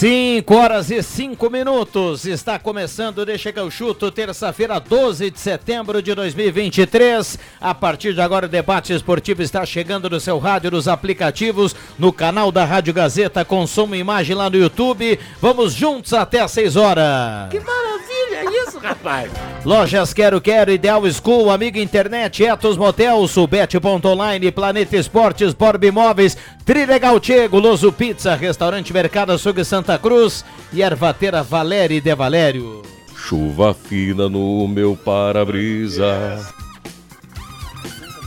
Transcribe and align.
Cinco 0.00 0.54
horas 0.54 0.90
e 0.90 1.02
cinco 1.02 1.50
minutos. 1.50 2.24
Está 2.24 2.58
começando 2.58 3.26
Deixa 3.26 3.52
que 3.52 3.60
eu 3.60 3.70
chuto, 3.70 4.10
terça-feira, 4.10 4.80
12 4.80 5.30
de 5.30 5.38
setembro 5.38 6.00
de 6.00 6.14
2023. 6.14 7.38
A 7.60 7.74
partir 7.74 8.14
de 8.14 8.20
agora, 8.22 8.46
o 8.46 8.48
debate 8.48 8.94
esportivo 8.94 9.42
está 9.42 9.66
chegando 9.66 10.08
no 10.08 10.18
seu 10.18 10.38
rádio, 10.38 10.70
nos 10.70 10.88
aplicativos, 10.88 11.76
no 11.98 12.14
canal 12.14 12.50
da 12.50 12.64
Rádio 12.64 12.94
Gazeta, 12.94 13.46
e 13.94 13.98
imagem 13.98 14.34
lá 14.34 14.48
no 14.48 14.56
YouTube. 14.56 15.20
Vamos 15.38 15.74
juntos 15.74 16.14
até 16.14 16.40
às 16.40 16.50
6 16.52 16.76
horas. 16.76 17.50
Que 17.50 17.60
maravilha 17.60 18.19
é 18.40 18.62
isso, 18.68 18.78
rapaz! 18.78 19.30
Lojas 19.64 20.12
Quero 20.14 20.40
Quero, 20.40 20.72
Ideal 20.72 21.02
School, 21.12 21.50
Amiga 21.50 21.78
Internet, 21.78 22.42
Etos 22.42 22.76
Motel, 22.76 23.26
Subete.online, 23.28 24.50
Planeta 24.50 24.96
Esportes, 24.96 25.52
Borb 25.52 25.84
Imóveis, 25.84 26.36
Trilegal 26.64 27.20
Chego, 27.22 27.58
Loso 27.58 27.92
Pizza, 27.92 28.34
Restaurante 28.34 28.92
Mercado 28.92 29.32
Açougue 29.32 29.64
Santa 29.64 29.98
Cruz 29.98 30.44
e 30.72 30.82
Ervateira 30.82 31.42
Valéria 31.42 32.00
de 32.00 32.14
Valério. 32.14 32.82
Chuva 33.14 33.74
fina 33.74 34.28
no 34.28 34.66
meu 34.66 34.96
para-brisa. 34.96 36.38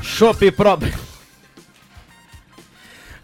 Chopp 0.02 0.52
Pro... 0.52 0.78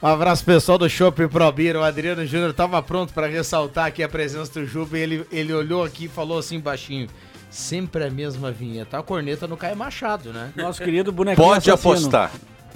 Um 0.01 0.07
abraço 0.07 0.45
pessoal 0.45 0.77
do 0.77 0.89
Chopp 0.89 1.27
Pro 1.27 1.51
Beer. 1.51 1.75
O 1.75 1.83
Adriano 1.83 2.25
Júnior 2.25 2.51
estava 2.51 2.81
pronto 2.81 3.13
para 3.13 3.27
ressaltar 3.27 3.87
aqui 3.87 4.01
a 4.01 4.07
presença 4.07 4.59
do 4.59 4.65
Juba 4.65 4.97
e 4.97 5.01
ele, 5.01 5.25
ele 5.29 5.53
olhou 5.53 5.83
aqui 5.83 6.05
e 6.05 6.07
falou 6.07 6.37
assim 6.39 6.57
baixinho. 6.59 7.09
Sempre 7.49 8.05
a 8.05 8.09
mesma 8.09 8.49
vinheta. 8.51 8.97
A 8.97 9.03
corneta 9.03 9.45
no 9.45 9.57
Caio 9.57 9.75
Machado, 9.75 10.31
né? 10.31 10.53
Nosso 10.55 10.81
querido 10.81 11.11
bonequinho 11.11 11.45
Pode 11.45 11.69
assassino. 11.69 11.93
apostar. 11.93 12.31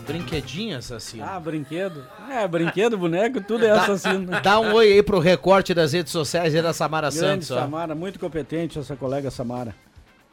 Brinquedinho 0.06 0.78
assassino. 0.78 1.24
Ah, 1.24 1.40
brinquedo. 1.40 2.04
É, 2.30 2.46
brinquedo, 2.46 2.98
boneco, 2.98 3.40
tudo 3.40 3.66
é 3.66 3.72
assassino. 3.72 4.28
Dá 4.44 4.60
um 4.60 4.74
oi 4.74 4.92
aí 4.92 5.04
pro 5.04 5.20
recorte 5.20 5.74
das 5.74 5.94
redes 5.94 6.12
sociais 6.12 6.54
aí 6.54 6.62
da 6.62 6.74
Samara 6.74 7.10
Grande 7.10 7.46
Santos. 7.46 7.52
ó. 7.52 7.60
Samara, 7.62 7.96
muito 7.96 8.20
competente 8.20 8.78
essa 8.78 8.98
colega 8.98 9.32
Samara. 9.32 9.74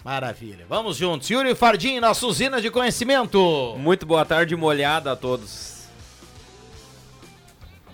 Maravilha. 0.05 0.64
Vamos 0.68 0.96
juntos. 0.96 1.30
Yuri 1.30 1.55
Fardim, 1.55 2.00
nossa 2.00 2.27
usina 2.27 2.61
de 2.61 2.68
conhecimento. 2.68 3.77
Muito 3.79 4.05
boa 4.06 4.24
tarde, 4.24 4.56
molhada 4.56 5.12
a 5.12 5.17
todos. 5.17 5.80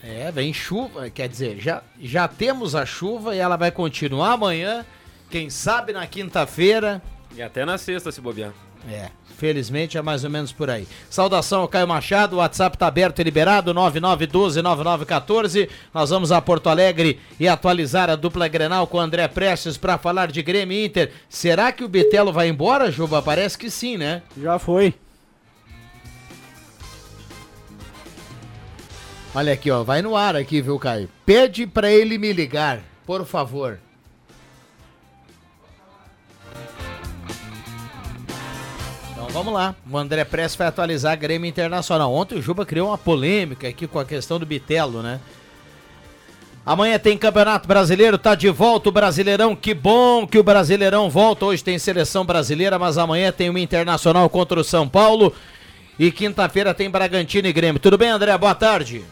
É, 0.09 0.31
vem 0.31 0.53
chuva, 0.53 1.11
quer 1.11 1.29
dizer, 1.29 1.59
já, 1.59 1.83
já 2.01 2.29
temos 2.29 2.77
a 2.77 2.87
chuva 2.87 3.35
e 3.35 3.41
ela 3.41 3.57
vai 3.57 3.73
continuar 3.73 4.35
amanhã, 4.35 4.87
quem 5.29 5.51
sabe 5.51 5.93
na 5.93 6.07
quinta-feira. 6.07 7.03
E 7.35 7.43
até 7.43 7.65
na 7.65 7.77
sexta, 7.77 8.13
se 8.13 8.21
bobear. 8.21 8.53
É, 8.89 9.09
felizmente 9.37 9.99
é 9.99 10.03
mais 10.03 10.23
ou 10.23 10.31
menos 10.31 10.53
por 10.53 10.71
aí. 10.71 10.87
Saudação 11.11 11.63
ao 11.63 11.69
Caio 11.69 11.89
Machado, 11.89 12.37
o 12.37 12.39
WhatsApp 12.39 12.79
tá 12.79 12.87
aberto 12.87 13.19
e 13.19 13.25
liberado, 13.25 13.75
9912-9914. 13.75 15.69
Nós 15.93 16.11
vamos 16.11 16.31
a 16.31 16.41
Porto 16.41 16.69
Alegre 16.69 17.19
e 17.41 17.49
atualizar 17.49 18.09
a 18.09 18.15
dupla 18.15 18.47
Grenal 18.47 18.87
com 18.87 18.99
o 18.99 19.01
André 19.01 19.27
Prestes 19.27 19.77
para 19.77 19.99
falar 19.99 20.31
de 20.31 20.41
Grêmio 20.41 20.85
Inter. 20.85 21.11
Será 21.29 21.73
que 21.73 21.83
o 21.83 21.89
Bitelo 21.89 22.33
vai 22.33 22.49
embora, 22.49 22.93
Juba? 22.93 23.21
Parece 23.21 23.59
que 23.59 23.69
sim, 23.69 23.97
né? 23.97 24.23
Já 24.41 24.57
foi. 24.57 24.95
Olha 29.37 29.53
aqui, 29.53 29.71
ó, 29.71 29.83
vai 29.83 30.01
no 30.01 30.17
ar 30.17 30.35
aqui, 30.35 30.63
viu, 30.63 30.79
Caio? 30.79 31.11
Pede 31.27 31.67
pra 31.67 31.93
ele 31.93 32.17
me 32.17 32.33
ligar, 32.33 32.81
por 33.05 33.23
favor. 33.27 33.79
Então 39.11 39.29
vamos 39.29 39.53
lá. 39.53 39.75
O 39.91 39.99
André 39.99 40.25
Press 40.25 40.57
vai 40.57 40.69
atualizar 40.69 41.13
a 41.13 41.17
Grêmio 41.17 41.47
Internacional. 41.47 42.15
Ontem 42.15 42.39
o 42.39 42.41
Juba 42.41 42.65
criou 42.65 42.89
uma 42.89 42.97
polêmica 42.97 43.69
aqui 43.69 43.87
com 43.87 43.99
a 43.99 44.07
questão 44.07 44.39
do 44.39 44.47
Bitelo, 44.47 45.03
né? 45.03 45.21
Amanhã 46.65 46.99
tem 46.99 47.19
Campeonato 47.19 47.69
Brasileiro, 47.69 48.17
tá 48.17 48.35
de 48.35 48.49
volta 48.49 48.89
o 48.89 48.93
Brasileirão. 48.93 49.55
Que 49.55 49.75
bom 49.75 50.27
que 50.27 50.39
o 50.39 50.43
Brasileirão 50.43 51.11
volta. 51.11 51.45
Hoje 51.45 51.63
tem 51.63 51.79
seleção 51.79 52.25
brasileira, 52.25 52.79
mas 52.79 52.97
amanhã 52.97 53.31
tem 53.31 53.51
o 53.51 53.59
Internacional 53.59 54.31
contra 54.31 54.59
o 54.59 54.65
São 54.65 54.89
Paulo. 54.89 55.31
E 55.99 56.11
quinta-feira 56.11 56.73
tem 56.73 56.89
Bragantino 56.89 57.47
e 57.47 57.53
Grêmio. 57.53 57.79
Tudo 57.79 57.99
bem, 57.99 58.09
André? 58.09 58.37
Boa 58.39 58.55
tarde. 58.55 59.05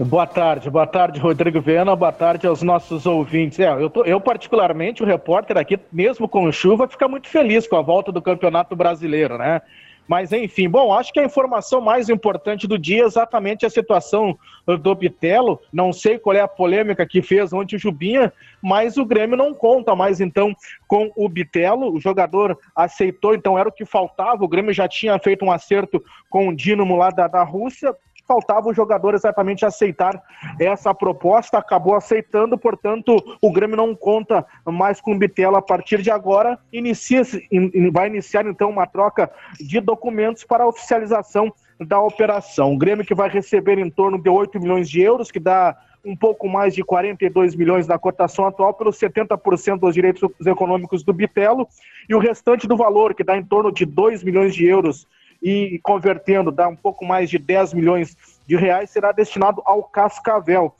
Boa 0.00 0.28
tarde, 0.28 0.70
boa 0.70 0.86
tarde, 0.86 1.18
Rodrigo 1.18 1.60
Viana, 1.60 1.96
boa 1.96 2.12
tarde 2.12 2.46
aos 2.46 2.62
nossos 2.62 3.04
ouvintes. 3.04 3.58
É, 3.58 3.68
eu, 3.72 3.90
tô- 3.90 4.04
eu, 4.04 4.20
particularmente, 4.20 5.02
o 5.02 5.06
repórter 5.06 5.58
aqui, 5.58 5.76
mesmo 5.90 6.28
com 6.28 6.52
chuva, 6.52 6.86
fica 6.86 7.08
muito 7.08 7.28
feliz 7.28 7.66
com 7.66 7.74
a 7.74 7.82
volta 7.82 8.12
do 8.12 8.22
Campeonato 8.22 8.76
Brasileiro, 8.76 9.36
né? 9.36 9.60
Mas, 10.06 10.32
enfim, 10.32 10.68
bom, 10.70 10.94
acho 10.94 11.12
que 11.12 11.18
a 11.18 11.24
informação 11.24 11.80
mais 11.80 12.08
importante 12.08 12.68
do 12.68 12.78
dia 12.78 13.02
é 13.02 13.06
exatamente 13.06 13.66
a 13.66 13.70
situação 13.70 14.38
do 14.64 14.94
Bitelo. 14.94 15.60
Não 15.72 15.92
sei 15.92 16.16
qual 16.16 16.34
é 16.36 16.40
a 16.40 16.48
polêmica 16.48 17.04
que 17.04 17.20
fez 17.20 17.52
ontem 17.52 17.74
o 17.74 17.78
Jubinha, 17.78 18.32
mas 18.62 18.96
o 18.96 19.04
Grêmio 19.04 19.36
não 19.36 19.52
conta 19.52 19.96
mais, 19.96 20.20
então, 20.20 20.54
com 20.86 21.10
o 21.16 21.28
Bitelo. 21.28 21.92
O 21.92 22.00
jogador 22.00 22.56
aceitou, 22.74 23.34
então 23.34 23.58
era 23.58 23.68
o 23.68 23.72
que 23.72 23.84
faltava. 23.84 24.44
O 24.44 24.48
Grêmio 24.48 24.72
já 24.72 24.86
tinha 24.86 25.18
feito 25.18 25.44
um 25.44 25.50
acerto 25.50 26.02
com 26.30 26.48
o 26.48 26.56
Dínamo 26.56 26.96
lá 26.96 27.10
da, 27.10 27.26
da 27.26 27.42
Rússia 27.42 27.94
faltava 28.28 28.68
o 28.68 28.74
jogador 28.74 29.14
exatamente 29.14 29.64
aceitar 29.64 30.22
essa 30.60 30.94
proposta, 30.94 31.56
acabou 31.56 31.94
aceitando, 31.96 32.58
portanto, 32.58 33.16
o 33.40 33.50
Grêmio 33.50 33.76
não 33.76 33.94
conta 33.94 34.44
mais 34.66 35.00
com 35.00 35.12
o 35.14 35.18
Bitelo 35.18 35.56
a 35.56 35.62
partir 35.62 36.02
de 36.02 36.10
agora, 36.10 36.58
inicia 36.70 37.22
in- 37.50 37.90
vai 37.90 38.06
iniciar 38.08 38.46
então 38.46 38.68
uma 38.68 38.86
troca 38.86 39.30
de 39.58 39.80
documentos 39.80 40.44
para 40.44 40.64
a 40.64 40.68
oficialização 40.68 41.50
da 41.80 41.98
operação. 42.00 42.74
O 42.74 42.78
Grêmio 42.78 43.04
que 43.04 43.14
vai 43.14 43.30
receber 43.30 43.78
em 43.78 43.88
torno 43.88 44.20
de 44.20 44.28
8 44.28 44.60
milhões 44.60 44.90
de 44.90 45.00
euros, 45.00 45.30
que 45.30 45.40
dá 45.40 45.74
um 46.04 46.16
pouco 46.16 46.48
mais 46.48 46.74
de 46.74 46.82
42 46.82 47.54
milhões 47.54 47.86
na 47.86 47.98
cotação 47.98 48.46
atual, 48.46 48.74
pelos 48.74 48.98
70% 48.98 49.78
dos 49.78 49.94
direitos 49.94 50.28
econômicos 50.46 51.02
do 51.02 51.12
Bitelo, 51.12 51.66
e 52.08 52.14
o 52.14 52.18
restante 52.18 52.66
do 52.66 52.76
valor, 52.76 53.14
que 53.14 53.24
dá 53.24 53.36
em 53.36 53.44
torno 53.44 53.72
de 53.72 53.84
2 53.86 54.22
milhões 54.22 54.54
de 54.54 54.66
euros, 54.66 55.06
e 55.42 55.78
convertendo, 55.82 56.50
dá 56.50 56.68
um 56.68 56.76
pouco 56.76 57.04
mais 57.04 57.30
de 57.30 57.38
10 57.38 57.74
milhões 57.74 58.16
de 58.46 58.56
reais, 58.56 58.90
será 58.90 59.12
destinado 59.12 59.62
ao 59.64 59.82
Cascavel, 59.82 60.74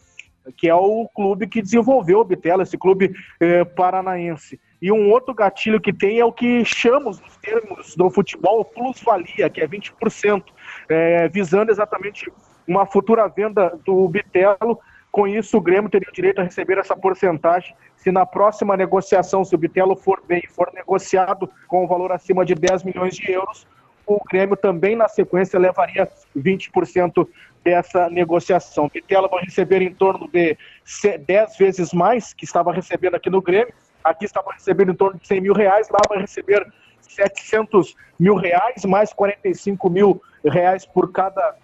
que 0.56 0.68
é 0.68 0.74
o 0.74 1.08
clube 1.14 1.46
que 1.46 1.62
desenvolveu 1.62 2.20
o 2.20 2.24
Bitelo, 2.24 2.62
esse 2.62 2.76
clube 2.76 3.14
eh, 3.40 3.64
paranaense. 3.64 4.58
E 4.80 4.90
um 4.90 5.10
outro 5.10 5.34
gatilho 5.34 5.80
que 5.80 5.92
tem 5.92 6.20
é 6.20 6.24
o 6.24 6.32
que 6.32 6.64
chamamos, 6.64 7.20
nos 7.20 7.36
termos 7.36 7.94
do 7.96 8.10
futebol, 8.10 8.64
plusvalia, 8.64 9.50
que 9.50 9.60
é 9.60 9.66
20%, 9.66 10.44
eh, 10.88 11.28
visando 11.28 11.70
exatamente 11.70 12.30
uma 12.66 12.86
futura 12.86 13.28
venda 13.28 13.78
do 13.84 14.08
Bitelo. 14.08 14.78
Com 15.10 15.26
isso, 15.26 15.56
o 15.56 15.60
Grêmio 15.60 15.90
teria 15.90 16.08
o 16.08 16.12
direito 16.12 16.40
a 16.40 16.44
receber 16.44 16.78
essa 16.78 16.96
porcentagem 16.96 17.74
se 17.98 18.12
na 18.12 18.24
próxima 18.24 18.76
negociação, 18.76 19.44
se 19.44 19.54
o 19.54 19.58
Bitelo 19.58 19.96
for 19.96 20.22
bem, 20.26 20.42
for 20.48 20.70
negociado 20.72 21.50
com 21.66 21.84
o 21.84 21.88
valor 21.88 22.12
acima 22.12 22.44
de 22.44 22.54
10 22.54 22.84
milhões 22.84 23.16
de 23.16 23.30
euros, 23.32 23.66
o 24.14 24.24
Grêmio 24.28 24.56
também, 24.56 24.96
na 24.96 25.08
sequência, 25.08 25.58
levaria 25.58 26.08
20% 26.36 27.28
dessa 27.64 28.08
negociação. 28.08 28.86
O 28.86 28.90
Bitelo 28.90 29.28
vai 29.28 29.42
receber 29.44 29.82
em 29.82 29.92
torno 29.92 30.28
de 30.28 30.56
se- 30.84 31.18
10 31.18 31.56
vezes 31.56 31.92
mais 31.92 32.32
que 32.32 32.44
estava 32.44 32.72
recebendo 32.72 33.14
aqui 33.14 33.28
no 33.28 33.42
Grêmio. 33.42 33.72
Aqui 34.02 34.24
estava 34.24 34.52
recebendo 34.52 34.92
em 34.92 34.94
torno 34.94 35.18
de 35.18 35.26
100 35.26 35.40
mil 35.40 35.52
reais, 35.52 35.88
lá 35.90 35.98
vai 36.08 36.18
receber 36.20 36.66
700 37.00 37.94
mil 38.18 38.34
reais, 38.36 38.84
mais 38.84 39.12
45 39.12 39.90
mil 39.90 40.22
reais 40.44 40.86
por 40.86 41.12
cada 41.12 41.56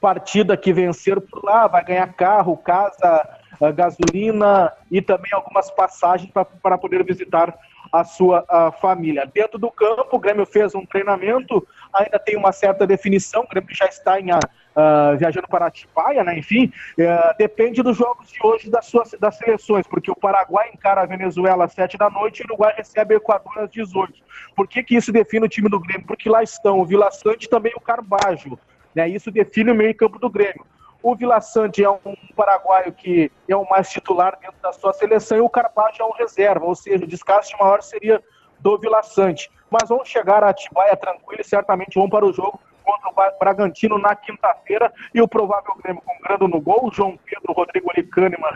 partida 0.00 0.56
que 0.56 0.72
vencer 0.72 1.18
por 1.20 1.42
lá 1.42 1.66
vai 1.66 1.82
ganhar 1.82 2.12
carro, 2.12 2.56
casa, 2.58 3.26
uh, 3.58 3.72
gasolina 3.72 4.70
e 4.90 5.00
também 5.00 5.32
algumas 5.32 5.70
passagens 5.70 6.30
para 6.30 6.76
poder 6.76 7.02
visitar 7.04 7.56
a 7.94 8.02
sua 8.02 8.44
a 8.48 8.72
família. 8.72 9.30
Dentro 9.32 9.56
do 9.56 9.70
campo, 9.70 10.16
o 10.16 10.18
Grêmio 10.18 10.44
fez 10.44 10.74
um 10.74 10.84
treinamento, 10.84 11.64
ainda 11.92 12.18
tem 12.18 12.36
uma 12.36 12.50
certa 12.50 12.84
definição, 12.84 13.42
o 13.42 13.48
Grêmio 13.48 13.72
já 13.72 13.86
está 13.86 14.18
em, 14.18 14.32
uh, 14.32 15.16
viajando 15.16 15.46
para 15.46 15.66
Atibaia, 15.66 16.24
né? 16.24 16.36
enfim, 16.36 16.72
uh, 16.98 17.38
depende 17.38 17.84
dos 17.84 17.96
jogos 17.96 18.32
de 18.32 18.38
hoje 18.42 18.68
das, 18.68 18.86
suas, 18.86 19.12
das 19.12 19.38
seleções, 19.38 19.86
porque 19.86 20.10
o 20.10 20.16
Paraguai 20.16 20.70
encara 20.74 21.02
a 21.02 21.06
Venezuela 21.06 21.66
às 21.66 21.72
7 21.72 21.96
da 21.96 22.10
noite 22.10 22.40
e 22.40 22.42
o 22.42 22.46
Uruguai 22.46 22.74
recebe 22.76 23.14
o 23.14 23.18
Equador 23.18 23.60
às 23.60 23.70
18. 23.70 24.12
Por 24.56 24.66
que, 24.66 24.82
que 24.82 24.96
isso 24.96 25.12
define 25.12 25.46
o 25.46 25.48
time 25.48 25.68
do 25.68 25.78
Grêmio? 25.78 26.04
Porque 26.04 26.28
lá 26.28 26.42
estão 26.42 26.80
o 26.80 26.84
Vila 26.84 27.12
Sante 27.12 27.44
e 27.44 27.48
também 27.48 27.72
o 27.76 27.80
Carbajo. 27.80 28.58
Né? 28.92 29.08
Isso 29.08 29.30
define 29.30 29.70
o 29.70 29.74
meio-campo 29.74 30.18
do 30.18 30.28
Grêmio. 30.28 30.66
O 31.04 31.14
Vila 31.14 31.38
Sante 31.38 31.84
é 31.84 31.90
um 31.90 32.16
paraguaio 32.34 32.90
que 32.90 33.30
é 33.46 33.54
o 33.54 33.68
mais 33.68 33.90
titular 33.90 34.38
dentro 34.40 34.56
da 34.62 34.72
sua 34.72 34.90
seleção 34.94 35.36
e 35.36 35.40
o 35.42 35.50
Carbajo 35.50 36.00
é 36.00 36.04
um 36.06 36.12
reserva, 36.12 36.64
ou 36.64 36.74
seja, 36.74 37.04
o 37.04 37.06
desgaste 37.06 37.54
maior 37.60 37.82
seria 37.82 38.24
do 38.58 38.78
Vila 38.78 39.02
Sante. 39.02 39.50
Mas 39.70 39.90
vão 39.90 40.02
chegar 40.02 40.42
a 40.42 40.48
Atibaia 40.48 40.96
tranquilo 40.96 41.42
e 41.42 41.44
certamente 41.44 41.96
vão 41.96 42.08
para 42.08 42.24
o 42.24 42.32
jogo 42.32 42.58
contra 42.82 43.10
o 43.10 43.38
Bragantino 43.38 43.98
na 43.98 44.16
quinta-feira 44.16 44.90
e 45.12 45.20
o 45.20 45.28
provável 45.28 45.74
Grêmio 45.74 46.00
com 46.00 46.18
Grando 46.22 46.48
no 46.48 46.58
gol, 46.58 46.90
João 46.90 47.18
Pedro, 47.18 47.52
Rodrigo 47.52 47.90
Ali 47.90 48.08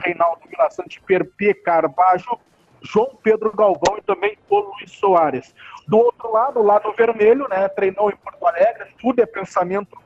Reinaldo 0.02 0.40
Vila 0.48 0.70
Sante, 0.70 1.02
Perpê 1.02 1.52
Carbajo, 1.52 2.40
João 2.80 3.10
Pedro 3.22 3.54
Galvão 3.54 3.98
e 3.98 4.00
também 4.00 4.38
o 4.48 4.58
Luiz 4.58 4.90
Soares. 4.92 5.54
Do 5.86 5.98
outro 5.98 6.32
lado, 6.32 6.60
o 6.60 6.64
lado 6.64 6.90
vermelho, 6.94 7.46
né, 7.46 7.68
treinou 7.68 8.08
em 8.08 8.16
Porto 8.16 8.46
Alegre, 8.46 8.86
tudo 8.98 9.20
é 9.20 9.26
pensamento 9.26 9.98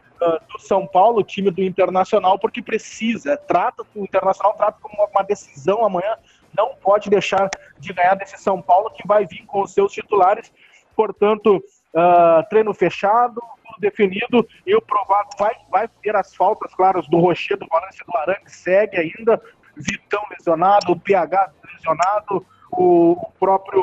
do 0.53 0.59
São 0.61 0.87
Paulo, 0.87 1.23
time 1.23 1.51
do 1.51 1.63
Internacional, 1.63 2.39
porque 2.39 2.63
precisa, 2.63 3.37
trata 3.37 3.85
o 3.95 4.05
Internacional 4.05 4.55
trata 4.55 4.79
como 4.81 5.05
uma 5.05 5.23
decisão 5.23 5.85
amanhã, 5.85 6.17
não 6.57 6.75
pode 6.75 7.09
deixar 7.09 7.49
de 7.79 7.93
ganhar 7.93 8.15
desse 8.15 8.39
São 8.39 8.61
Paulo 8.61 8.91
que 8.91 9.07
vai 9.07 9.27
vir 9.27 9.45
com 9.47 9.63
os 9.63 9.73
seus 9.73 9.93
titulares, 9.93 10.53
portanto, 10.95 11.57
uh, 11.57 12.49
treino 12.49 12.75
fechado, 12.75 13.41
tudo 13.65 13.81
definido, 13.81 14.47
e 14.67 14.75
o 14.75 14.83
provável 14.83 15.31
vai, 15.39 15.55
vai 15.71 15.89
ter 16.03 16.15
as 16.15 16.35
faltas, 16.35 16.75
claras 16.75 17.09
do 17.09 17.19
Rocher, 17.19 17.57
do 17.57 17.67
Valência 17.67 18.05
do 18.07 18.17
Arangue, 18.17 18.51
segue 18.51 18.99
ainda, 18.99 19.41
Vitão 19.75 20.23
lesionado, 20.31 20.93
o 20.93 21.01
PH 21.01 21.51
lesionado, 21.73 22.47
o, 22.71 23.13
o 23.13 23.33
próprio 23.41 23.83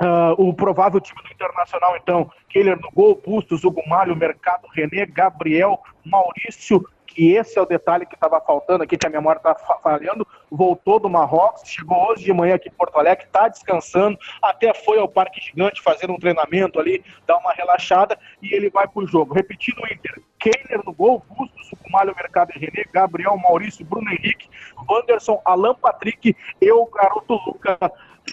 Uh, 0.00 0.34
o 0.36 0.54
provável 0.54 1.00
time 1.00 1.22
do 1.22 1.32
Internacional, 1.32 1.96
então, 1.96 2.30
Keller 2.48 2.80
no 2.80 2.90
gol, 2.90 3.22
Bustos, 3.24 3.62
Hugo 3.62 3.82
Malho, 3.88 4.16
Mercado, 4.16 4.66
René, 4.74 5.06
Gabriel, 5.06 5.80
Maurício, 6.04 6.84
que 7.14 7.32
esse 7.34 7.58
é 7.58 7.62
o 7.62 7.66
detalhe 7.66 8.06
que 8.06 8.14
estava 8.14 8.40
faltando 8.40 8.82
aqui, 8.82 8.96
que 8.96 9.06
a 9.06 9.10
memória 9.10 9.38
está 9.38 9.54
falhando, 9.54 10.26
voltou 10.50 10.98
do 10.98 11.08
Marrocos, 11.08 11.68
chegou 11.68 12.10
hoje 12.10 12.24
de 12.24 12.32
manhã 12.32 12.54
aqui 12.54 12.68
em 12.68 12.72
Porto 12.72 12.98
Alegre, 12.98 13.26
está 13.26 13.48
descansando, 13.48 14.18
até 14.42 14.72
foi 14.74 14.98
ao 14.98 15.08
Parque 15.08 15.40
Gigante 15.40 15.82
fazer 15.82 16.10
um 16.10 16.18
treinamento 16.18 16.80
ali, 16.80 17.04
dar 17.26 17.36
uma 17.36 17.52
relaxada, 17.52 18.18
e 18.40 18.54
ele 18.54 18.70
vai 18.70 18.88
para 18.88 19.02
o 19.02 19.06
jogo. 19.06 19.34
Repetindo 19.34 19.78
o 19.78 19.86
Inter, 19.86 20.22
Keller 20.38 20.82
no 20.84 20.92
gol, 20.92 21.22
Bustos, 21.36 21.70
Malho, 21.90 22.14
Mercado 22.16 22.50
e 22.56 22.58
René, 22.58 22.84
Gabriel, 22.92 23.36
Maurício, 23.36 23.84
Bruno 23.84 24.10
Henrique, 24.10 24.48
Wanderson, 24.88 25.40
Alan 25.44 25.74
Patrick 25.74 26.34
e 26.60 26.72
o 26.72 26.86
garoto 26.86 27.34
Luca 27.46 27.78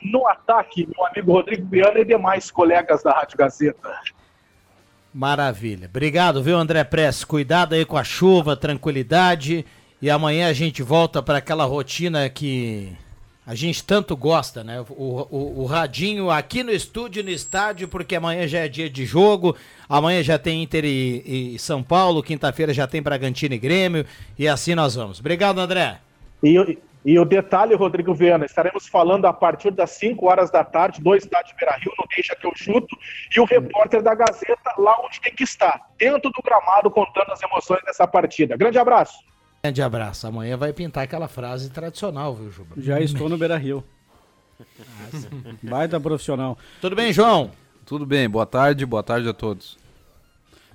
no 0.03 0.27
ataque, 0.27 0.87
meu 0.87 1.05
amigo 1.05 1.31
Rodrigo 1.33 1.67
Viana 1.67 1.99
e 1.99 2.05
demais 2.05 2.51
colegas 2.51 3.03
da 3.03 3.11
Rádio 3.11 3.37
Gazeta. 3.37 3.89
Maravilha. 5.13 5.87
Obrigado, 5.87 6.41
viu, 6.43 6.57
André 6.57 6.83
Press? 6.83 7.23
Cuidado 7.23 7.73
aí 7.73 7.83
com 7.83 7.97
a 7.97 8.03
chuva, 8.03 8.55
tranquilidade. 8.55 9.65
E 10.01 10.09
amanhã 10.09 10.47
a 10.47 10.53
gente 10.53 10.81
volta 10.81 11.21
para 11.21 11.39
aquela 11.39 11.65
rotina 11.65 12.29
que 12.29 12.95
a 13.45 13.55
gente 13.55 13.83
tanto 13.83 14.15
gosta, 14.15 14.63
né? 14.63 14.79
O, 14.89 15.27
o, 15.29 15.61
o, 15.61 15.65
radinho 15.65 16.29
aqui 16.29 16.63
no 16.63 16.71
estúdio, 16.71 17.23
no 17.23 17.31
estádio, 17.31 17.87
porque 17.87 18.15
amanhã 18.15 18.47
já 18.47 18.59
é 18.59 18.67
dia 18.67 18.87
de 18.87 19.05
jogo. 19.05 19.55
Amanhã 19.89 20.21
já 20.21 20.37
tem 20.37 20.61
Inter 20.61 20.85
e, 20.85 21.55
e 21.55 21.59
São 21.59 21.81
Paulo. 21.81 22.21
Quinta-feira 22.21 22.71
já 22.71 22.85
tem 22.85 23.01
Bragantino 23.01 23.55
e 23.55 23.57
Grêmio. 23.57 24.05
E 24.37 24.47
assim 24.47 24.75
nós 24.75 24.93
vamos. 24.93 25.19
Obrigado, 25.19 25.59
André. 25.59 25.99
E, 26.43 26.77
e 27.05 27.17
o 27.17 27.25
detalhe, 27.25 27.73
Rodrigo 27.75 28.13
Viana, 28.13 28.45
estaremos 28.45 28.87
falando 28.87 29.25
a 29.25 29.33
partir 29.33 29.71
das 29.71 29.91
5 29.91 30.25
horas 30.25 30.51
da 30.51 30.63
tarde 30.63 31.01
do 31.01 31.15
estádio 31.15 31.55
Beira 31.57 31.75
Rio, 31.77 31.93
não 31.97 32.05
deixa 32.13 32.35
que 32.35 32.45
eu 32.45 32.51
chuto, 32.55 32.97
e 33.35 33.39
o 33.39 33.45
repórter 33.45 34.01
da 34.01 34.13
Gazeta 34.13 34.73
lá 34.77 34.95
onde 35.05 35.21
tem 35.21 35.33
que 35.33 35.43
estar, 35.43 35.79
dentro 35.97 36.29
do 36.29 36.41
gramado, 36.43 36.91
contando 36.91 37.31
as 37.31 37.41
emoções 37.41 37.81
dessa 37.85 38.07
partida. 38.07 38.57
Grande 38.57 38.77
abraço. 38.77 39.19
Grande 39.63 39.81
abraço. 39.81 40.27
Amanhã 40.27 40.57
vai 40.57 40.73
pintar 40.73 41.03
aquela 41.03 41.27
frase 41.27 41.69
tradicional, 41.69 42.35
viu, 42.35 42.51
Juba? 42.51 42.75
Já 42.77 42.99
estou 42.99 43.29
no 43.29 43.37
Beira 43.37 43.57
Rio. 43.57 43.83
Baita 45.63 45.99
profissional. 45.99 46.57
Tudo 46.81 46.95
bem, 46.95 47.13
João? 47.13 47.51
Tudo 47.85 48.05
bem, 48.05 48.29
boa 48.29 48.45
tarde, 48.45 48.85
boa 48.85 49.01
tarde 49.01 49.27
a 49.27 49.33
todos. 49.33 49.77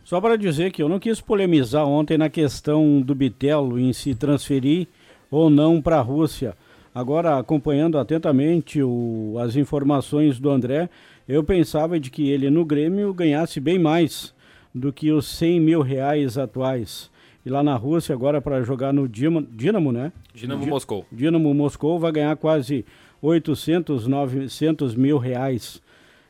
Só 0.05 0.21
para 0.21 0.37
dizer 0.37 0.71
que 0.71 0.82
eu 0.82 0.88
não 0.88 0.99
quis 0.99 1.21
polemizar 1.21 1.87
ontem 1.87 2.19
na 2.19 2.29
questão 2.29 3.00
do 3.00 3.15
Bitelo 3.15 3.79
em 3.79 3.93
se 3.93 4.15
transferir 4.15 4.88
ou 5.34 5.50
não 5.50 5.82
para 5.82 5.98
a 5.98 6.00
Rússia. 6.00 6.54
Agora, 6.94 7.40
acompanhando 7.40 7.98
atentamente 7.98 8.81
o, 8.81 9.34
as 9.40 9.56
informações 9.56 10.38
do 10.38 10.48
André, 10.48 10.88
eu 11.28 11.42
pensava 11.42 11.98
de 11.98 12.08
que 12.08 12.31
ele 12.31 12.48
no 12.50 12.64
Grêmio 12.64 13.12
ganhasse 13.12 13.58
bem 13.58 13.76
mais 13.76 14.32
do 14.72 14.92
que 14.92 15.10
os 15.10 15.26
100 15.26 15.60
mil 15.60 15.81
reais 15.82 16.38
atuais. 16.38 17.10
E 17.44 17.50
lá 17.50 17.64
na 17.64 17.75
Rússia, 17.75 18.14
agora 18.14 18.40
para 18.40 18.62
jogar 18.62 18.92
no 18.92 19.08
Dinamo, 19.08 19.90
né? 19.90 20.12
Dinamo 20.32 20.64
Moscou. 20.66 21.04
Dinamo 21.10 21.52
Moscou 21.52 21.98
vai 21.98 22.12
ganhar 22.12 22.37
quase 22.37 22.84
800, 23.20 24.06
900 24.06 24.94
mil 24.94 25.19
reais. 25.19 25.82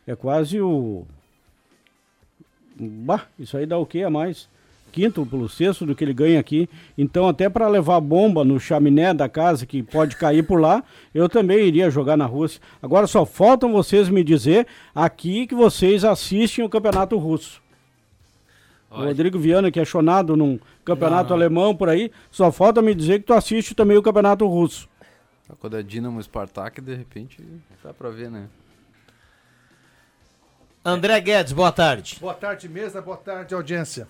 É 0.06 0.16
quase 0.16 0.62
o. 0.62 1.04
Bah, 2.80 3.26
isso 3.38 3.54
aí 3.54 3.66
dá 3.66 3.76
o 3.76 3.84
que 3.84 4.02
a 4.02 4.08
mais? 4.08 4.48
Quíntuplo, 4.94 5.48
sexto 5.48 5.84
do 5.84 5.92
que 5.92 6.04
ele 6.04 6.14
ganha 6.14 6.38
aqui. 6.38 6.68
Então, 6.96 7.28
até 7.28 7.48
para 7.48 7.66
levar 7.66 8.00
bomba 8.00 8.44
no 8.44 8.60
chaminé 8.60 9.12
da 9.12 9.28
casa, 9.28 9.66
que 9.66 9.82
pode 9.82 10.14
cair 10.14 10.46
por 10.46 10.60
lá, 10.60 10.84
eu 11.12 11.28
também 11.28 11.66
iria 11.66 11.90
jogar 11.90 12.16
na 12.16 12.26
Rússia. 12.26 12.60
Agora 12.80 13.08
só 13.08 13.26
faltam 13.26 13.72
vocês 13.72 14.08
me 14.08 14.22
dizer 14.22 14.68
aqui 14.94 15.48
que 15.48 15.54
vocês 15.54 16.04
assistem 16.04 16.64
o 16.64 16.68
campeonato 16.68 17.18
russo. 17.18 17.60
O 18.88 19.02
Rodrigo 19.02 19.36
Viana, 19.36 19.72
que 19.72 19.80
é 19.80 19.84
chonado 19.84 20.36
num 20.36 20.60
campeonato 20.84 21.30
não. 21.30 21.36
alemão 21.36 21.74
por 21.74 21.88
aí, 21.88 22.12
só 22.30 22.52
falta 22.52 22.80
me 22.80 22.94
dizer 22.94 23.18
que 23.18 23.26
tu 23.26 23.34
assiste 23.34 23.74
também 23.74 23.96
o 23.96 24.02
campeonato 24.02 24.46
russo. 24.46 24.88
Quando 25.58 25.76
é 25.76 25.82
Dinamo 25.82 26.22
Spartak, 26.22 26.80
de 26.80 26.94
repente, 26.94 27.42
dá 27.82 27.92
pra 27.92 28.10
ver, 28.10 28.30
né? 28.30 28.48
André 30.84 31.20
Guedes, 31.20 31.52
boa 31.52 31.72
tarde. 31.72 32.18
Boa 32.20 32.34
tarde, 32.34 32.68
mesa, 32.68 33.02
boa 33.02 33.16
tarde, 33.16 33.52
audiência. 33.52 34.06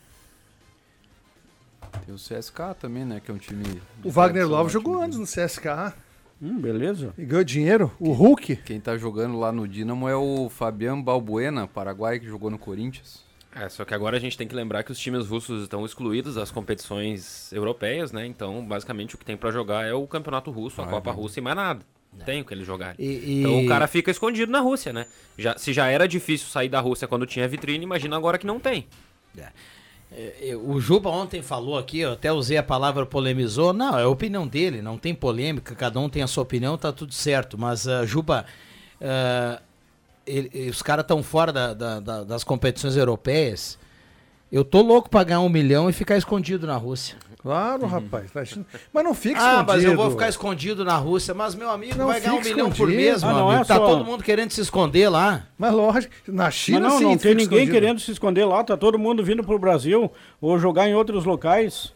Tem 2.04 2.14
o 2.14 2.18
CSK 2.18 2.74
também, 2.78 3.04
né? 3.04 3.20
Que 3.20 3.30
é 3.30 3.34
um 3.34 3.38
time. 3.38 3.82
O 4.02 4.10
Wagner 4.10 4.48
Love 4.48 4.72
jogou 4.72 5.00
antes 5.00 5.18
no 5.18 5.24
CSK. 5.24 5.94
Hum, 6.42 6.60
beleza. 6.60 7.14
E 7.16 7.24
ganhou 7.24 7.44
dinheiro. 7.44 7.92
O 7.98 8.12
Hulk. 8.12 8.56
Quem 8.56 8.80
tá 8.80 8.96
jogando 8.96 9.38
lá 9.38 9.52
no 9.52 9.66
Dinamo 9.66 10.08
é 10.08 10.16
o 10.16 10.48
Fabian 10.48 11.00
Balbuena, 11.00 11.66
paraguai, 11.66 12.18
que 12.18 12.26
jogou 12.26 12.50
no 12.50 12.58
Corinthians. 12.58 13.22
É, 13.54 13.68
só 13.68 13.84
que 13.84 13.94
agora 13.94 14.16
a 14.16 14.20
gente 14.20 14.36
tem 14.36 14.48
que 14.48 14.54
lembrar 14.54 14.82
que 14.82 14.90
os 14.90 14.98
times 14.98 15.28
russos 15.28 15.62
estão 15.62 15.84
excluídos 15.86 16.34
das 16.34 16.50
competições 16.50 17.52
europeias, 17.52 18.10
né? 18.10 18.26
Então, 18.26 18.66
basicamente, 18.66 19.14
o 19.14 19.18
que 19.18 19.24
tem 19.24 19.36
para 19.36 19.52
jogar 19.52 19.86
é 19.86 19.94
o 19.94 20.06
Campeonato 20.08 20.50
Russo, 20.50 20.82
a 20.82 20.84
ah, 20.84 20.88
Copa 20.88 21.10
é. 21.10 21.12
Russa 21.12 21.38
e 21.38 21.42
mais 21.42 21.56
nada. 21.56 21.80
Não 22.12 22.24
tem 22.24 22.40
o 22.40 22.44
que 22.44 22.52
eles 22.52 22.66
jogarem. 22.66 22.96
E, 22.98 23.06
e... 23.06 23.40
Então 23.40 23.64
o 23.64 23.68
cara 23.68 23.86
fica 23.86 24.10
escondido 24.10 24.50
na 24.50 24.60
Rússia, 24.60 24.92
né? 24.92 25.06
Já, 25.38 25.56
se 25.56 25.72
já 25.72 25.86
era 25.88 26.06
difícil 26.06 26.48
sair 26.48 26.68
da 26.68 26.80
Rússia 26.80 27.08
quando 27.08 27.26
tinha 27.26 27.46
vitrine, 27.46 27.84
imagina 27.84 28.16
agora 28.16 28.38
que 28.38 28.46
não 28.46 28.60
tem. 28.60 28.86
É. 29.36 29.48
É, 30.12 30.50
é, 30.50 30.56
o 30.56 30.80
Juba 30.80 31.10
ontem 31.10 31.42
falou 31.42 31.76
aqui, 31.76 32.00
eu 32.00 32.12
até 32.12 32.32
usei 32.32 32.56
a 32.56 32.62
palavra 32.62 33.04
polemizou. 33.04 33.72
Não, 33.72 33.98
é 33.98 34.02
a 34.04 34.08
opinião 34.08 34.46
dele, 34.46 34.80
não 34.80 34.96
tem 34.96 35.14
polêmica, 35.14 35.74
cada 35.74 35.98
um 35.98 36.08
tem 36.08 36.22
a 36.22 36.26
sua 36.26 36.42
opinião, 36.42 36.78
tá 36.78 36.92
tudo 36.92 37.12
certo. 37.12 37.58
Mas, 37.58 37.86
uh, 37.86 38.06
Juba, 38.06 38.46
uh, 39.00 39.60
ele, 40.26 40.70
os 40.70 40.82
caras 40.82 41.04
estão 41.04 41.22
fora 41.22 41.52
da, 41.52 41.74
da, 41.74 42.00
da, 42.00 42.24
das 42.24 42.44
competições 42.44 42.96
europeias. 42.96 43.78
Eu 44.50 44.64
tô 44.64 44.82
louco 44.82 45.10
pra 45.10 45.24
ganhar 45.24 45.40
um 45.40 45.48
milhão 45.48 45.90
e 45.90 45.92
ficar 45.92 46.16
escondido 46.16 46.66
na 46.66 46.76
Rússia. 46.76 47.16
Claro, 47.44 47.82
uhum. 47.82 47.88
rapaz. 47.88 48.30
Mas 48.90 49.04
não 49.04 49.12
fica 49.12 49.38
escondido. 49.38 49.60
Ah, 49.60 49.64
mas 49.68 49.84
eu 49.84 49.94
vou 49.94 50.10
ficar 50.10 50.30
escondido 50.30 50.82
na 50.82 50.96
Rússia. 50.96 51.34
Mas, 51.34 51.54
meu 51.54 51.68
amigo, 51.68 51.98
não 51.98 52.06
vai 52.06 52.18
ganhar 52.18 52.36
um 52.36 52.40
milhão 52.40 52.70
por 52.70 52.88
mês, 52.88 53.22
ah, 53.22 53.34
não 53.34 53.52
É 53.52 53.58
tá 53.58 53.76
só... 53.76 53.86
todo 53.86 54.02
mundo 54.02 54.24
querendo 54.24 54.50
se 54.50 54.62
esconder 54.62 55.10
lá. 55.10 55.46
Mas 55.58 55.74
lógico, 55.74 56.14
na 56.26 56.50
China 56.50 56.80
mas 56.80 56.92
não, 56.92 56.98
sim, 56.98 57.04
não 57.04 57.18
tem 57.18 57.34
ninguém 57.34 57.64
escondido. 57.64 57.72
querendo 57.72 58.00
se 58.00 58.10
esconder 58.10 58.46
lá. 58.46 58.64
Tá 58.64 58.78
todo 58.78 58.98
mundo 58.98 59.22
vindo 59.22 59.44
pro 59.44 59.58
Brasil 59.58 60.10
ou 60.40 60.58
jogar 60.58 60.88
em 60.88 60.94
outros 60.94 61.26
locais. 61.26 61.92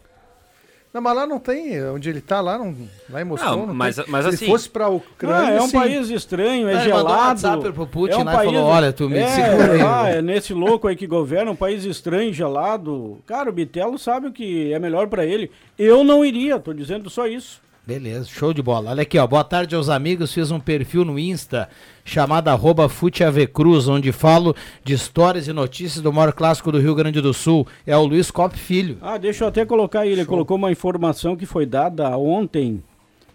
Não, 0.91 1.01
mas 1.01 1.15
lá 1.15 1.27
não 1.27 1.37
tem, 1.37 1.83
onde 1.85 2.09
ele 2.09 2.19
tá, 2.19 2.41
lá, 2.41 2.57
não, 2.57 2.75
lá 3.11 3.21
em 3.21 3.23
Moscou. 3.23 3.51
Não, 3.57 3.67
Não, 3.67 3.73
mas- 3.75 3.95
tem. 3.97 4.05
mas 4.07 4.23
Se 4.25 4.29
assim- 4.33 4.45
ele 4.45 4.51
fosse 4.51 4.67
pra 4.69 4.85
Ah, 4.85 4.89
Ucrânia, 4.89 5.51
é 5.53 5.61
um 5.61 5.67
sim. 5.67 5.77
país 5.77 6.09
estranho, 6.09 6.67
é 6.67 6.73
Ah, 6.73 6.77
um 6.79 6.81
gelado. 6.81 7.07
WhatsApp 7.09 7.71
pro 7.73 7.85
Putin 7.85 8.13
é 8.13 8.17
um 8.17 8.23
lá 8.23 8.31
país... 8.33 8.51
falou, 8.51 8.65
"Olha, 8.67 8.91
tu 8.91 9.07
me 9.07 9.19
é, 9.19 9.27
segura 9.27 9.73
aí." 9.73 9.81
Ah, 9.81 10.09
é 10.17 10.21
nesse 10.21 10.51
louco 10.51 10.87
aí 10.87 10.95
que 10.95 11.05
governa, 11.05 11.51
um 11.51 11.55
país 11.55 11.85
estranho, 11.85 12.33
gelado. 12.33 13.19
Cara, 13.27 13.49
o 13.51 13.53
Bitelo 13.53 13.99
sabe 13.99 14.27
o 14.27 14.31
que 14.33 14.73
é 14.73 14.79
melhor 14.79 15.07
pra 15.07 15.23
ele. 15.23 15.51
Eu 15.77 16.03
não 16.03 16.25
iria, 16.25 16.59
tô 16.59 16.73
dizendo 16.73 17.07
só 17.07 17.27
isso. 17.27 17.61
Beleza, 17.89 18.25
show 18.25 18.53
de 18.53 18.61
bola. 18.61 18.91
Olha 18.91 19.01
aqui, 19.01 19.17
ó. 19.17 19.25
Boa 19.25 19.43
tarde 19.43 19.73
aos 19.73 19.89
amigos. 19.89 20.31
Fiz 20.31 20.51
um 20.51 20.59
perfil 20.59 21.03
no 21.03 21.17
Insta 21.17 21.67
chamado 22.05 22.47
arroba 22.49 22.87
FuteAVCruz, 22.87 23.87
onde 23.87 24.11
falo 24.11 24.55
de 24.83 24.93
histórias 24.93 25.47
e 25.47 25.53
notícias 25.53 25.99
do 25.99 26.13
maior 26.13 26.31
clássico 26.31 26.71
do 26.71 26.79
Rio 26.79 26.93
Grande 26.93 27.19
do 27.19 27.33
Sul. 27.33 27.65
É 27.87 27.97
o 27.97 28.05
Luiz 28.05 28.29
Cop 28.29 28.55
Filho. 28.55 28.99
Ah, 29.01 29.17
deixa 29.17 29.43
eu 29.43 29.47
até 29.47 29.65
colocar 29.65 30.01
aí, 30.01 30.11
ele 30.11 30.23
colocou 30.23 30.55
uma 30.55 30.71
informação 30.71 31.35
que 31.35 31.47
foi 31.47 31.65
dada 31.65 32.15
ontem, 32.15 32.83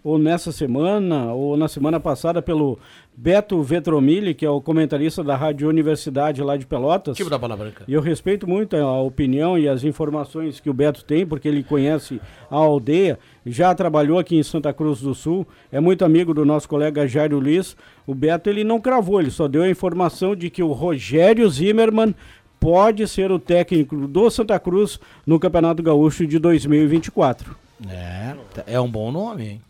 ou 0.04 0.18
nessa 0.18 0.52
semana, 0.52 1.32
ou 1.32 1.56
na 1.56 1.66
semana 1.66 1.99
passada, 1.99 2.42
pelo 2.42 2.78
Beto 3.16 3.62
Vetromilli, 3.62 4.34
que 4.34 4.44
é 4.44 4.50
o 4.50 4.61
comentarista 4.61 5.25
da 5.25 5.34
Rádio 5.34 5.66
Universidade 5.66 6.42
lá 6.42 6.58
de 6.58 6.66
Pelotas. 6.66 7.16
Tipo 7.16 7.30
da 7.30 7.38
bola 7.38 7.56
branca. 7.56 7.84
E 7.88 7.94
eu 7.94 8.02
respeito 8.02 8.46
muito 8.46 8.76
a 8.76 9.00
opinião 9.00 9.58
e 9.58 9.66
as 9.66 9.82
informações 9.82 10.61
que 10.61 10.68
o 10.68 10.75
Beto 10.75 11.02
tem, 11.06 11.26
porque 11.26 11.49
ele 11.49 11.64
conhece 11.64 12.20
a 12.50 12.56
aldeia, 12.56 13.18
já 13.46 13.75
trabalhou 13.75 14.18
aqui 14.18 14.37
em 14.37 14.42
Santa 14.42 14.75
Cruz 14.75 15.00
do 15.00 15.14
Sul, 15.14 15.46
é 15.73 15.80
muito 15.80 16.04
amigo 16.04 16.34
do 16.34 16.44
nosso 16.44 16.68
colega 16.68 17.08
Jairo 17.08 17.40
Liz. 17.40 17.75
O 18.06 18.14
Beto 18.14 18.50
ele 18.50 18.62
não 18.62 18.78
cravou, 18.78 19.23
ele 19.23 19.30
só 19.30 19.49
deu 19.49 19.62
a 19.62 19.70
informação 19.70 20.37
de 20.37 20.50
que 20.50 20.62
o 20.62 20.73
Rogério 20.73 21.49
Zimmermann 21.49 22.14
pode 22.61 23.08
ser 23.08 23.32
o 23.32 23.38
técnico 23.38 24.06
do 24.06 24.28
Santa 24.28 24.58
Cruz 24.61 25.00
no 25.26 25.40
Campeonato 25.40 25.82
Gaúcho 25.82 26.26
de 26.26 26.38
2024. 26.38 27.56
É, 27.88 28.34
é 28.66 28.80
um 28.80 28.90
bom 28.90 29.11
nome, 29.11 29.49
hein? 29.49 29.61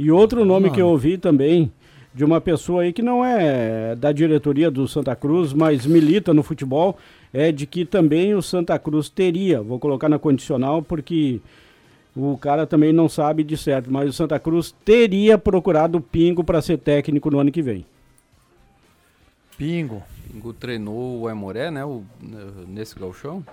E 0.00 0.10
outro 0.10 0.46
nome 0.46 0.68
nome. 0.68 0.70
que 0.70 0.80
eu 0.80 0.88
ouvi 0.88 1.18
também, 1.18 1.70
de 2.14 2.24
uma 2.24 2.40
pessoa 2.40 2.84
aí 2.84 2.90
que 2.90 3.02
não 3.02 3.22
é 3.22 3.94
da 3.94 4.10
diretoria 4.12 4.70
do 4.70 4.88
Santa 4.88 5.14
Cruz, 5.14 5.52
mas 5.52 5.84
milita 5.84 6.32
no 6.32 6.42
futebol, 6.42 6.96
é 7.34 7.52
de 7.52 7.66
que 7.66 7.84
também 7.84 8.34
o 8.34 8.40
Santa 8.40 8.78
Cruz 8.78 9.10
teria, 9.10 9.60
vou 9.60 9.78
colocar 9.78 10.08
na 10.08 10.18
condicional 10.18 10.82
porque 10.82 11.38
o 12.16 12.38
cara 12.38 12.66
também 12.66 12.94
não 12.94 13.10
sabe 13.10 13.44
de 13.44 13.58
certo, 13.58 13.92
mas 13.92 14.08
o 14.08 14.12
Santa 14.14 14.38
Cruz 14.38 14.74
teria 14.86 15.36
procurado 15.36 15.98
o 15.98 16.00
Pingo 16.00 16.42
para 16.42 16.62
ser 16.62 16.78
técnico 16.78 17.30
no 17.30 17.38
ano 17.38 17.52
que 17.52 17.60
vem. 17.60 17.84
Pingo. 19.58 20.02
Pingo 20.26 20.54
treinou 20.54 21.20
o 21.20 21.28
Aimoré, 21.28 21.70
né? 21.70 21.84
O, 21.84 22.04
nesse 22.66 22.98
galchão. 22.98 23.44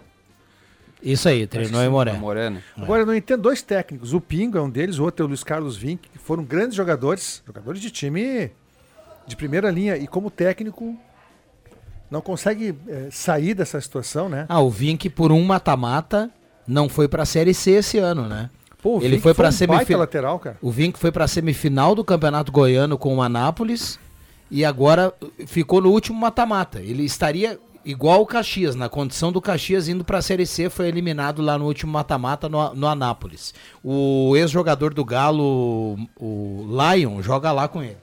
Isso 1.01 1.29
aí, 1.29 1.45
treinou 1.45 1.81
em 1.83 1.89
Moré. 1.89 2.11
Aimoré, 2.11 2.49
né? 2.49 2.61
Agora 2.75 3.03
eu 3.03 3.05
não 3.05 3.15
entendo 3.15 3.41
dois 3.43 3.61
técnicos. 3.61 4.13
O 4.13 4.19
Pingo 4.21 4.57
é 4.57 4.61
um 4.61 4.69
deles, 4.69 4.97
o 4.97 5.03
outro 5.03 5.23
é 5.23 5.25
o 5.25 5.27
Luiz 5.27 5.43
Carlos 5.43 5.77
Vinck, 5.77 6.09
que 6.09 6.17
foram 6.17 6.43
grandes 6.43 6.75
jogadores, 6.75 7.43
jogadores 7.45 7.79
de 7.81 7.91
time 7.91 8.51
de 9.27 9.35
primeira 9.35 9.69
linha. 9.69 9.95
E 9.95 10.07
como 10.07 10.31
técnico, 10.31 10.97
não 12.09 12.21
consegue 12.21 12.75
eh, 12.87 13.09
sair 13.11 13.53
dessa 13.53 13.79
situação, 13.79 14.27
né? 14.27 14.45
Ah, 14.49 14.59
o 14.61 14.69
Vink 14.69 15.09
por 15.09 15.31
um 15.31 15.43
mata-mata 15.43 16.29
não 16.67 16.89
foi 16.89 17.07
pra 17.07 17.25
Série 17.25 17.53
C 17.53 17.71
esse 17.71 17.97
ano, 17.99 18.27
né? 18.27 18.49
Pô, 18.81 18.97
o 18.97 19.01
Ele 19.01 19.09
Vinck 19.11 19.21
foi 19.23 19.33
pra 19.33 19.49
um 19.49 19.51
semifi- 19.51 19.77
baita 19.77 19.97
lateral, 19.97 20.39
cara. 20.39 20.57
O 20.61 20.71
Vink 20.71 20.97
foi 20.97 21.11
pra 21.11 21.27
semifinal 21.27 21.93
do 21.93 22.03
Campeonato 22.03 22.51
Goiano 22.51 22.97
com 22.97 23.15
o 23.17 23.21
Anápolis 23.21 23.99
e 24.49 24.63
agora 24.63 25.13
ficou 25.45 25.81
no 25.81 25.91
último 25.91 26.17
mata-mata. 26.19 26.79
Ele 26.79 27.03
estaria 27.03 27.59
igual 27.87 28.21
o 28.21 28.25
Caxias, 28.25 28.75
na 28.75 28.89
condição 28.89 29.31
do 29.31 29.41
Caxias 29.41 29.87
indo 29.87 30.03
pra 30.03 30.21
Série 30.21 30.45
C, 30.45 30.69
foi 30.69 30.87
eliminado 30.87 31.41
lá 31.41 31.57
no 31.57 31.65
último 31.65 31.91
mata-mata 31.91 32.49
no, 32.49 32.75
no 32.75 32.87
Anápolis. 32.87 33.53
O 33.83 34.35
ex-jogador 34.35 34.93
do 34.93 35.05
Galo, 35.05 35.97
o 36.19 36.67
Lion, 36.67 37.21
joga 37.21 37.51
lá 37.51 37.67
com 37.67 37.81
ele. 37.81 37.97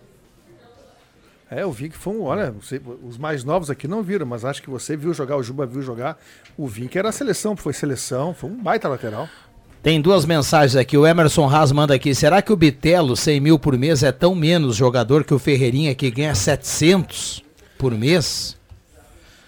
É, 1.50 1.64
o 1.64 1.70
Vinck 1.70 1.96
foi 1.96 2.14
um. 2.14 2.22
Olha, 2.22 2.54
os 3.02 3.18
mais 3.18 3.44
novos 3.44 3.70
aqui 3.70 3.86
não 3.86 4.02
viram, 4.02 4.26
mas 4.26 4.44
acho 4.44 4.62
que 4.62 4.70
você 4.70 4.96
viu 4.96 5.12
jogar, 5.12 5.36
o 5.36 5.42
Juba 5.42 5.66
viu 5.66 5.82
jogar. 5.82 6.18
O 6.56 6.66
Vinck 6.66 6.96
era 6.98 7.10
a 7.10 7.12
seleção, 7.12 7.54
foi 7.54 7.72
seleção, 7.72 8.34
foi 8.34 8.50
um 8.50 8.60
baita 8.60 8.88
lateral. 8.88 9.28
Tem 9.82 10.00
duas 10.00 10.24
mensagens 10.24 10.74
aqui. 10.76 10.96
O 10.96 11.06
Emerson 11.06 11.46
Haas 11.46 11.70
manda 11.70 11.94
aqui. 11.94 12.14
Será 12.14 12.40
que 12.40 12.50
o 12.50 12.56
Bitelo, 12.56 13.14
100 13.14 13.38
mil 13.38 13.58
por 13.58 13.76
mês, 13.76 14.02
é 14.02 14.10
tão 14.10 14.34
menos 14.34 14.76
jogador 14.76 15.24
que 15.24 15.34
o 15.34 15.38
Ferreirinha, 15.38 15.94
que 15.94 16.10
ganha 16.10 16.34
700 16.34 17.44
por 17.76 17.92
mês? 17.92 18.56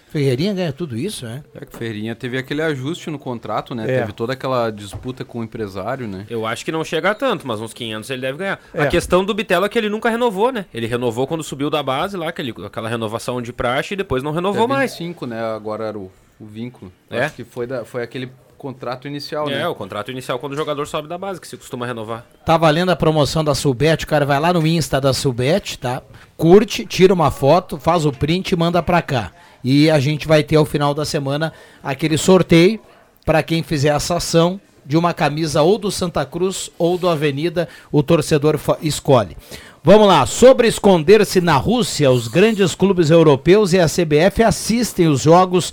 Ferreirinha 0.09 0.55
ganha 0.55 0.73
tudo 0.73 0.97
isso, 0.97 1.27
né? 1.27 1.43
É 1.55 1.65
que 1.65 1.75
o 1.75 1.79
Ferrinha 1.79 2.15
teve 2.15 2.39
aquele 2.39 2.63
ajuste 2.63 3.11
no 3.11 3.19
contrato, 3.19 3.75
né? 3.75 3.85
É. 3.91 4.01
Teve 4.01 4.13
toda 4.13 4.33
aquela 4.33 4.71
disputa 4.71 5.25
com 5.25 5.41
o 5.41 5.45
empresário, 5.45 6.07
né? 6.07 6.25
Eu 6.31 6.47
acho 6.47 6.65
que 6.65 6.73
não 6.73 6.85
chega 6.85 7.11
a 7.11 7.15
tanto, 7.15 7.47
mas 7.47 7.61
uns 7.61 7.75
500 7.75 8.09
ele 8.11 8.21
deve 8.23 8.39
ganhar. 8.39 8.61
É. 8.73 8.83
A 8.83 8.87
questão 8.87 9.25
do 9.25 9.35
Bitelo 9.35 9.67
é 9.67 9.69
que 9.69 9.77
ele 9.77 9.89
nunca 9.89 10.09
renovou, 10.09 10.53
né? 10.53 10.67
Ele 10.73 10.87
renovou 10.87 11.27
quando 11.27 11.43
subiu 11.43 11.69
da 11.69 11.83
base 11.83 12.17
lá, 12.17 12.29
aquele, 12.29 12.55
aquela 12.65 12.89
renovação 12.89 13.43
de 13.43 13.53
praxe 13.53 13.95
e 13.95 13.97
depois 13.97 14.23
não 14.23 14.33
renovou 14.33 14.65
Até 14.65 14.73
mais. 14.75 14.91
25, 14.93 15.27
né? 15.27 15.43
Agora 15.43 15.87
era 15.87 15.99
o, 15.99 16.11
o 16.41 16.47
vínculo. 16.47 16.93
É? 17.11 17.25
Acho 17.25 17.35
que 17.35 17.45
foi, 17.45 17.67
da, 17.67 17.85
foi 17.85 18.03
aquele 18.03 18.31
contrato 18.57 19.07
inicial, 19.07 19.49
É, 19.51 19.59
né? 19.59 19.69
o 19.69 19.75
contrato 19.75 20.11
inicial 20.11 20.39
quando 20.39 20.55
o 20.55 20.57
jogador 20.57 20.87
sobe 20.87 21.09
da 21.09 21.19
base, 21.19 21.41
que 21.41 21.47
se 21.47 21.57
costuma 21.57 21.85
renovar. 21.87 22.25
Tá 22.45 22.57
valendo 22.57 22.91
a 22.91 22.97
promoção 22.97 23.45
da 23.45 23.55
Subet, 23.55 24.05
o 24.05 24.09
cara 24.09 24.25
vai 24.25 24.41
lá 24.41 24.53
no 24.53 24.67
Insta 24.67 25.01
da 25.01 25.13
Subet, 25.13 25.79
tá? 25.79 26.03
Curte, 26.37 26.87
tira 26.87 27.13
uma 27.13 27.31
foto, 27.31 27.79
faz 27.79 28.07
o 28.07 28.13
print 28.13 28.53
e 28.53 28.57
manda 28.57 28.83
pra 28.83 29.03
cá. 29.03 29.31
E 29.63 29.91
a 29.91 29.99
gente 29.99 30.27
vai 30.27 30.43
ter 30.43 30.57
ao 30.57 30.65
final 30.65 30.95
da 30.95 31.05
semana 31.05 31.53
aquele 31.83 32.17
sorteio 32.17 32.81
pra 33.25 33.43
quem 33.43 33.63
fizer 33.63 33.89
essa 33.89 34.17
ação 34.17 34.61
de 34.85 34.97
uma 34.97 35.13
camisa 35.13 35.63
ou 35.63 35.79
do 35.79 35.91
Santa 35.91 36.25
Cruz 36.25 36.71
ou 36.79 36.97
do 36.97 37.09
Avenida, 37.09 37.69
o 37.91 38.03
torcedor 38.03 38.59
escolhe. 38.81 39.37
Vamos 39.83 40.07
lá, 40.07 40.27
sobre 40.27 40.69
esconder-se 40.69 41.41
na 41.41 41.57
Rússia, 41.57 42.11
os 42.11 42.29
grandes 42.29 42.75
clubes 42.75 43.11
europeus 43.11 43.73
e 43.73 43.79
a 43.79 43.87
CBF 43.87 44.43
assistem 44.43 45.09
os 45.09 45.23
jogos 45.23 45.73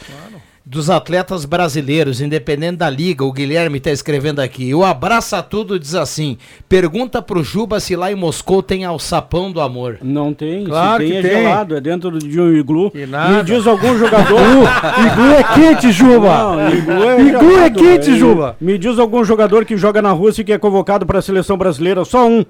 dos 0.74 0.89
atletas 0.89 1.46
brasileiros, 1.46 2.20
independente 2.20 2.77
da 2.77 2.89
liga. 2.89 3.24
O 3.24 3.32
Guilherme 3.32 3.77
está 3.77 3.92
escrevendo 3.92 4.39
aqui. 4.39 4.74
O 4.74 4.84
Abraça 4.84 5.42
Tudo 5.44 5.80
diz 5.80 5.94
assim: 5.94 6.38
pergunta 6.68 7.22
pro 7.22 7.44
Juba 7.44 7.80
se 7.80 7.96
lá 7.96 8.12
em 8.12 8.15
Moscou 8.15 8.63
tem 8.63 8.84
alçapão 8.84 9.51
do 9.51 9.62
amor. 9.62 10.00
Não 10.01 10.34
tem, 10.34 10.63
Claro 10.63 11.03
se 11.03 11.10
tem 11.12 11.22
que 11.22 11.27
é 11.27 11.30
tem. 11.30 11.44
gelado, 11.44 11.75
é 11.75 11.82
dentro 11.82 12.18
de 12.18 12.42
um 12.42 12.51
iglu. 12.51 12.89
Que 12.89 13.06
nada. 13.06 13.38
Me 13.38 13.44
diz 13.44 13.68
algum 13.68 13.98
jogador. 13.98 14.42
Iglu 14.42 15.32
é 15.32 15.44
quente, 15.53 15.92
Juba! 15.92 16.44
Não, 16.56 16.70
iglu 16.74 17.03
é, 17.03 17.22
Iglu 17.22 17.58
é 17.60 17.70
quente, 17.70 18.10
é. 18.10 18.15
Juba! 18.18 18.58
Me 18.60 18.77
diz 18.77 18.98
algum 18.98 19.24
jogador 19.24 19.65
que 19.65 19.77
joga 19.77 20.01
na 20.01 20.12
Rússia 20.12 20.42
e 20.42 20.46
que 20.46 20.53
é 20.53 20.58
convocado 20.58 21.06
para 21.06 21.20
a 21.20 21.22
seleção 21.22 21.56
brasileira, 21.56 22.03
só 22.03 22.27
um. 22.27 22.44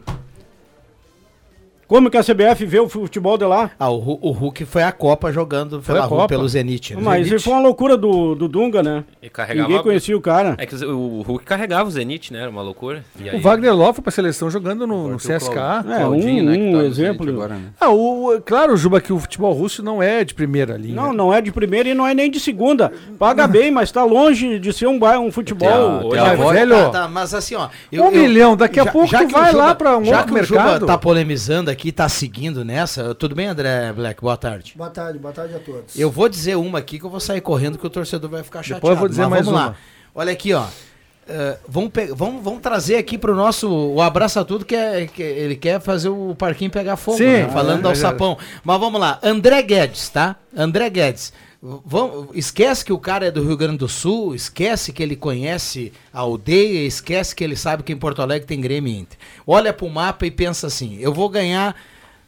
Como 1.93 2.09
que 2.09 2.17
a 2.17 2.23
CBF 2.23 2.65
vê 2.65 2.79
o 2.79 2.89
futebol 2.89 3.37
de 3.37 3.45
lá? 3.45 3.69
Ah, 3.77 3.91
o, 3.91 4.17
o 4.19 4.31
Hulk 4.31 4.65
foi 4.65 4.81
à 4.81 4.91
Copa 4.91 5.31
jogando 5.31 5.79
pela 5.79 6.05
a 6.05 6.07
Copa. 6.07 6.27
pelo 6.27 6.49
Zenit. 6.49 6.95
né? 6.95 7.01
Mas 7.03 7.27
Zenit. 7.27 7.43
foi 7.43 7.53
uma 7.53 7.61
loucura 7.61 7.95
do, 7.95 8.33
do 8.33 8.47
Dunga, 8.47 8.81
né? 8.81 9.03
E. 9.21 9.29
Ninguém 9.53 9.79
conhecia 9.83 10.17
o 10.17 10.19
cara. 10.19 10.55
É 10.57 10.65
que 10.65 10.73
o 10.83 11.21
Hulk 11.21 11.45
carregava 11.45 11.87
o 11.87 11.91
Zenit, 11.91 12.33
né? 12.33 12.41
Era 12.41 12.49
uma 12.49 12.63
loucura. 12.63 13.05
E 13.19 13.29
aí- 13.29 13.37
O 13.37 13.41
Wagner 13.43 13.75
Love 13.75 13.93
foi 13.97 14.01
pra 14.01 14.11
seleção 14.11 14.49
jogando 14.49 14.87
no, 14.87 15.07
no 15.07 15.17
É, 15.17 15.99
Claudinho, 15.99 16.43
um- 16.43 16.45
né, 16.47 16.57
que 16.57 16.63
um 16.63 16.79
tá 16.79 16.83
exemplo. 16.85 17.29
Agora, 17.29 17.53
né? 17.53 17.61
Ah, 17.79 17.91
o, 17.91 18.41
claro, 18.43 18.75
Juba, 18.75 18.99
que 18.99 19.13
o 19.13 19.19
futebol 19.19 19.53
russo 19.53 19.83
não 19.83 20.01
é 20.01 20.23
de 20.23 20.33
primeira 20.33 20.75
linha. 20.75 20.95
Não, 20.95 21.13
não 21.13 21.31
é 21.31 21.41
de 21.41 21.51
primeira 21.51 21.89
e 21.89 21.93
não 21.93 22.07
é 22.07 22.15
nem 22.15 22.31
de 22.31 22.39
segunda. 22.39 22.91
Paga 23.19 23.45
bem, 23.45 23.69
mas 23.69 23.91
tá 23.91 24.03
longe 24.03 24.57
de 24.57 24.73
ser 24.73 24.87
um, 24.87 24.99
um 25.19 25.31
futebol. 25.31 25.69
Tem 26.09 26.19
a- 26.19 26.23
tem 26.23 26.29
a 26.31 26.33
é 26.33 26.35
voz- 26.35 26.57
velho. 26.57 26.75
Tá, 26.75 26.89
tá, 26.89 27.07
mas 27.07 27.35
assim, 27.35 27.53
ó. 27.53 27.67
Um 27.93 28.09
milhão, 28.09 28.57
daqui 28.57 28.79
a 28.79 28.85
pouco 28.91 29.09
tu 29.15 29.27
que 29.27 29.31
vai 29.31 29.53
o 29.53 29.57
lá 29.57 29.75
pra 29.75 29.95
um 29.95 30.03
já 30.05 30.17
outro 30.21 30.33
que 30.33 30.41
o 30.41 30.43
Juba 30.43 30.63
mercado. 30.63 30.85
tá 30.87 30.97
polemizando 30.97 31.69
aqui, 31.69 31.82
tá 31.91 32.07
seguindo 32.07 32.63
nessa. 32.63 33.13
Tudo 33.15 33.35
bem, 33.35 33.47
André 33.47 33.91
Black? 33.93 34.21
Boa 34.21 34.37
tarde. 34.37 34.73
Boa 34.75 34.89
tarde, 34.89 35.19
boa 35.19 35.33
tarde 35.33 35.55
a 35.55 35.59
todos. 35.59 35.97
Eu 35.97 36.09
vou 36.09 36.29
dizer 36.29 36.55
uma 36.55 36.79
aqui 36.79 36.99
que 36.99 37.05
eu 37.05 37.09
vou 37.09 37.19
sair 37.19 37.41
correndo 37.41 37.77
que 37.77 37.85
o 37.85 37.89
torcedor 37.89 38.29
vai 38.29 38.43
ficar 38.43 38.63
chateado. 38.63 38.81
Depois 38.81 38.95
eu 38.95 38.99
vou 38.99 39.09
dizer 39.09 39.21
mas 39.23 39.29
mais 39.29 39.45
vamos 39.45 39.59
uma. 39.59 39.67
lá. 39.69 39.75
Olha 40.15 40.31
aqui, 40.31 40.53
ó. 40.53 40.65
Eh, 41.27 41.57
vamos, 41.67 41.91
vamos, 42.15 42.43
vamos 42.43 42.61
trazer 42.61 42.97
aqui 42.97 43.17
pro 43.17 43.33
nosso 43.33 43.69
o 43.69 44.01
Abraça 44.01 44.43
Tudo, 44.43 44.65
que, 44.65 44.75
é, 44.75 45.07
que 45.07 45.23
ele 45.23 45.55
quer 45.55 45.79
fazer 45.79 46.09
o 46.09 46.35
parquinho 46.35 46.69
pegar 46.69 46.97
fogo, 46.97 47.17
Sim, 47.17 47.25
né? 47.25 47.49
falando 47.49 47.79
é, 47.79 47.81
do 47.81 47.87
é, 47.87 47.91
alçapão. 47.91 48.37
Mas 48.63 48.79
vamos 48.79 48.99
lá, 48.99 49.19
André 49.23 49.61
Guedes, 49.61 50.09
tá? 50.09 50.35
André 50.55 50.89
Guedes. 50.89 51.31
Vamos, 51.85 52.27
esquece 52.33 52.83
que 52.83 52.91
o 52.91 52.99
cara 52.99 53.27
é 53.27 53.31
do 53.31 53.41
Rio 53.41 53.55
Grande 53.55 53.77
do 53.77 53.87
Sul, 53.87 54.35
esquece 54.35 54.91
que 54.91 55.01
ele 55.01 55.15
conhece 55.15 55.93
a 56.11 56.19
aldeia, 56.19 56.85
esquece 56.85 57.33
que 57.33 57.41
ele 57.41 57.55
sabe 57.55 57.83
que 57.83 57.93
em 57.93 57.97
Porto 57.97 58.21
Alegre 58.21 58.45
tem 58.45 58.59
Grêmio 58.59 58.93
Inter. 58.93 59.17
Olha 59.47 59.71
pro 59.71 59.89
mapa 59.89 60.25
e 60.25 60.31
pensa 60.31 60.67
assim: 60.67 60.97
eu 60.99 61.13
vou 61.13 61.29
ganhar 61.29 61.73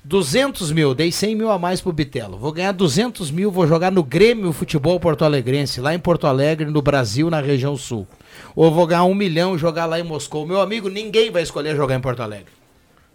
200 0.06 0.72
mil, 0.72 0.96
dei 0.96 1.12
100 1.12 1.36
mil 1.36 1.52
a 1.52 1.60
mais 1.60 1.82
pro 1.82 1.92
Bitelo. 1.92 2.38
Vou 2.38 2.54
ganhar 2.54 2.72
200 2.72 3.30
mil, 3.30 3.52
vou 3.52 3.68
jogar 3.68 3.92
no 3.92 4.06
Grêmio 4.06 4.54
Futebol 4.54 4.98
Porto 5.02 5.26
Alegrense, 5.26 5.82
lá 5.82 5.94
em 5.94 6.00
Porto 6.00 6.28
Alegre, 6.28 6.72
no 6.72 6.82
Brasil, 6.82 7.30
na 7.30 7.42
região 7.42 7.76
sul. 7.76 8.08
Ou 8.56 8.72
vou 8.72 8.88
ganhar 8.88 9.04
um 9.04 9.14
milhão 9.14 9.54
e 9.54 9.58
jogar 9.58 9.86
lá 9.86 10.00
em 10.00 10.04
Moscou. 10.04 10.48
Meu 10.48 10.62
amigo, 10.62 10.88
ninguém 10.88 11.30
vai 11.30 11.44
escolher 11.44 11.76
jogar 11.76 11.96
em 11.96 12.02
Porto 12.02 12.22
Alegre. 12.22 12.55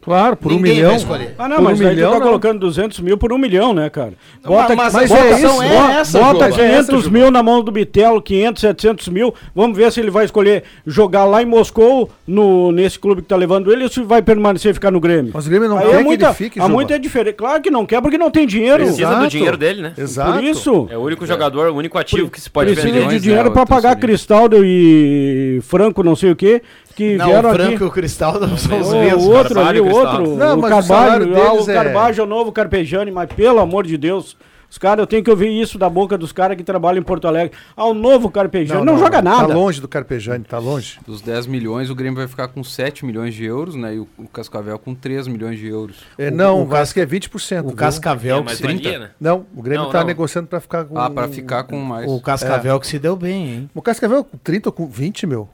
Claro, 0.02 0.34
por 0.34 0.50
Ninguém 0.50 0.72
um 0.72 0.94
milhão. 0.96 0.96
Ah, 1.38 1.46
não, 1.46 1.56
por 1.56 1.64
mas 1.64 1.80
um 1.80 1.86
aí 1.86 1.94
milhão, 1.94 2.10
tu 2.10 2.12
tá 2.14 2.18
não. 2.20 2.26
colocando 2.26 2.58
200 2.60 3.00
mil 3.00 3.18
por 3.18 3.32
um 3.34 3.38
milhão, 3.38 3.74
né, 3.74 3.90
cara? 3.90 4.14
Bota, 4.42 4.74
mas 4.74 4.94
mas 4.94 5.10
a 5.12 5.14
bota, 5.14 5.24
votação 5.28 5.62
é 5.62 5.68
bota, 5.68 5.92
essa, 5.92 6.18
bota 6.18 6.50
Juba. 6.50 6.62
500 6.62 7.02
Juba. 7.04 7.18
mil 7.18 7.30
na 7.30 7.42
mão 7.42 7.62
do 7.62 7.70
Bitelo, 7.70 8.22
500, 8.22 8.60
700 8.62 9.08
mil. 9.08 9.34
Vamos 9.54 9.76
ver 9.76 9.92
se 9.92 10.00
ele 10.00 10.10
vai 10.10 10.24
escolher 10.24 10.64
jogar 10.86 11.26
lá 11.26 11.42
em 11.42 11.46
Moscou, 11.46 12.08
no, 12.26 12.72
nesse 12.72 12.98
clube 12.98 13.20
que 13.20 13.28
tá 13.28 13.36
levando 13.36 13.70
ele, 13.70 13.82
ou 13.82 13.90
se 13.90 14.00
vai 14.02 14.22
permanecer 14.22 14.70
e 14.70 14.74
ficar 14.74 14.90
no 14.90 15.00
Grêmio. 15.00 15.32
Mas 15.34 15.46
o 15.46 15.50
Grêmio 15.50 15.68
não 15.68 15.76
Aí 15.76 15.86
quer 15.86 15.94
é 15.94 15.98
que 15.98 16.04
muita, 16.04 16.26
ele 16.26 16.34
fique, 16.34 16.60
há 16.60 16.68
muita 16.68 16.98
diferença. 16.98 17.36
Claro 17.36 17.62
que 17.62 17.70
não 17.70 17.84
quer, 17.84 18.00
porque 18.00 18.16
não 18.16 18.30
tem 18.30 18.46
dinheiro. 18.46 18.78
Precisa 18.78 19.02
Exato. 19.02 19.20
do 19.20 19.28
dinheiro 19.28 19.56
dele, 19.58 19.82
né? 19.82 19.92
Exato. 19.98 20.32
Por 20.32 20.44
isso, 20.44 20.88
É 20.90 20.96
o 20.96 21.02
único 21.02 21.26
jogador, 21.26 21.68
o 21.70 21.74
único 21.76 21.98
ativo 21.98 22.30
que 22.30 22.40
se 22.40 22.48
pode 22.48 22.72
precisa 22.72 22.86
vender. 22.86 23.00
de 23.00 23.06
milhões, 23.06 23.22
dinheiro 23.22 23.48
né, 23.48 23.50
pra 23.50 23.62
o 23.64 23.66
pagar. 23.66 23.96
Cristaldo 23.96 24.64
e 24.64 25.60
Franco, 25.62 26.02
não 26.02 26.16
sei 26.16 26.30
o 26.30 26.36
quê, 26.36 26.62
que 26.94 27.16
Não, 27.16 27.26
vieram 27.26 27.50
o 27.50 27.54
Franco 27.54 27.74
aqui. 27.74 27.82
e 27.84 27.86
o 27.86 27.90
Cristal 27.90 28.40
não 28.40 28.56
são 28.56 28.80
os 28.80 28.88
O 28.88 28.92
mesmos. 29.00 29.24
outro 29.26 29.54
Carvalho 29.54 29.68
ali, 29.84 29.92
o 29.92 29.96
outro, 29.96 30.36
Não, 30.36 30.58
o 30.58 30.60
mas 30.60 30.84
o 30.84 30.88
salário 30.88 31.26
Carvalho, 31.32 31.36
ah, 31.48 31.52
o 31.54 31.70
é- 31.70 31.74
Carvalho 31.74 32.20
é 32.20 32.22
o 32.22 32.26
novo 32.26 32.52
Carpejani, 32.52 33.10
mas 33.10 33.32
pelo 33.32 33.58
amor 33.60 33.86
de 33.86 33.96
Deus, 33.96 34.36
os 34.70 34.78
caras, 34.78 35.00
eu 35.02 35.06
tenho 35.08 35.24
que 35.24 35.28
ouvir 35.30 35.48
isso 35.48 35.76
da 35.78 35.90
boca 35.90 36.16
dos 36.16 36.30
caras 36.30 36.56
que 36.56 36.62
trabalham 36.62 37.00
em 37.00 37.02
Porto 37.02 37.26
Alegre. 37.26 37.56
Ah, 37.76 37.86
o 37.86 37.94
novo 37.94 38.30
Carpejani, 38.30 38.84
não, 38.84 38.96
joga 39.00 39.20
nada. 39.20 39.48
Tá 39.48 39.54
longe 39.54 39.80
do 39.80 39.88
Carpejani, 39.88 40.44
tá 40.44 40.58
longe. 40.58 41.00
Dos 41.04 41.20
10 41.20 41.48
milhões, 41.48 41.90
o 41.90 41.94
Grêmio 41.94 42.16
vai 42.18 42.28
ficar 42.28 42.46
com 42.46 42.62
7 42.62 43.04
milhões 43.04 43.34
de 43.34 43.44
euros, 43.44 43.74
né? 43.74 43.96
E 43.96 43.98
o, 43.98 44.06
o 44.16 44.28
Cascavel 44.28 44.78
com 44.78 44.94
3 44.94 45.26
milhões 45.26 45.58
de 45.58 45.66
euros. 45.66 45.96
É, 46.16 46.30
não, 46.30 46.60
o 46.60 46.62
o 46.62 46.92
que 46.94 47.00
é 47.00 47.06
20%. 47.06 47.60
O 47.64 47.66
viu? 47.68 47.76
Cascavel 47.76 48.38
É 48.38 48.42
que 48.44 48.56
se... 48.56 48.62
valia, 48.62 48.98
né? 49.00 49.10
Não, 49.20 49.44
o 49.56 49.60
Grêmio 49.60 49.84
Não, 49.84 49.90
tá 49.90 50.00
não. 50.00 50.06
negociando 50.06 50.46
pra 50.46 50.60
ficar 50.60 50.84
com. 50.84 50.96
Ah, 50.96 51.10
pra 51.10 51.26
ficar 51.26 51.64
com 51.64 51.76
mais. 51.80 52.08
O 52.08 52.20
Cascavel 52.20 52.78
que 52.78 52.86
se 52.86 52.98
deu 52.98 53.16
bem, 53.16 53.48
hein? 53.52 53.70
O 53.74 53.82
Cascavel 53.82 54.22
com 54.22 54.38
30 54.38 54.68
ou 54.68 54.72
com 54.72 54.86
20, 54.86 55.26
meu. 55.26 55.48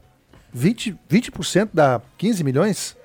20%, 0.57 0.97
20% 1.11 1.69
dá 1.73 2.01
15 2.17 2.43
milhões? 2.45 2.97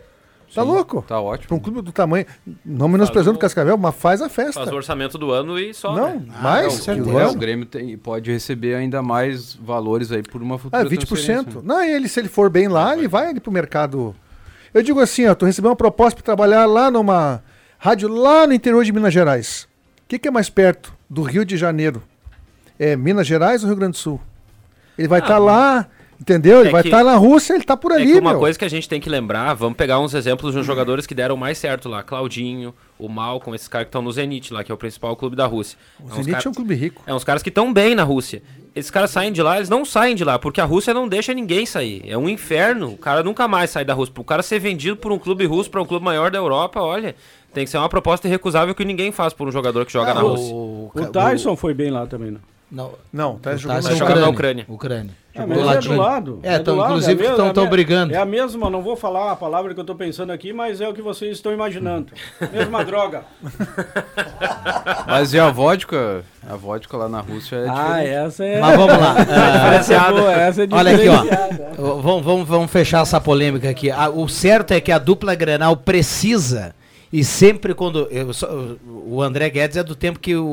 Tá 0.53 0.63
Sim, 0.63 0.67
louco? 0.67 1.01
Tá 1.08 1.20
ótimo. 1.20 1.48
Pra 1.48 1.55
um 1.55 1.60
clube 1.60 1.81
do 1.81 1.93
tamanho. 1.93 2.25
Não 2.65 2.89
menosprezando 2.89 3.38
o 3.38 3.39
Cascavel, 3.39 3.77
mas 3.77 3.96
faz 3.96 4.22
a 4.22 4.27
festa. 4.27 4.60
Faz 4.60 4.70
o 4.72 4.75
orçamento 4.75 5.17
do 5.17 5.31
ano 5.31 5.58
e 5.58 5.74
só. 5.74 5.96
Não, 5.96 6.20
né? 6.20 6.25
mais? 6.41 6.77
que 6.77 6.84
certeza. 6.84 7.10
o 7.10 7.20
É, 7.20 7.27
o 7.27 7.34
Grêmio 7.36 7.65
tem- 7.65 7.98
pode 7.98 8.29
receber 8.29 8.75
ainda 8.75 9.01
mais 9.01 9.55
valores 9.55 10.12
aí 10.12 10.22
por 10.22 10.41
uma 10.41 10.58
futura 10.58 10.81
Ah, 10.81 10.86
20%. 10.86 11.08
transferência. 11.08 11.62
Não, 11.63 11.81
e 11.81 11.89
ele, 11.93 12.10
se 12.10 12.20
ele 12.20 12.27
for 12.27 12.50
bem 12.50 12.67
lá, 12.67 12.98
ele 12.98 13.08
vai 13.08 13.27
ali 13.27 13.39
pro 13.39 13.50
mercado. 13.51 14.13
Eu 14.74 14.84
digo 14.84 15.00
assim, 15.00 15.25
ó, 15.25 15.34
tu 15.34 15.46
recebeu 15.46 15.72
uma 15.72 15.75
proposta 15.77 16.15
para 16.17 16.25
trabalhar 16.25 16.65
lá 16.65 16.91
numa 16.91 17.41
rádio 17.79 18.10
lá 18.10 18.46
no 18.46 18.53
interior 18.53 18.84
de 18.84 18.91
Minas 18.91 19.13
Gerais. 19.13 19.70
O 20.03 20.08
que, 20.10 20.20
que 20.20 20.27
é 20.27 20.31
mais 20.31 20.50
perto 20.50 20.93
do 21.10 21.22
Rio 21.24 21.46
de 21.46 21.55
Janeiro? 21.55 22.03
É 22.77 22.98
Minas 22.98 23.25
Gerais 23.25 23.63
ou 23.63 23.70
Rio 23.70 23.77
Grande 23.77 23.93
do 23.93 23.98
Sul? 24.00 24.20
Ele 24.98 25.08
vai 25.08 25.20
estar 25.22 25.38
lá, 25.38 25.88
entendeu? 26.22 26.60
Ele 26.60 26.70
É 26.70 26.72
vai 26.72 26.82
que- 26.84 26.88
estar 26.90 27.04
na 27.04 27.16
Rússia, 27.16 27.54
ele 27.56 27.63
tá 27.63 27.75
por 27.75 27.92
É 27.92 27.96
ali, 27.96 28.13
que 28.13 28.20
uma 28.20 28.32
meu. 28.32 28.40
coisa 28.40 28.58
que 28.58 28.63
a 28.66 28.70
gente 28.70 28.88
tem 28.88 29.01
que 29.01 29.10
lembrar, 29.10 29.54
vamos 29.56 29.75
pegar 29.78 30.00
uns 30.00 30.13
exemplos 30.13 30.54
de 30.54 30.60
uns 30.60 30.66
jogadores 30.66 31.06
que 31.08 31.13
deram 31.16 31.36
mais 31.36 31.58
certo 31.58 31.90
lá. 31.90 32.04
Claudinho, 32.04 32.74
o 33.00 33.10
Malcom, 33.10 33.54
esses 33.56 33.68
caras 33.68 33.86
que 33.86 33.90
estão 33.90 34.01
no 34.01 34.12
Zenit 34.12 34.54
lá, 34.54 34.63
que 34.63 34.72
é 34.72 34.75
o 34.75 34.78
principal 34.78 35.16
clube 35.16 35.36
da 35.36 35.46
Rússia. 35.46 35.78
O 36.00 36.08
É 36.10 36.13
Zenit 36.16 36.32
cara- 36.32 36.44
é 36.46 36.50
um 36.50 36.54
clube 36.54 36.75
rico. 36.75 37.01
É 37.08 37.13
uns 37.13 37.24
caras 37.24 37.42
que 37.44 37.50
estão 37.50 37.74
bem 37.74 37.96
na 37.96 38.04
Rússia. 38.04 38.42
Esses 38.74 38.90
caras 38.90 39.10
saem 39.12 39.34
de 39.34 39.42
lá, 39.42 39.58
eles 39.58 39.68
não 39.68 39.84
saem 39.84 40.16
de 40.16 40.24
lá, 40.24 40.40
porque 40.40 40.62
a 40.62 40.63
Rússia 40.66 40.94
não 40.94 41.06
deixa 41.08 41.34
ninguém 41.34 41.66
sair. 41.66 42.04
É 42.08 42.18
um 42.18 42.30
inferno. 42.30 42.90
O 42.94 42.98
cara 42.98 43.22
nunca 43.22 43.46
mais 43.48 43.70
sai 43.70 43.84
da 43.84 43.94
Rússia. 43.94 44.13
O 44.18 44.24
cara 44.24 44.42
ser 44.42 44.60
vendido 44.60 44.96
por 44.96 45.12
um 45.12 45.20
clube 45.20 45.46
russo 45.46 45.70
para 45.70 45.82
um 45.82 45.86
clube 45.86 46.06
maior 46.06 46.32
da 46.32 46.38
Europa, 46.38 46.80
olha, 46.80 47.13
tem 47.54 47.66
que 47.66 47.70
ser 47.70 47.78
uma 47.78 47.90
proposta 47.90 48.30
irrecusável 48.30 48.74
que 48.74 48.86
ninguém 48.86 49.12
faz 49.12 49.34
por 49.34 49.46
um 49.46 49.51
jogador 49.51 49.86
que 49.86 49.92
joga 49.92 50.13
na 50.13 50.22
Rússia. 50.22 50.54
O, 50.56 50.90
O 50.96 51.06
Tyson 51.08 51.58
foi 51.58 51.74
bem 51.74 51.92
lá 51.92 52.06
também, 52.08 52.32
né? 52.32 52.40
Não, 52.72 52.94
Não, 53.12 53.38
tá 53.38 53.56
jogando 53.58 53.90
é 53.90 53.96
jogar 53.96 54.16
na 54.16 54.30
Ucrânia. 54.30 54.66
Ucrânia. 54.70 55.12
É, 55.34 55.46
mas 55.46 55.58
é 55.60 55.78
de- 55.80 55.88
do 55.90 55.96
lado. 55.96 56.40
É, 56.44 56.58
do 56.58 56.63
tão- 56.66 56.75
lado, 56.78 56.90
inclusive 56.92 57.24
estão 57.25 57.48
é 57.50 57.54
me- 57.66 57.70
brigando. 57.70 58.13
É 58.13 58.18
a 58.18 58.25
mesma, 58.25 58.70
não 58.70 58.82
vou 58.82 58.96
falar 58.96 59.32
a 59.32 59.36
palavra 59.36 59.74
que 59.74 59.80
eu 59.80 59.84
tô 59.84 59.96
pensando 59.96 60.32
aqui, 60.32 60.51
mas 60.54 60.80
é 60.82 60.88
o 60.88 60.94
que 60.94 61.01
vocês 61.01 61.32
estão 61.38 61.51
imaginando. 61.54 62.13
Mesma 62.51 62.84
droga. 62.86 63.24
Mas 65.08 65.34
e 65.34 65.40
a 65.40 65.50
vodka? 65.50 66.24
A 66.50 66.56
vodka 66.56 66.98
lá 66.98 67.08
na 67.10 67.20
Rússia 67.22 67.58
é 67.58 67.68
Ah, 67.70 67.74
diferente. 68.00 68.10
essa 68.10 68.46
é. 68.46 68.60
Mas 68.60 68.78
vamos 68.78 68.98
lá. 68.98 69.16
ah, 69.30 69.74
essa 69.75 69.94
é 69.94 70.10
boa, 70.12 70.32
essa 70.34 70.63
é 70.63 70.68
Olha 70.72 70.96
aqui, 70.96 71.08
ó. 71.08 72.01
Vamos, 72.01 72.24
vamos, 72.25 72.48
vamos 72.48 72.72
fechar 72.72 73.01
essa 73.01 73.20
polêmica 73.22 73.70
aqui. 73.70 73.90
Ah, 73.92 74.10
o 74.10 74.28
certo 74.28 74.72
é 74.72 74.82
que 74.82 74.92
a 74.92 74.98
dupla 74.98 75.36
Grenal 75.36 75.75
precisa. 75.78 76.74
E 77.13 77.25
sempre 77.25 77.74
quando. 77.74 78.08
eu 78.10 78.32
o 78.86 79.22
André 79.22 79.50
Guedes 79.50 79.75
é 79.75 79.84
do 79.84 79.96
tempo 79.96 80.18
que 80.18 80.34
o, 80.36 80.46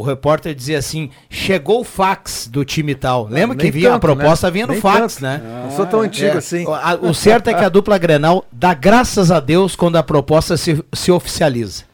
o 0.00 0.02
repórter 0.04 0.52
dizia 0.54 0.78
assim: 0.78 1.10
chegou 1.30 1.80
o 1.82 1.84
fax 1.84 2.48
do 2.50 2.64
time 2.64 2.94
tal. 2.94 3.28
Lembra 3.30 3.56
Nem 3.56 3.66
que 3.66 3.70
vinha 3.70 3.90
a 3.90 3.92
tanto, 3.92 4.00
proposta 4.02 4.48
né? 4.48 4.50
vinha 4.52 4.66
no 4.66 4.72
Nem 4.72 4.80
fax, 4.82 5.14
tanto. 5.14 5.22
né? 5.22 5.40
Não 5.64 5.70
sou 5.76 5.86
tão 5.86 6.00
antigo 6.00 6.34
É, 6.34 6.38
assim. 6.38 6.66
o- 6.66 6.74
a- 6.74 6.98
o 7.00 7.14
certo 7.14 7.48
é 7.50 7.54
que 7.54 7.64
a 7.64 7.68
dupla 7.68 7.98
Grenal 7.98 8.44
dá 8.50 8.74
graças 8.74 9.30
a 9.30 9.38
Deus 9.38 9.76
quando 9.76 9.94
a 9.94 10.02
proposta 10.02 10.56
se, 10.56 10.82
se 10.92 11.12
oficializa. 11.12 11.84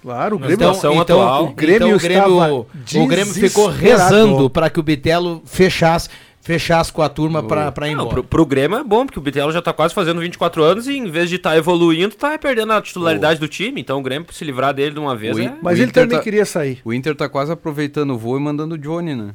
Claro, 0.00 0.36
o 0.36 0.38
Na 0.38 0.46
Grêmio. 0.46 0.70
então, 0.72 1.00
atual, 1.00 1.44
o 1.44 1.52
Grêmio 1.52 1.78
Grêmio, 1.78 1.96
o 1.96 1.98
Grêmio, 1.98 2.66
estava 2.86 3.04
o 3.04 3.06
Grêmio 3.08 3.34
ficou 3.34 3.66
rezando 3.68 4.48
para 4.48 4.70
que 4.70 4.80
o 4.80 4.82
Bitelo 4.82 5.42
fechasse, 5.44 6.08
fechasse 6.50 6.92
com 6.92 7.00
a 7.02 7.08
turma 7.08 7.42
para 7.42 7.68
ir 7.88 7.94
Não, 7.94 8.02
embora. 8.04 8.08
pro, 8.10 8.24
pro 8.24 8.46
Grêmio 8.46 8.78
é 8.78 8.82
bom, 8.84 9.06
porque 9.06 9.18
o 9.18 9.22
Bitelo 9.22 9.52
já 9.52 9.62
tá 9.62 9.72
quase 9.72 9.94
fazendo 9.94 10.20
24 10.20 10.62
anos 10.64 10.88
e 10.88 10.96
em 10.96 11.08
vez 11.10 11.28
de 11.28 11.36
estar 11.36 11.56
evoluindo, 11.56 12.14
tá 12.16 12.36
perdendo 12.38 12.72
a 12.72 12.82
titularidade 12.82 13.38
do 13.38 13.46
time. 13.46 13.80
Então 13.80 13.98
o 14.00 14.02
Grêmio, 14.02 14.26
se 14.32 14.44
livrar 14.44 14.74
dele 14.74 14.92
de 14.94 14.98
uma 14.98 15.14
vez, 15.14 15.36
Ui. 15.36 15.44
é... 15.44 15.54
Mas 15.62 15.78
O 15.78 15.82
ele 15.82 15.90
Inter 15.90 16.02
também 16.04 16.18
tá- 16.18 16.24
queria 16.24 16.44
sair. 16.44 16.80
O 16.84 16.92
Inter 16.92 17.14
tá 17.14 17.28
quase 17.28 17.52
aproveitando 17.52 18.10
o 18.10 18.18
voo 18.18 18.36
e 18.36 18.40
mandando 18.40 18.74
o 18.74 18.78
Johnny, 18.78 19.14
né? 19.14 19.30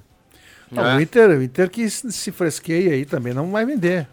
Não, 0.72 0.86
É. 0.86 0.96
o, 0.98 1.02
Inter, 1.02 1.30
o 1.30 1.44
Inter 1.44 1.70
que 1.70 1.90
se 1.90 2.32
fresqueia 2.32 2.92
aí 2.94 3.06
também 3.06 3.34
não 3.34 3.50
vai 3.52 3.66
vender. 3.66 4.08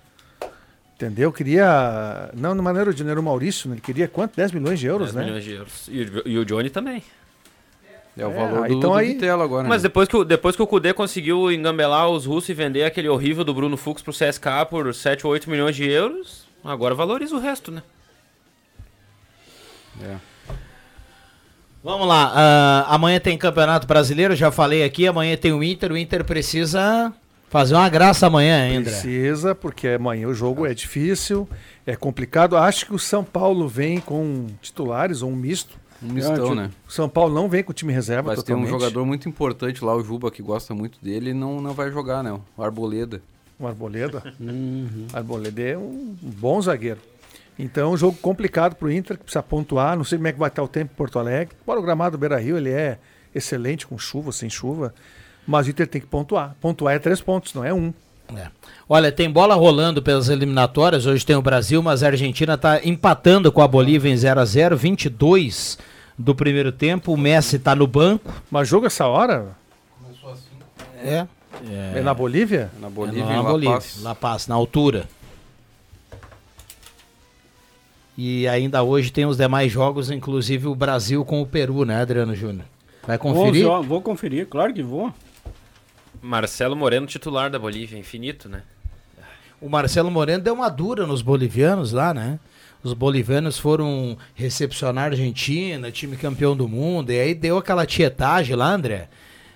Entendeu? 0.95 1.33
Queria. 1.33 2.31
Não, 2.35 2.55
não 2.55 2.69
era 2.79 2.89
o 2.91 2.95
dinheiro 2.95 3.21
Maurício, 3.23 3.69
né? 3.69 3.75
ele 3.75 3.81
queria 3.81 4.07
quanto? 4.07 4.37
10 4.37 4.53
milhões 4.53 4.79
de 4.79 4.87
euros, 4.87 5.13
10 5.13 5.17
né? 5.17 5.25
milhões 5.25 5.45
de 5.45 5.53
euros. 5.55 5.89
E, 5.89 6.31
e 6.31 6.39
o 6.39 6.45
Johnny 6.45 6.71
também. 6.71 7.03
É 8.17 8.27
o 8.27 8.31
É, 8.31 8.35
valor 8.35 8.69
do, 8.69 8.75
então 8.75 8.91
do 8.91 8.97
aí- 8.97 9.15
Bitelo 9.15 9.43
agora. 9.43 9.67
Mas 9.67 9.83
né? 9.83 9.89
depois 9.89 10.07
que, 10.09 10.17
o, 10.17 10.25
depois 10.25 10.55
que 10.55 10.63
o 10.63 10.67
Kudê 10.67 10.93
conseguiu 10.93 11.51
engambelar 11.51 12.09
os 12.11 12.27
russos 12.27 12.51
e 12.51 12.55
vender 12.55 12.85
aquele 12.85 13.09
horrível 13.09 13.43
do 13.45 13.55
Bruno 13.55 13.77
Fux 13.77 14.03
pro 14.03 14.13
CSK 14.13 14.67
por 14.69 14.93
7 14.95 15.27
ou 15.27 15.33
8 15.33 15.49
milhões 15.49 15.75
de 15.75 15.89
euros, 15.89 16.47
agora 16.63 16.95
valoriza 16.95 17.35
o 17.35 17.39
resto, 17.41 17.71
né? 17.73 17.83
É. 20.03 20.17
Vamos 21.85 22.07
lá, 22.07 22.33
ah, 22.35 22.87
amanhã 22.95 23.19
tem 23.19 23.37
Campeonato 23.37 23.87
Brasileiro, 23.89 24.37
já 24.37 24.53
falei 24.53 24.85
aqui, 24.85 25.07
amanhã 25.07 25.37
tem 25.37 25.53
o 25.53 25.65
Inter, 25.65 25.91
o 25.91 25.97
Inter 25.99 26.23
precisa 26.25 27.13
fazer 27.51 27.75
uma 27.75 27.89
graça 27.89 28.27
amanhã 28.29 28.63
ainda. 28.63 28.89
Precisa, 28.91 29.53
porque 29.55 29.89
amanhã 29.89 30.29
o 30.29 30.35
jogo 30.35 30.65
é 30.65 30.73
difícil, 30.73 31.49
é 31.85 31.97
complicado. 31.97 32.57
Acho 32.57 32.87
que 32.87 32.95
o 32.95 32.99
São 33.01 33.25
Paulo 33.25 33.67
vem 33.69 33.99
com 33.99 34.47
titulares 34.63 35.23
ou 35.23 35.31
um 35.31 35.37
misto. 35.37 35.82
Um 36.03 36.13
mistão, 36.13 36.35
tipo, 36.35 36.55
né? 36.55 36.71
O 36.89 36.93
São 36.93 37.09
Paulo 37.09 37.35
não 37.35 37.49
vem 37.49 37.63
com 37.63 37.71
o 37.71 37.75
time 37.75 37.93
reserva 37.93 38.31
Mas 38.35 38.43
tem 38.43 38.55
um 38.55 38.61
totalmente. 38.61 38.81
jogador 38.81 39.07
muito 39.07 39.29
importante 39.29 39.85
lá, 39.85 39.95
o 39.95 40.03
Juba, 40.03 40.31
que 40.31 40.43
gosta 40.43 40.75
muito 40.75 40.99
dele 41.01 41.31
e 41.31 41.35
não, 41.35 41.61
não 41.61 41.73
vai 41.73 41.91
jogar, 41.91 42.23
né? 42.23 42.33
O 42.57 42.63
Arboleda. 42.63 43.23
O 43.59 43.67
Arboleda. 43.67 44.23
Arboleda 45.13 45.63
é 45.63 45.79
um 45.79 46.17
bom 46.21 46.61
zagueiro. 46.61 46.99
Então, 47.59 47.93
um 47.93 47.97
jogo 47.97 48.17
complicado 48.19 48.75
para 48.75 48.89
o 48.89 48.91
Inter, 48.91 49.17
que 49.17 49.25
precisa 49.25 49.43
pontuar. 49.43 49.97
Não 49.97 50.05
sei 50.05 50.19
como 50.19 50.29
é 50.29 50.33
que 50.33 50.39
vai 50.39 50.49
estar 50.49 50.63
o 50.63 50.69
tempo 50.69 50.91
em 50.93 50.97
Porto 50.97 51.19
Alegre. 51.19 51.55
Para 51.65 51.79
o 51.79 51.83
gramado 51.83 52.17
do 52.17 52.21
Beira 52.21 52.39
Rio, 52.39 52.57
ele 52.57 52.71
é 52.71 52.99
excelente 53.35 53.87
com 53.87 53.97
chuva, 53.99 54.33
sem 54.33 54.49
chuva. 54.51 54.95
Mas 55.47 55.67
o 55.67 55.71
Inter 55.71 55.87
tem 55.87 56.01
que 56.01 56.07
pontuar. 56.07 56.57
Pontuar 56.61 56.95
é 56.95 56.99
três 56.99 57.21
pontos, 57.21 57.55
não 57.55 57.65
é 57.65 57.73
um. 57.73 57.93
É. 58.35 58.49
Olha, 58.89 59.13
tem 59.13 59.31
bola 59.31 59.55
rolando 59.55 60.03
pelas 60.03 60.29
eliminatórias. 60.29 61.05
Hoje 61.05 61.25
tem 61.27 61.37
o 61.37 61.43
Brasil, 61.43 61.83
mas 61.83 62.03
a 62.03 62.07
Argentina 62.07 62.55
está 62.55 62.81
empatando 62.83 63.53
com 63.53 63.61
a 63.61 63.69
Bolívia 63.69 64.11
em 64.11 64.17
0 64.17 64.41
a 64.41 64.45
0 64.45 64.77
22 64.77 65.79
do 66.23 66.35
primeiro 66.35 66.71
tempo. 66.71 67.13
O 67.13 67.17
Messi 67.17 67.57
está 67.57 67.75
no 67.75 67.87
banco. 67.87 68.33
Mas 68.51 68.69
jogo 68.69 68.87
essa 68.87 69.07
hora 69.07 69.57
É. 71.03 71.27
é, 71.97 72.01
na 72.03 72.15
Bolívia? 72.15 72.71
Na 72.81 72.87
É 72.87 72.91
Bolívia, 72.91 73.25
na 73.25 73.33
em 73.35 73.37
La 73.37 73.43
Bolívia, 73.51 73.75
Paz. 73.75 74.03
La 74.03 74.15
Paz, 74.15 74.47
na 74.47 74.55
altura. 74.55 75.09
E 78.17 78.47
ainda 78.47 78.83
hoje 78.83 79.11
tem 79.11 79.27
os 79.27 79.37
demais 79.37 79.73
jogos, 79.73 80.11
inclusive 80.11 80.67
o 80.69 80.75
Brasil 80.75 81.25
com 81.25 81.41
o 81.41 81.47
Peru, 81.47 81.85
né, 81.85 82.01
Adriano 82.03 82.35
Júnior? 82.35 82.67
Vai 83.07 83.19
conferir? 83.19 83.63
11 83.63 83.65
horas, 83.65 83.87
vou 83.87 84.01
conferir, 84.01 84.47
claro 84.47 84.73
que 84.73 84.83
vou. 84.83 85.13
Marcelo 86.21 86.77
Moreno, 86.77 87.07
titular 87.07 87.51
da 87.51 87.59
Bolívia, 87.59 87.99
infinito, 87.99 88.49
né? 88.49 88.63
O 89.61 89.69
Marcelo 89.69 90.11
Moreno 90.11 90.43
deu 90.43 90.55
uma 90.55 90.69
dura 90.69 91.07
nos 91.07 91.23
bolivianos 91.23 91.91
lá, 91.93 92.13
né? 92.15 92.39
Os 92.83 92.93
bolivianos 92.95 93.59
foram 93.59 94.17
recepcionar 94.35 95.05
a 95.05 95.07
Argentina, 95.09 95.91
time 95.93 96.17
campeão 96.17 96.57
do 96.57 96.67
mundo, 96.69 97.11
e 97.13 97.21
aí 97.21 97.35
deu 97.35 97.57
aquela 97.57 97.87
tietagem 97.87 98.57
lá, 98.57 98.73
André, 98.75 99.09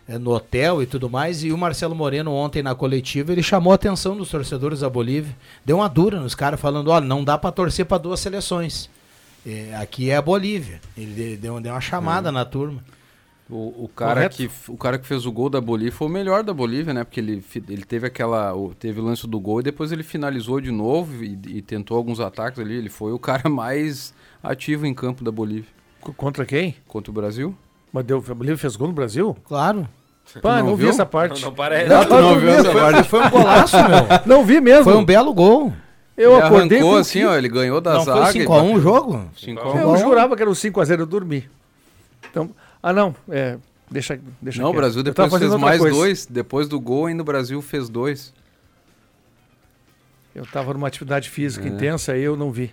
eh, 0.09 0.17
no 0.17 0.31
hotel 0.31 0.81
e 0.81 0.87
tudo 0.87 1.11
mais. 1.11 1.43
E 1.43 1.51
o 1.51 1.59
Marcelo 1.59 1.95
Moreno, 1.95 2.33
ontem 2.33 2.63
na 2.63 2.75
coletiva, 2.75 3.33
ele 3.33 3.43
chamou 3.43 3.73
a 3.73 3.75
atenção 3.75 4.17
dos 4.17 4.31
torcedores 4.31 4.81
da 4.81 4.89
Bolívia. 4.89 5.35
Deu 5.65 5.79
uma 5.79 5.89
dura 5.89 6.21
nos 6.21 6.35
caras, 6.37 6.61
falando: 6.61 6.89
olha, 6.91 7.05
não 7.05 7.25
dá 7.25 7.37
pra 7.37 7.51
torcer 7.51 7.85
pra 7.85 7.99
duas 7.99 8.21
seleções. 8.21 8.89
Eh, 9.45 9.75
aqui 9.77 10.11
é 10.11 10.17
a 10.17 10.23
Bolívia. 10.23 10.81
Ele 10.97 11.13
de- 11.13 11.37
deu, 11.37 11.61
deu 11.61 11.73
uma 11.73 11.81
chamada 11.81 12.31
na 12.31 12.45
turma. 12.45 12.81
O, 13.49 13.85
o, 13.85 13.91
cara 13.95 14.29
que, 14.29 14.51
o 14.67 14.77
cara 14.77 14.99
que 14.99 15.07
fez 15.07 15.25
o 15.25 15.31
gol 15.31 15.49
da 15.49 15.61
Bolívia 15.61 15.93
foi 15.93 16.09
o 16.09 16.11
melhor 16.11 16.43
da 16.43 16.53
Bolívia, 16.53 16.93
né? 16.93 17.05
Porque 17.05 17.21
ele, 17.21 17.45
ele 17.69 17.85
teve 17.85 18.07
aquela. 18.07 18.53
Teve 18.79 19.01
o 19.01 19.05
lance 19.05 19.25
do 19.27 19.39
gol 19.39 19.61
e 19.61 19.63
depois 19.63 19.93
ele 19.93 20.03
finalizou 20.03 20.61
de 20.61 20.73
novo 20.73 21.23
e, 21.23 21.39
e 21.47 21.63
tentou 21.63 21.97
alguns 21.97 22.19
ataques 22.19 22.59
ali. 22.59 22.75
Ele 22.75 22.89
foi 22.89 23.13
o 23.13 23.19
cara 23.19 23.49
mais 23.51 24.13
ativo 24.43 24.85
em 24.85 24.93
campo 24.93 25.23
da 25.23 25.31
Bolívia. 25.31 25.71
Contra 26.17 26.45
quem? 26.45 26.75
Contra 26.89 27.11
o 27.11 27.15
Brasil. 27.15 27.57
Mas 27.93 28.05
deu, 28.05 28.19
a 28.19 28.35
Bolívia 28.35 28.59
fez 28.59 28.75
gol 28.75 28.89
no 28.89 28.95
Brasil? 28.95 29.37
Claro. 29.45 29.89
Pá, 30.43 30.59
não, 30.59 30.71
não 30.71 30.77
vi 30.77 30.89
essa 30.89 31.07
parte. 31.07 31.41
Não, 31.41 31.51
não 31.51 31.57
parece. 31.57 31.89
Não, 31.89 32.03
não, 32.09 32.21
não 32.21 32.41
viu 32.41 32.51
essa 32.51 32.73
parte. 32.73 33.09
Foi 33.09 33.25
um 33.25 33.31
golaço, 33.31 33.77
meu. 33.77 34.07
Não 34.27 34.45
vi 34.45 34.61
mesmo. 34.61 34.85
Foi 34.85 34.97
um 34.97 35.05
belo 35.05 35.33
gol. 35.33 35.73
Eu 36.17 36.33
ele 36.33 36.43
acordei 36.43 36.79
arrancou 36.79 36.97
assim, 36.97 37.25
ó, 37.25 37.37
ele 37.37 37.49
ganhou 37.49 37.81
da 37.81 37.95
não 37.95 38.05
zaga. 38.05 38.33
Foi 38.33 38.41
5x1 38.41 38.75
o 38.75 38.81
jogo? 38.81 39.31
5x1. 39.39 39.81
Eu 39.83 39.97
jurava 39.99 40.35
que 40.35 40.43
era 40.43 40.51
o 40.51 40.55
5x0, 40.55 41.01
eu 41.01 41.07
dormi. 41.07 41.49
Então, 42.31 42.51
ah 42.83 42.93
não, 42.93 43.15
é, 43.29 43.59
deixa, 43.91 44.19
deixa 44.41 44.63
Não, 44.63 44.71
o 44.71 44.75
Brasil 44.75 45.03
depois 45.03 45.33
fez 45.35 45.55
mais 45.55 45.81
coisa. 45.81 45.97
dois, 45.97 46.27
depois 46.27 46.69
do 46.69 46.81
gol 46.81 47.07
ainda 47.07 47.23
o 47.23 47.25
Brasil 47.25 47.61
fez 47.63 47.89
dois. 47.89 48.33
Eu 50.35 50.45
tava 50.45 50.75
numa 50.75 50.87
atividade 50.87 51.31
física 51.31 51.67
é. 51.67 51.69
intensa 51.69 52.13
aí 52.13 52.23
eu 52.23 52.37
não 52.37 52.51
vi. 52.51 52.73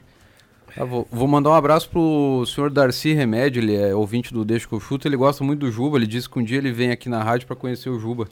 Ah, 0.75 0.83
vou, 0.83 1.07
vou, 1.11 1.27
mandar 1.27 1.51
um 1.51 1.53
abraço 1.53 1.87
pro 1.89 2.43
senhor 2.47 2.69
Darcy 2.71 3.13
Remédio, 3.13 3.61
ele 3.61 3.75
é 3.75 3.93
ouvinte 3.93 4.33
do 4.33 4.43
Deixa 4.43 4.67
que 4.67 4.73
eu 4.73 4.79
chuto, 4.79 5.07
ele 5.07 5.15
gosta 5.15 5.43
muito 5.43 5.59
do 5.59 5.71
Juba, 5.71 5.97
ele 5.97 6.07
disse 6.07 6.27
que 6.27 6.39
um 6.39 6.43
dia 6.43 6.57
ele 6.57 6.71
vem 6.71 6.89
aqui 6.89 7.07
na 7.07 7.21
rádio 7.23 7.45
para 7.45 7.55
conhecer 7.55 7.89
o 7.89 7.99
Juba. 7.99 8.27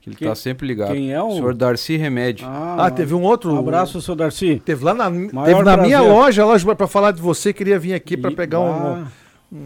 Que 0.00 0.10
ele 0.10 0.16
quem, 0.16 0.28
tá 0.28 0.34
sempre 0.34 0.66
ligado. 0.66 0.92
Quem 0.92 1.12
é 1.12 1.22
o? 1.22 1.30
Senhor 1.30 1.54
Darcy 1.54 1.96
Remédio. 1.96 2.46
Ah, 2.46 2.86
ah 2.86 2.90
teve 2.90 3.14
um 3.14 3.22
outro. 3.22 3.52
Um 3.52 3.58
abraço, 3.58 4.00
senhor 4.00 4.16
Darcy. 4.16 4.60
Teve 4.64 4.84
lá 4.84 4.92
na, 4.92 5.10
teve 5.10 5.62
na 5.62 5.76
minha 5.76 6.00
loja, 6.00 6.44
loja 6.44 6.74
para 6.74 6.86
falar 6.88 7.12
de 7.12 7.22
você, 7.22 7.52
queria 7.52 7.78
vir 7.78 7.94
aqui 7.94 8.16
para 8.16 8.32
pegar 8.32 8.60
um, 8.60 9.02
um 9.02 9.06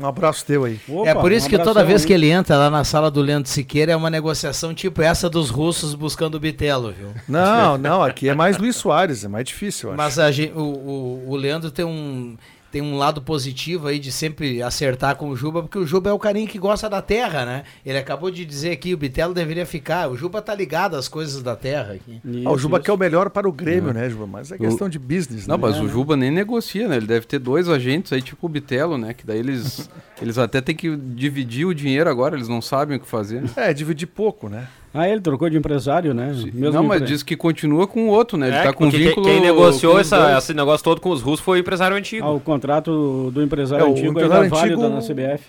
abraço 0.03 0.45
teu 0.47 0.65
aí. 0.65 0.81
Opa, 0.89 1.09
é 1.09 1.15
por 1.15 1.33
isso 1.33 1.47
um 1.47 1.51
que 1.51 1.59
toda 1.59 1.85
vez 1.85 2.05
que 2.05 2.13
ele 2.13 2.31
entra 2.31 2.57
lá 2.57 2.71
na 2.71 2.85
sala 2.85 3.11
do 3.11 3.21
Leandro 3.21 3.51
Siqueira 3.51 3.93
é 3.93 3.97
uma 3.97 4.11
negociação 4.11 4.73
tipo 4.73 5.03
essa 5.03 5.29
dos 5.29 5.51
russos 5.51 5.95
buscando 5.95 6.37
o 6.37 6.41
Bitelo, 6.41 6.93
viu? 6.93 7.09
Não, 7.29 7.77
não, 7.77 8.03
aqui 8.03 8.29
é 8.29 8.35
mais 8.35 8.59
Luiz 8.59 8.77
Soares, 8.77 9.25
é 9.25 9.29
mais 9.29 9.45
difícil. 9.45 9.93
Mas 9.95 10.19
a, 10.19 10.29
o, 10.55 10.61
o, 10.61 11.31
o 11.31 11.37
Leandro 11.37 11.71
tem 11.71 11.85
um 11.85 12.37
tem 12.73 12.81
um 12.81 12.97
lado 12.97 13.21
positivo 13.21 13.87
aí 13.87 13.99
de 13.99 14.11
sempre 14.11 14.63
acertar 14.63 15.17
com 15.17 15.29
o 15.29 15.37
Juba, 15.37 15.61
porque 15.63 15.79
o 15.79 15.87
Juba 15.87 16.09
é 16.09 16.13
o 16.13 16.19
carinha 16.19 16.47
que 16.47 16.59
gosta 16.59 16.89
da 16.89 17.03
terra, 17.03 17.45
né? 17.45 17.65
Ele 17.85 17.99
acabou 17.99 18.31
de 18.31 18.47
dizer 18.47 18.77
que 18.77 18.95
o 18.95 18.97
Bitelo 18.97 19.35
deveria 19.35 19.67
ficar. 19.67 20.09
O 20.09 20.17
Juba 20.17 20.41
tá 20.41 20.55
ligado 20.55 20.97
às 20.97 21.07
coisas 21.07 21.43
da 21.43 21.55
terra 21.55 21.93
aqui. 21.93 22.19
Isso, 22.25 22.49
ah, 22.49 22.51
o 22.51 22.57
Juba 22.57 22.79
isso. 22.79 22.87
quer 22.87 22.93
o 22.93 22.97
melhor 22.97 23.29
para 23.29 23.47
o 23.47 23.53
Grêmio, 23.53 23.91
é. 23.91 23.93
né, 23.93 24.09
Juba? 24.09 24.27
Mas 24.27 24.51
é 24.51 24.57
questão 24.57 24.87
o... 24.87 24.91
de 24.91 24.99
business, 24.99 25.47
Não, 25.47 25.59
né? 25.59 25.63
mas 25.63 25.79
o 25.79 25.87
Juba 25.87 26.17
nem 26.17 26.31
negocia, 26.31 26.89
né? 26.89 26.97
Ele 26.97 27.07
deve 27.07 27.27
ter 27.27 27.39
dois 27.39 27.69
agentes 27.69 28.11
aí, 28.11 28.23
tipo 28.23 28.47
o 28.47 28.49
Bitelo, 28.49 28.97
né? 28.97 29.13
Que 29.13 29.27
daí 29.27 29.39
eles, 29.39 29.91
eles 30.23 30.39
até 30.39 30.63
têm 30.63 30.75
que 30.75 30.97
dividir 30.97 31.67
o 31.67 31.75
dinheiro 31.75 32.09
agora, 32.09 32.37
eles 32.37 32.49
não 32.49 32.63
sabem 32.63 32.97
o 32.97 33.01
que 33.01 33.07
fazer. 33.07 33.43
É, 33.55 33.75
dividir 33.75 34.07
pouco, 34.07 34.49
né? 34.49 34.67
Ah, 34.95 35.09
ele 35.09 35.21
trocou 35.21 35.49
de 35.49 35.57
empresário, 35.57 36.13
né? 36.13 36.33
Mesmo 36.53 36.71
não, 36.71 36.83
mas 36.83 37.03
diz 37.03 37.23
que 37.23 37.35
continua 37.35 37.87
com 37.87 38.09
o 38.09 38.11
outro, 38.11 38.37
né? 38.37 38.49
Ele 38.49 38.57
é, 38.57 38.63
tá 38.63 38.73
com 38.75 38.91
vínculo. 38.91 39.27
Quem 39.27 39.41
negociou 39.41 39.99
essa, 39.99 40.37
esse 40.37 40.53
negócio 40.53 40.85
todo 40.85 41.01
com 41.01 41.11
os 41.11 41.23
russos 41.23 41.41
foi 41.41 41.59
o 41.59 41.61
empresário 41.61 41.97
antigo. 41.97 42.27
Ah, 42.27 42.31
o 42.31 42.41
contrato 42.41 43.31
do 43.31 43.43
empresário 43.43 43.87
é, 43.87 43.91
antigo 43.91 44.09
empresário 44.09 44.45
ainda 44.45 44.57
antigo, 44.57 44.81
válido 44.83 44.95
na 44.95 45.01
CBF. 45.01 45.45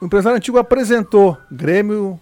O 0.00 0.06
empresário 0.06 0.36
antigo 0.36 0.58
apresentou 0.58 1.36
Grêmio, 1.50 2.20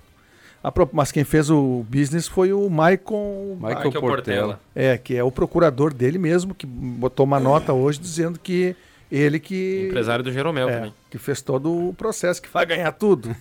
mas 0.93 1.13
quem 1.13 1.25
fez 1.25 1.51
o 1.51 1.85
business 1.91 2.27
foi 2.27 2.55
o 2.55 2.71
Maicon, 2.71 3.57
Michael, 3.61 3.85
Michael 3.85 4.01
Portela. 4.01 4.61
É, 4.75 4.97
que 4.97 5.15
é 5.15 5.23
o 5.23 5.31
procurador 5.31 5.93
dele 5.93 6.19
mesmo, 6.19 6.55
que 6.55 6.67
botou 6.67 7.27
uma 7.27 7.39
nota 7.39 7.75
hoje 7.75 7.99
dizendo 7.99 8.39
que 8.39 8.75
ele 9.19 9.39
que. 9.39 9.87
Empresário 9.89 10.25
do 10.25 10.33
Jeromel 10.33 10.69
é, 10.69 10.75
também. 10.75 10.95
Que 11.11 11.19
fez 11.19 11.43
todo 11.43 11.89
o 11.89 11.93
processo, 11.93 12.41
que 12.41 12.49
vai 12.49 12.65
ganhar 12.65 12.93
tudo. 12.93 13.35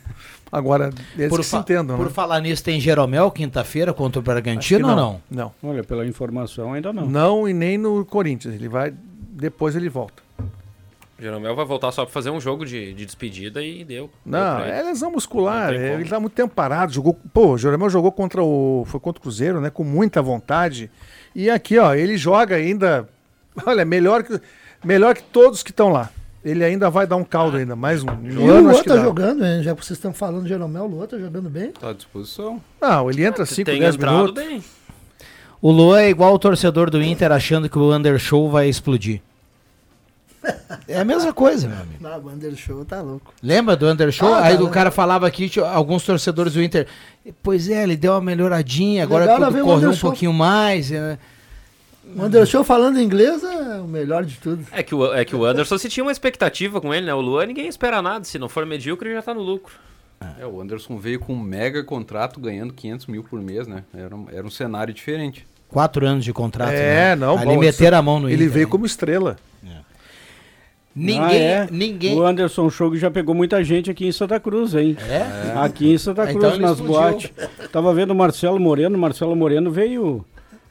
Agora, 0.51 0.89
eles 1.17 1.29
por 1.29 1.39
que 1.39 1.45
se 1.45 1.55
entendam. 1.55 1.95
Por 1.95 2.07
né? 2.07 2.11
falar 2.11 2.41
nisso, 2.41 2.61
tem 2.61 2.79
Jeromel 2.79 3.31
quinta-feira 3.31 3.93
contra 3.93 4.19
o 4.19 4.21
Bragantino 4.21 4.89
ou 4.89 4.95
não? 4.95 5.21
Não. 5.31 5.53
Olha, 5.63 5.81
pela 5.81 6.05
informação, 6.05 6.73
ainda 6.73 6.91
não. 6.91 7.05
Não, 7.05 7.47
e 7.47 7.53
nem 7.53 7.77
no 7.77 8.03
Corinthians. 8.03 8.53
Ele 8.53 8.67
vai. 8.67 8.93
Depois 8.93 9.75
ele 9.75 9.87
volta. 9.87 10.21
Jeromel 11.17 11.55
vai 11.55 11.65
voltar 11.65 11.91
só 11.91 12.03
para 12.03 12.11
fazer 12.11 12.31
um 12.31 12.41
jogo 12.41 12.65
de, 12.65 12.93
de 12.93 13.05
despedida 13.05 13.63
e 13.63 13.85
deu. 13.85 14.09
Não, 14.25 14.57
deu 14.57 14.65
é 14.65 14.83
lesão 14.83 15.11
muscular. 15.11 15.73
É, 15.73 15.93
ele 15.93 16.09
tá 16.09 16.19
muito 16.19 16.33
tempo 16.33 16.53
parado. 16.53 16.91
Jogou, 16.91 17.17
pô, 17.31 17.53
o 17.53 17.57
Jeromel 17.57 17.89
jogou 17.89 18.11
contra 18.11 18.43
o. 18.43 18.83
Foi 18.87 18.99
contra 18.99 19.19
o 19.19 19.21
Cruzeiro, 19.21 19.61
né? 19.61 19.69
Com 19.69 19.85
muita 19.85 20.21
vontade. 20.21 20.91
E 21.33 21.49
aqui, 21.49 21.77
ó, 21.77 21.93
ele 21.93 22.17
joga 22.17 22.55
ainda. 22.55 23.07
Olha, 23.65 23.85
melhor 23.85 24.23
que 24.23 24.37
melhor 24.83 25.15
que 25.15 25.23
todos 25.23 25.63
que 25.63 25.71
estão 25.71 25.89
lá. 25.89 26.09
Ele 26.43 26.63
ainda 26.63 26.89
vai 26.89 27.05
dar 27.05 27.17
um 27.17 27.23
caldo 27.23 27.57
ainda, 27.57 27.75
mais 27.75 28.03
um, 28.03 28.07
e. 28.23 28.35
O 28.35 28.61
Luan 28.61 28.81
tá 28.81 28.97
jogando, 28.97 29.45
hein? 29.45 29.61
já 29.61 29.75
que 29.75 29.85
vocês 29.85 29.97
estão 29.97 30.11
falando 30.11 30.43
de 30.43 30.49
Jeromel, 30.49 30.85
o 30.85 30.87
Luan 30.87 31.05
tá 31.05 31.17
jogando 31.17 31.49
bem? 31.49 31.71
Tá 31.71 31.89
à 31.89 31.93
disposição. 31.93 32.59
Não, 32.81 33.11
ele 33.11 33.23
entra 33.23 33.45
5, 33.45 33.69
10 33.69 33.97
minutos. 33.97 34.33
Bem. 34.33 34.63
O 35.61 35.71
Luan 35.71 36.01
é 36.01 36.09
igual 36.09 36.33
o 36.33 36.39
torcedor 36.39 36.89
do 36.89 37.01
Inter 37.01 37.31
achando 37.31 37.69
que 37.69 37.77
o 37.77 37.95
Undershow 37.95 38.49
vai 38.49 38.67
explodir. 38.67 39.21
É 40.87 40.99
a 40.99 41.05
mesma 41.05 41.31
coisa, 41.31 41.67
meu 41.67 41.77
amigo. 41.77 42.01
Não, 42.01 42.17
o 42.17 42.29
Undershow 42.31 42.83
tá 42.83 42.99
louco. 42.99 43.31
Lembra 43.43 43.75
do 43.75 43.87
Undershow? 43.87 44.33
Ah, 44.33 44.45
Aí 44.45 44.57
tá, 44.57 44.63
o 44.63 44.69
cara 44.69 44.89
falava 44.89 45.27
aqui, 45.27 45.51
alguns 45.59 46.03
torcedores 46.03 46.53
do 46.53 46.63
Inter. 46.63 46.87
Pois 47.43 47.69
é, 47.69 47.83
ele 47.83 47.95
deu 47.95 48.13
uma 48.13 48.21
melhoradinha, 48.21 49.03
agora 49.03 49.27
correu 49.61 49.91
um 49.91 49.97
pouquinho 49.97 50.33
mais. 50.33 50.91
É... 50.91 51.19
O 52.15 52.23
Anderson 52.23 52.63
falando 52.63 52.99
inglês 52.99 53.43
é 53.43 53.79
o 53.79 53.87
melhor 53.87 54.25
de 54.25 54.37
tudo. 54.37 54.65
É 54.71 54.83
que 54.83 54.93
o, 54.93 55.13
é 55.13 55.23
que 55.23 55.35
o 55.35 55.45
Anderson 55.45 55.77
se 55.77 55.89
tinha 55.89 56.03
uma 56.03 56.11
expectativa 56.11 56.81
com 56.81 56.93
ele, 56.93 57.05
né? 57.05 57.13
O 57.13 57.21
Luan 57.21 57.45
ninguém 57.45 57.67
espera 57.67 58.01
nada. 58.01 58.25
Se 58.25 58.37
não 58.37 58.49
for 58.49 58.65
medíocre, 58.65 59.09
ele 59.09 59.15
já 59.15 59.21
tá 59.21 59.33
no 59.33 59.41
lucro. 59.41 59.73
É, 60.39 60.45
o 60.45 60.61
Anderson 60.61 60.97
veio 60.97 61.19
com 61.19 61.33
um 61.33 61.39
mega 61.39 61.83
contrato 61.83 62.39
ganhando 62.39 62.73
500 62.73 63.07
mil 63.07 63.23
por 63.23 63.41
mês, 63.41 63.67
né? 63.67 63.83
Era 63.93 64.15
um, 64.15 64.27
era 64.31 64.45
um 64.45 64.51
cenário 64.51 64.93
diferente. 64.93 65.47
Quatro 65.67 66.05
anos 66.05 66.23
de 66.23 66.33
contrato. 66.33 66.71
É, 66.71 67.09
né? 67.09 67.15
não. 67.15 67.37
Ali 67.37 67.55
bom, 67.55 67.59
meter 67.59 67.93
a 67.93 68.01
mão 68.01 68.19
no 68.19 68.29
Ele 68.29 68.43
Inter, 68.43 68.53
veio 68.53 68.67
né? 68.67 68.71
como 68.71 68.85
estrela. 68.85 69.37
É. 69.65 69.79
Ninguém, 70.93 71.21
ah, 71.21 71.33
é. 71.33 71.67
ninguém. 71.71 72.15
O 72.15 72.25
Anderson 72.25 72.69
Show 72.69 72.93
já 72.97 73.09
pegou 73.09 73.33
muita 73.33 73.63
gente 73.63 73.89
aqui 73.89 74.05
em 74.05 74.11
Santa 74.11 74.39
Cruz, 74.39 74.75
hein? 74.75 74.97
É? 75.09 75.57
Aqui 75.57 75.93
em 75.93 75.97
Santa 75.97 76.27
Cruz, 76.27 76.35
então 76.35 76.57
nas 76.57 76.79
boates. 76.81 77.31
Tava 77.71 77.93
vendo 77.93 78.11
o 78.11 78.15
Marcelo 78.15 78.59
Moreno. 78.59 78.97
Marcelo 78.97 79.35
Moreno 79.35 79.71
veio 79.71 80.25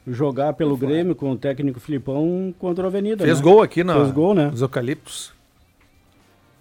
jogar 0.07 0.53
pelo 0.53 0.75
Grêmio 0.75 1.15
com 1.15 1.31
o 1.31 1.37
técnico 1.37 1.79
Filipão 1.79 2.53
contra 2.57 2.85
a 2.85 2.87
Avenida. 2.87 3.23
Fez 3.23 3.37
né? 3.37 3.43
gol 3.43 3.61
aqui 3.61 3.83
na, 3.83 3.95
Fez 3.95 4.11
gol, 4.11 4.33
né? 4.33 4.47
nos 4.49 4.61
Eucaliptos. 4.61 5.31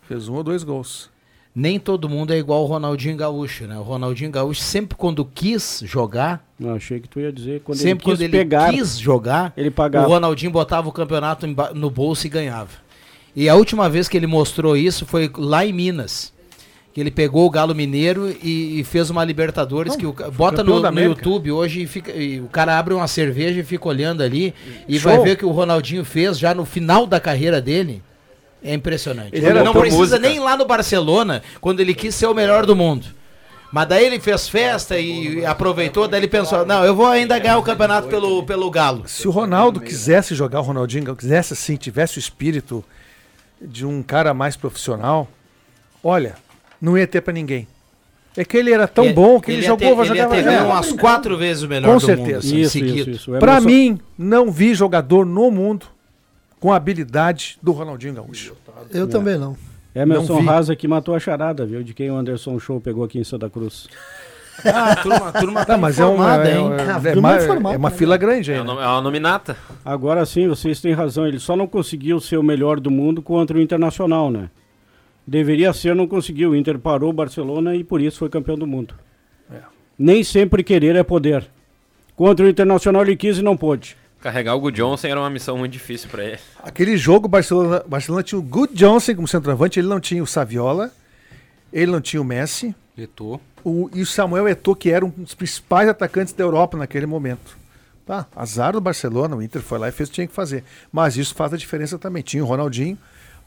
Fez 0.03 0.29
um 0.29 0.35
ou 0.35 0.43
dois 0.43 0.63
gols. 0.63 1.11
Nem 1.55 1.81
todo 1.81 2.09
mundo 2.09 2.33
é 2.33 2.39
igual 2.39 2.63
o 2.63 2.67
Ronaldinho 2.67 3.17
Gaúcho, 3.17 3.67
né? 3.67 3.77
O 3.77 3.83
Ronaldinho 3.83 4.31
Gaúcho 4.31 4.61
sempre 4.61 4.97
quando 4.97 5.25
quis 5.25 5.83
jogar. 5.85 6.45
Não, 6.59 6.75
achei 6.75 7.01
que 7.01 7.09
tu 7.09 7.19
ia 7.19 7.33
dizer 7.33 7.63
quando 7.63 7.79
sempre 7.79 8.09
ele 8.09 8.17
quis 8.17 8.29
quando 8.29 8.31
pegar, 8.31 8.69
ele 8.69 8.79
quis 8.79 8.99
jogar, 8.99 9.53
ele 9.57 9.71
pagava. 9.71 10.07
O 10.07 10.11
Ronaldinho 10.11 10.53
botava 10.53 10.89
o 10.89 10.93
campeonato 10.93 11.47
no 11.75 11.91
bolso 11.91 12.27
e 12.27 12.31
ganhava. 12.31 12.71
E 13.35 13.49
a 13.49 13.55
última 13.55 13.89
vez 13.89 14.09
que 14.09 14.17
ele 14.17 14.27
mostrou 14.27 14.77
isso 14.77 15.05
foi 15.07 15.31
lá 15.37 15.65
em 15.65 15.73
Minas 15.73 16.33
que 16.93 17.01
ele 17.01 17.11
pegou 17.11 17.47
o 17.47 17.51
Galo 17.51 17.75
Mineiro 17.75 18.35
e, 18.43 18.81
e 18.81 18.85
fez 18.85 19.11
uma 19.11 19.25
Libertadores 19.25 19.93
Não, 19.93 19.99
que 19.99 20.07
o, 20.07 20.31
bota 20.33 20.65
no, 20.65 20.81
no 20.81 21.01
YouTube 21.01 21.53
hoje 21.53 21.83
e, 21.83 21.87
fica, 21.87 22.11
e 22.11 22.41
o 22.41 22.49
cara 22.49 22.79
abre 22.79 22.95
uma 22.95 23.07
cerveja 23.07 23.61
e 23.61 23.63
fica 23.63 23.89
olhando 23.89 24.23
ali 24.23 24.53
e 24.89 24.99
Show. 24.99 25.13
vai 25.13 25.23
ver 25.23 25.37
que 25.37 25.45
o 25.45 25.51
Ronaldinho 25.51 26.05
fez 26.05 26.39
já 26.39 26.53
no 26.55 26.65
final 26.65 27.07
da 27.07 27.21
carreira 27.21 27.61
dele. 27.61 28.03
É 28.63 28.75
impressionante. 28.75 29.31
Ele, 29.33 29.47
ele 29.47 29.63
não 29.63 29.73
precisa 29.73 29.97
música. 29.97 30.19
nem 30.19 30.37
ir 30.37 30.41
lá 30.41 30.57
no 30.57 30.67
Barcelona 30.67 31.43
quando 31.61 31.81
ele 31.81 31.95
quis 31.95 32.15
ser 32.15 32.27
o 32.27 32.35
melhor 32.35 32.67
do 32.67 32.77
mundo. 32.77 33.07
Mas 33.73 33.89
daí 33.89 34.05
ele 34.05 34.19
fez 34.19 34.49
festa 34.49 34.99
e 34.99 35.47
aproveitou, 35.47 36.09
daí 36.09 36.21
ele 36.21 36.29
pensou, 36.29 36.67
não, 36.67 36.85
eu 36.85 36.95
vou 36.95 37.07
ainda 37.07 37.39
ganhar 37.39 37.57
o 37.57 37.63
campeonato 37.63 38.09
pelo, 38.09 38.43
pelo 38.43 38.69
Galo. 38.69 39.05
Se 39.07 39.29
o 39.29 39.31
Ronaldo 39.31 39.81
quisesse 39.81 40.35
jogar, 40.35 40.59
o 40.59 40.65
Ronaldinho 40.65 41.15
quisesse 41.15 41.53
assim, 41.53 41.77
tivesse 41.77 42.19
o 42.19 42.21
espírito 42.21 42.85
de 43.63 43.87
um 43.87 44.03
cara 44.03 44.35
mais 44.35 44.57
profissional, 44.57 45.29
olha, 46.03 46.35
não 46.81 46.97
ia 46.97 47.07
ter 47.07 47.21
para 47.21 47.33
ninguém. 47.33 47.67
É 48.37 48.45
que 48.45 48.57
ele 48.57 48.73
era 48.73 48.87
tão 48.87 49.07
ele, 49.07 49.15
bom 49.15 49.41
que 49.41 49.51
ele, 49.51 49.59
ele 49.59 49.67
jogou, 49.67 49.97
vai 49.97 50.07
jogar 50.07 50.37
ele 50.37 50.49
ia 50.49 50.65
umas 50.65 50.93
quatro 50.93 51.37
vezes 51.37 51.65
o 51.65 51.69
melhor 51.69 51.95
com 51.95 51.99
do 51.99 52.07
certeza. 52.07 52.47
mundo. 52.47 52.61
Isso, 52.61 52.79
isso, 52.79 53.11
isso. 53.11 53.33
Para 53.33 53.61
mim, 53.61 53.99
não 54.17 54.51
vi 54.51 54.73
jogador 54.73 55.27
no 55.27 55.51
mundo 55.51 55.87
com 56.61 56.73
a 56.73 56.77
habilidade 56.77 57.59
do 57.61 57.73
Ronaldinho 57.73 58.15
Gaúcho. 58.15 58.55
Eu 58.93 59.05
é. 59.05 59.09
também 59.09 59.37
não. 59.37 59.57
Emerson 59.95 60.41
Rasa 60.43 60.77
que 60.77 60.87
matou 60.87 61.15
a 61.15 61.19
charada, 61.19 61.67
viu? 61.67 61.83
De 61.83 61.93
quem 61.93 62.11
o 62.11 62.17
Anderson 62.17 62.59
Show 62.61 62.81
pegou 62.81 63.03
aqui 63.03 63.19
em 63.19 63.25
Santa 63.25 63.51
Cruz. 63.51 63.89
Ah, 64.65 64.93
a 64.93 64.97
turma, 64.97 65.29
a 65.29 65.33
turma 65.33 65.65
tá, 65.65 65.79
mas 65.79 65.99
é 65.99 66.05
uma, 66.05 66.47
é, 66.47 66.55
hein? 66.55 66.67
É, 67.05 67.13
é, 67.13 67.19
uma, 67.19 67.73
é 67.73 67.77
uma 67.77 67.91
fila 67.91 68.17
grande 68.17 68.53
aí. 68.53 68.59
É, 68.59 68.63
né? 68.63 68.71
é 68.71 68.75
uma 68.75 69.01
nominata. 69.01 69.57
Agora 69.85 70.25
sim, 70.27 70.47
vocês 70.47 70.81
têm 70.81 70.93
razão. 70.93 71.27
Ele 71.27 71.39
só 71.39 71.57
não 71.57 71.67
conseguiu 71.67 72.21
ser 72.21 72.37
o 72.37 72.43
melhor 72.43 72.79
do 72.79 72.91
mundo 72.91 73.23
contra 73.23 73.57
o 73.57 73.61
Internacional, 73.61 74.31
né? 74.31 74.51
Deveria 75.31 75.73
ser, 75.73 75.95
não 75.95 76.09
conseguiu. 76.09 76.51
O 76.51 76.57
Inter 76.57 76.77
parou 76.77 77.11
o 77.11 77.13
Barcelona 77.13 77.77
e 77.77 77.85
por 77.85 78.01
isso 78.01 78.19
foi 78.19 78.29
campeão 78.29 78.59
do 78.59 78.67
mundo. 78.67 78.97
É. 79.49 79.61
Nem 79.97 80.25
sempre 80.25 80.65
querer 80.65 80.97
é 80.97 81.05
poder. 81.05 81.47
Contra 82.17 82.45
o 82.45 82.49
Internacional 82.49 83.03
ele 83.03 83.15
quis 83.15 83.39
e 83.39 83.43
não 83.43 83.57
pôde. 83.57 83.97
Carregar 84.21 84.57
o 84.57 84.61
Good 84.61 84.77
Johnson 84.77 85.07
era 85.07 85.21
uma 85.21 85.31
missão 85.31 85.57
muito 85.57 85.71
difícil 85.71 86.11
para 86.11 86.25
ele. 86.25 86.39
Aquele 86.61 86.97
jogo, 86.97 87.27
o 87.27 87.29
Barcelona, 87.29 87.81
Barcelona 87.87 88.25
tinha 88.25 88.41
o 88.41 88.43
Good 88.43 88.75
Johnson 88.75 89.15
como 89.15 89.29
centroavante, 89.29 89.79
ele 89.79 89.87
não 89.87 90.01
tinha 90.01 90.21
o 90.21 90.27
Saviola, 90.27 90.91
ele 91.73 91.93
não 91.93 92.01
tinha 92.01 92.21
o 92.21 92.25
Messi, 92.25 92.75
Eto'o. 92.99 93.41
O, 93.63 93.89
e 93.95 94.03
o 94.03 94.07
Samuel 94.07 94.49
Eto'o, 94.49 94.75
que 94.75 94.91
era 94.91 95.07
um 95.07 95.11
dos 95.11 95.35
principais 95.35 95.89
atacantes 95.89 96.35
da 96.35 96.43
Europa 96.43 96.77
naquele 96.77 97.07
momento. 97.07 97.57
Tá, 98.05 98.27
azar 98.35 98.73
do 98.73 98.81
Barcelona, 98.81 99.37
o 99.37 99.43
Inter 99.43 99.63
foi 99.63 99.79
lá 99.79 99.89
e 99.89 99.93
fez 99.93 100.09
o 100.09 100.11
que 100.11 100.17
tinha 100.17 100.27
que 100.27 100.35
fazer. 100.35 100.65
Mas 100.91 101.17
isso 101.17 101.37
faz 101.37 101.55
a 101.55 101.57
diferença 101.57 102.01
também. 102.01 102.21
Tinha 102.21 102.43
o 102.43 102.47
Ronaldinho, 102.49 102.99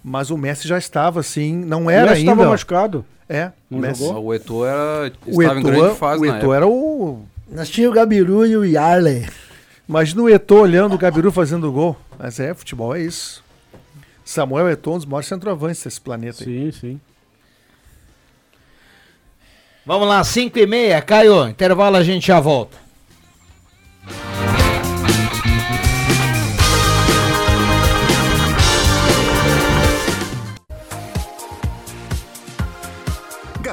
mas 0.04 0.30
o 0.30 0.38
Messi 0.38 0.68
já 0.68 0.78
estava 0.78 1.20
assim, 1.22 1.56
não 1.56 1.90
era 1.90 2.08
o 2.08 2.10
Messi 2.10 2.20
ainda. 2.22 2.32
estava 2.34 2.50
machucado. 2.50 3.06
É, 3.30 3.52
Não 3.70 3.80
o 3.80 3.82
Messi. 3.82 4.04
jogou? 4.06 4.26
O 4.26 4.34
Eto'o 4.34 4.66
era, 4.66 5.12
O 5.26 5.42
estava 5.42 5.60
em 5.60 5.64
grande 5.64 5.80
Eto'o, 5.82 5.96
fase 5.96 6.22
o 6.22 6.26
Eto'o 6.26 6.54
era 6.54 6.68
o. 6.68 7.22
Nós 7.50 7.70
tínhamos 7.70 7.96
o 7.96 8.00
Gabiru 8.00 8.46
e 8.46 8.58
o 8.58 8.66
Yarley. 8.66 9.28
Imagina 9.88 10.22
o 10.24 10.30
Eto'o 10.30 10.60
olhando 10.62 10.94
o 10.96 10.98
Gabiru 10.98 11.32
fazendo 11.32 11.72
gol. 11.72 11.96
Mas 12.20 12.40
é, 12.40 12.54
futebol 12.54 12.94
é 12.96 13.02
isso. 13.02 13.44
Samuel 14.26 14.70
Eto'o, 14.70 14.94
um 14.96 14.98
dos 14.98 15.06
maiores 15.06 15.28
centroavantes 15.28 15.84
desse 15.84 16.00
planeta. 16.02 16.44
aí. 16.44 16.72
Sim, 16.72 16.80
sim. 16.80 17.02
Vamos 19.86 20.08
lá, 20.08 20.24
5 20.24 20.58
e 20.60 20.66
meia. 20.66 21.02
Caio, 21.02 21.48
intervalo 21.48 21.98
a 21.98 22.04
gente 22.04 22.28
já 22.28 22.40
volta. 22.40 22.78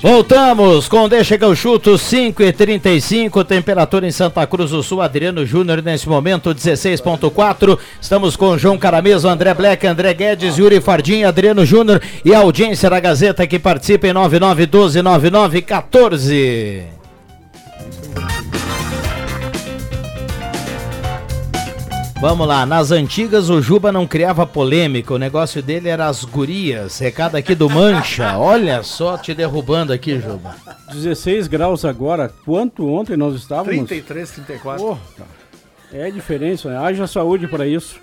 Voltamos 0.00 0.88
com 0.88 1.08
Deixa 1.08 1.38
que 1.38 1.44
eu 1.44 1.54
chuto 1.54 1.96
5 1.96 2.42
e 2.42 2.52
35 2.52 3.44
temperatura 3.44 4.06
em 4.06 4.10
Santa 4.10 4.46
Cruz 4.46 4.70
do 4.70 4.82
Sul, 4.82 5.00
Adriano 5.00 5.44
Júnior 5.44 5.82
nesse 5.82 6.08
momento 6.08 6.54
16.4. 6.54 7.78
Estamos 8.00 8.36
com 8.36 8.58
João 8.58 8.78
Carameso, 8.78 9.28
André 9.28 9.54
Black, 9.54 9.86
André 9.86 10.14
Guedes, 10.14 10.58
Yuri 10.58 10.80
Fardim, 10.80 11.22
Adriano 11.22 11.64
Júnior 11.64 12.00
e 12.24 12.34
a 12.34 12.38
audiência 12.38 12.88
da 12.90 13.00
Gazeta 13.00 13.46
que 13.46 13.58
participa 13.58 14.08
em 14.08 14.12
9912 14.12 15.02
Vamos 22.20 22.48
lá, 22.48 22.66
nas 22.66 22.90
antigas 22.90 23.48
o 23.48 23.62
Juba 23.62 23.92
não 23.92 24.04
criava 24.04 24.44
polêmica, 24.44 25.14
o 25.14 25.18
negócio 25.18 25.62
dele 25.62 25.88
era 25.88 26.08
as 26.08 26.24
gurias. 26.24 26.98
Recado 26.98 27.36
aqui 27.36 27.54
do 27.54 27.70
Mancha, 27.70 28.36
olha 28.36 28.82
só 28.82 29.16
te 29.16 29.32
derrubando 29.32 29.92
aqui, 29.92 30.18
Juba. 30.18 30.56
16 30.90 31.46
graus 31.46 31.84
agora. 31.84 32.28
Quanto 32.44 32.88
ontem 32.88 33.16
nós 33.16 33.36
estávamos? 33.36 33.86
33, 33.86 34.30
34. 34.32 34.84
Porra, 34.84 35.00
é 35.92 36.10
diferença, 36.10 36.68
né? 36.68 36.76
Haja 36.76 37.06
saúde 37.06 37.46
para 37.46 37.68
isso. 37.68 38.00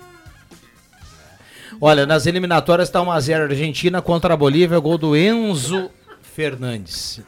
Olha, 1.78 2.06
nas 2.06 2.24
eliminatórias 2.24 2.88
está 2.88 3.00
1x0 3.00 3.50
Argentina 3.50 4.00
contra 4.00 4.32
a 4.32 4.36
Bolívia, 4.36 4.78
gol 4.78 4.96
do 4.96 5.14
Enzo 5.14 5.90
Fernandes. 6.22 7.20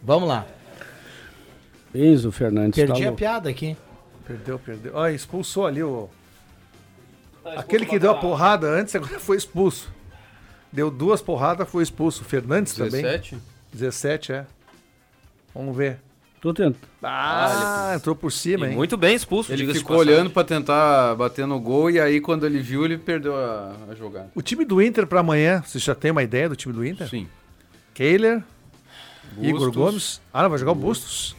Vamos 0.00 0.28
lá. 0.28 0.46
Enzo 1.92 2.30
Fernandes. 2.30 2.76
Perdi 2.76 2.92
tá 2.92 2.98
a 2.98 3.02
louco. 3.02 3.16
piada 3.16 3.50
aqui. 3.50 3.76
Perdeu, 4.24 4.58
perdeu. 4.58 4.92
Olha, 4.94 5.12
expulsou 5.12 5.66
ali 5.66 5.82
o. 5.82 6.08
Aquele 7.56 7.86
que 7.86 7.98
deu 7.98 8.10
a 8.10 8.14
porrada 8.14 8.68
antes 8.68 8.94
agora 8.94 9.18
foi 9.18 9.36
expulso. 9.36 9.90
Deu 10.72 10.90
duas 10.90 11.22
porradas, 11.22 11.68
foi 11.68 11.82
expulso. 11.82 12.22
O 12.22 12.24
Fernandes 12.24 12.74
também. 12.74 13.02
17? 13.02 13.38
17, 13.72 14.32
é. 14.32 14.46
Vamos 15.54 15.76
ver. 15.76 15.98
Tô 16.40 16.54
tentando. 16.54 16.76
Ah, 17.02 17.92
entrou 17.96 18.14
por 18.14 18.30
cima, 18.30 18.68
hein? 18.68 18.76
muito 18.76 18.96
bem 18.96 19.14
expulso, 19.14 19.52
Ele 19.52 19.72
ficou 19.74 19.96
olhando 19.96 20.30
pra 20.30 20.44
tentar 20.44 21.16
bater 21.16 21.46
no 21.46 21.58
gol 21.58 21.90
e 21.90 21.98
aí 22.00 22.20
quando 22.20 22.46
ele 22.46 22.60
viu, 22.60 22.84
ele 22.84 22.96
perdeu 22.96 23.34
a, 23.34 23.74
a 23.90 23.94
jogada. 23.94 24.30
O 24.36 24.42
time 24.42 24.64
do 24.64 24.80
Inter 24.80 25.04
pra 25.06 25.20
amanhã, 25.20 25.62
você 25.66 25.80
já 25.80 25.96
tem 25.96 26.12
uma 26.12 26.22
ideia 26.22 26.48
do 26.48 26.54
time 26.54 26.72
do 26.72 26.86
Inter? 26.86 27.08
Sim. 27.08 27.26
Kehler, 27.92 28.44
Igor. 29.40 29.72
Gomes. 29.72 30.20
Ah, 30.32 30.42
não, 30.42 30.50
vai 30.50 30.58
jogar 30.58 30.72
o 30.72 30.76
Bustos. 30.76 31.36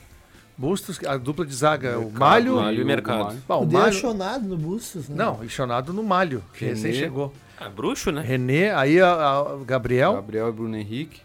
Bustos, 0.59 0.99
a 1.05 1.15
dupla 1.15 1.45
de 1.45 1.55
zaga, 1.55 1.97
o 1.97 2.11
Malho. 2.11 2.57
Malho 2.57 2.81
e 2.81 2.83
Mercado. 2.83 3.23
Malho. 3.23 3.43
Bom, 3.47 3.59
o 3.61 3.63
O 3.63 3.71
Malho. 3.71 4.41
no 4.43 4.57
Bustos, 4.57 5.07
né? 5.07 5.15
Não, 5.15 5.41
enchonado 5.41 5.93
no 5.93 6.03
Malho, 6.03 6.43
que 6.53 6.65
René. 6.65 6.75
recém 6.75 6.93
chegou. 6.93 7.33
Ah, 7.57 7.69
bruxo, 7.69 8.11
né? 8.11 8.21
René, 8.21 8.73
aí 8.75 8.99
a, 8.99 9.09
a 9.09 9.57
Gabriel, 9.65 10.15
Gabriel 10.15 10.49
e 10.49 10.51
Bruno 10.51 10.75
Henrique, 10.75 11.21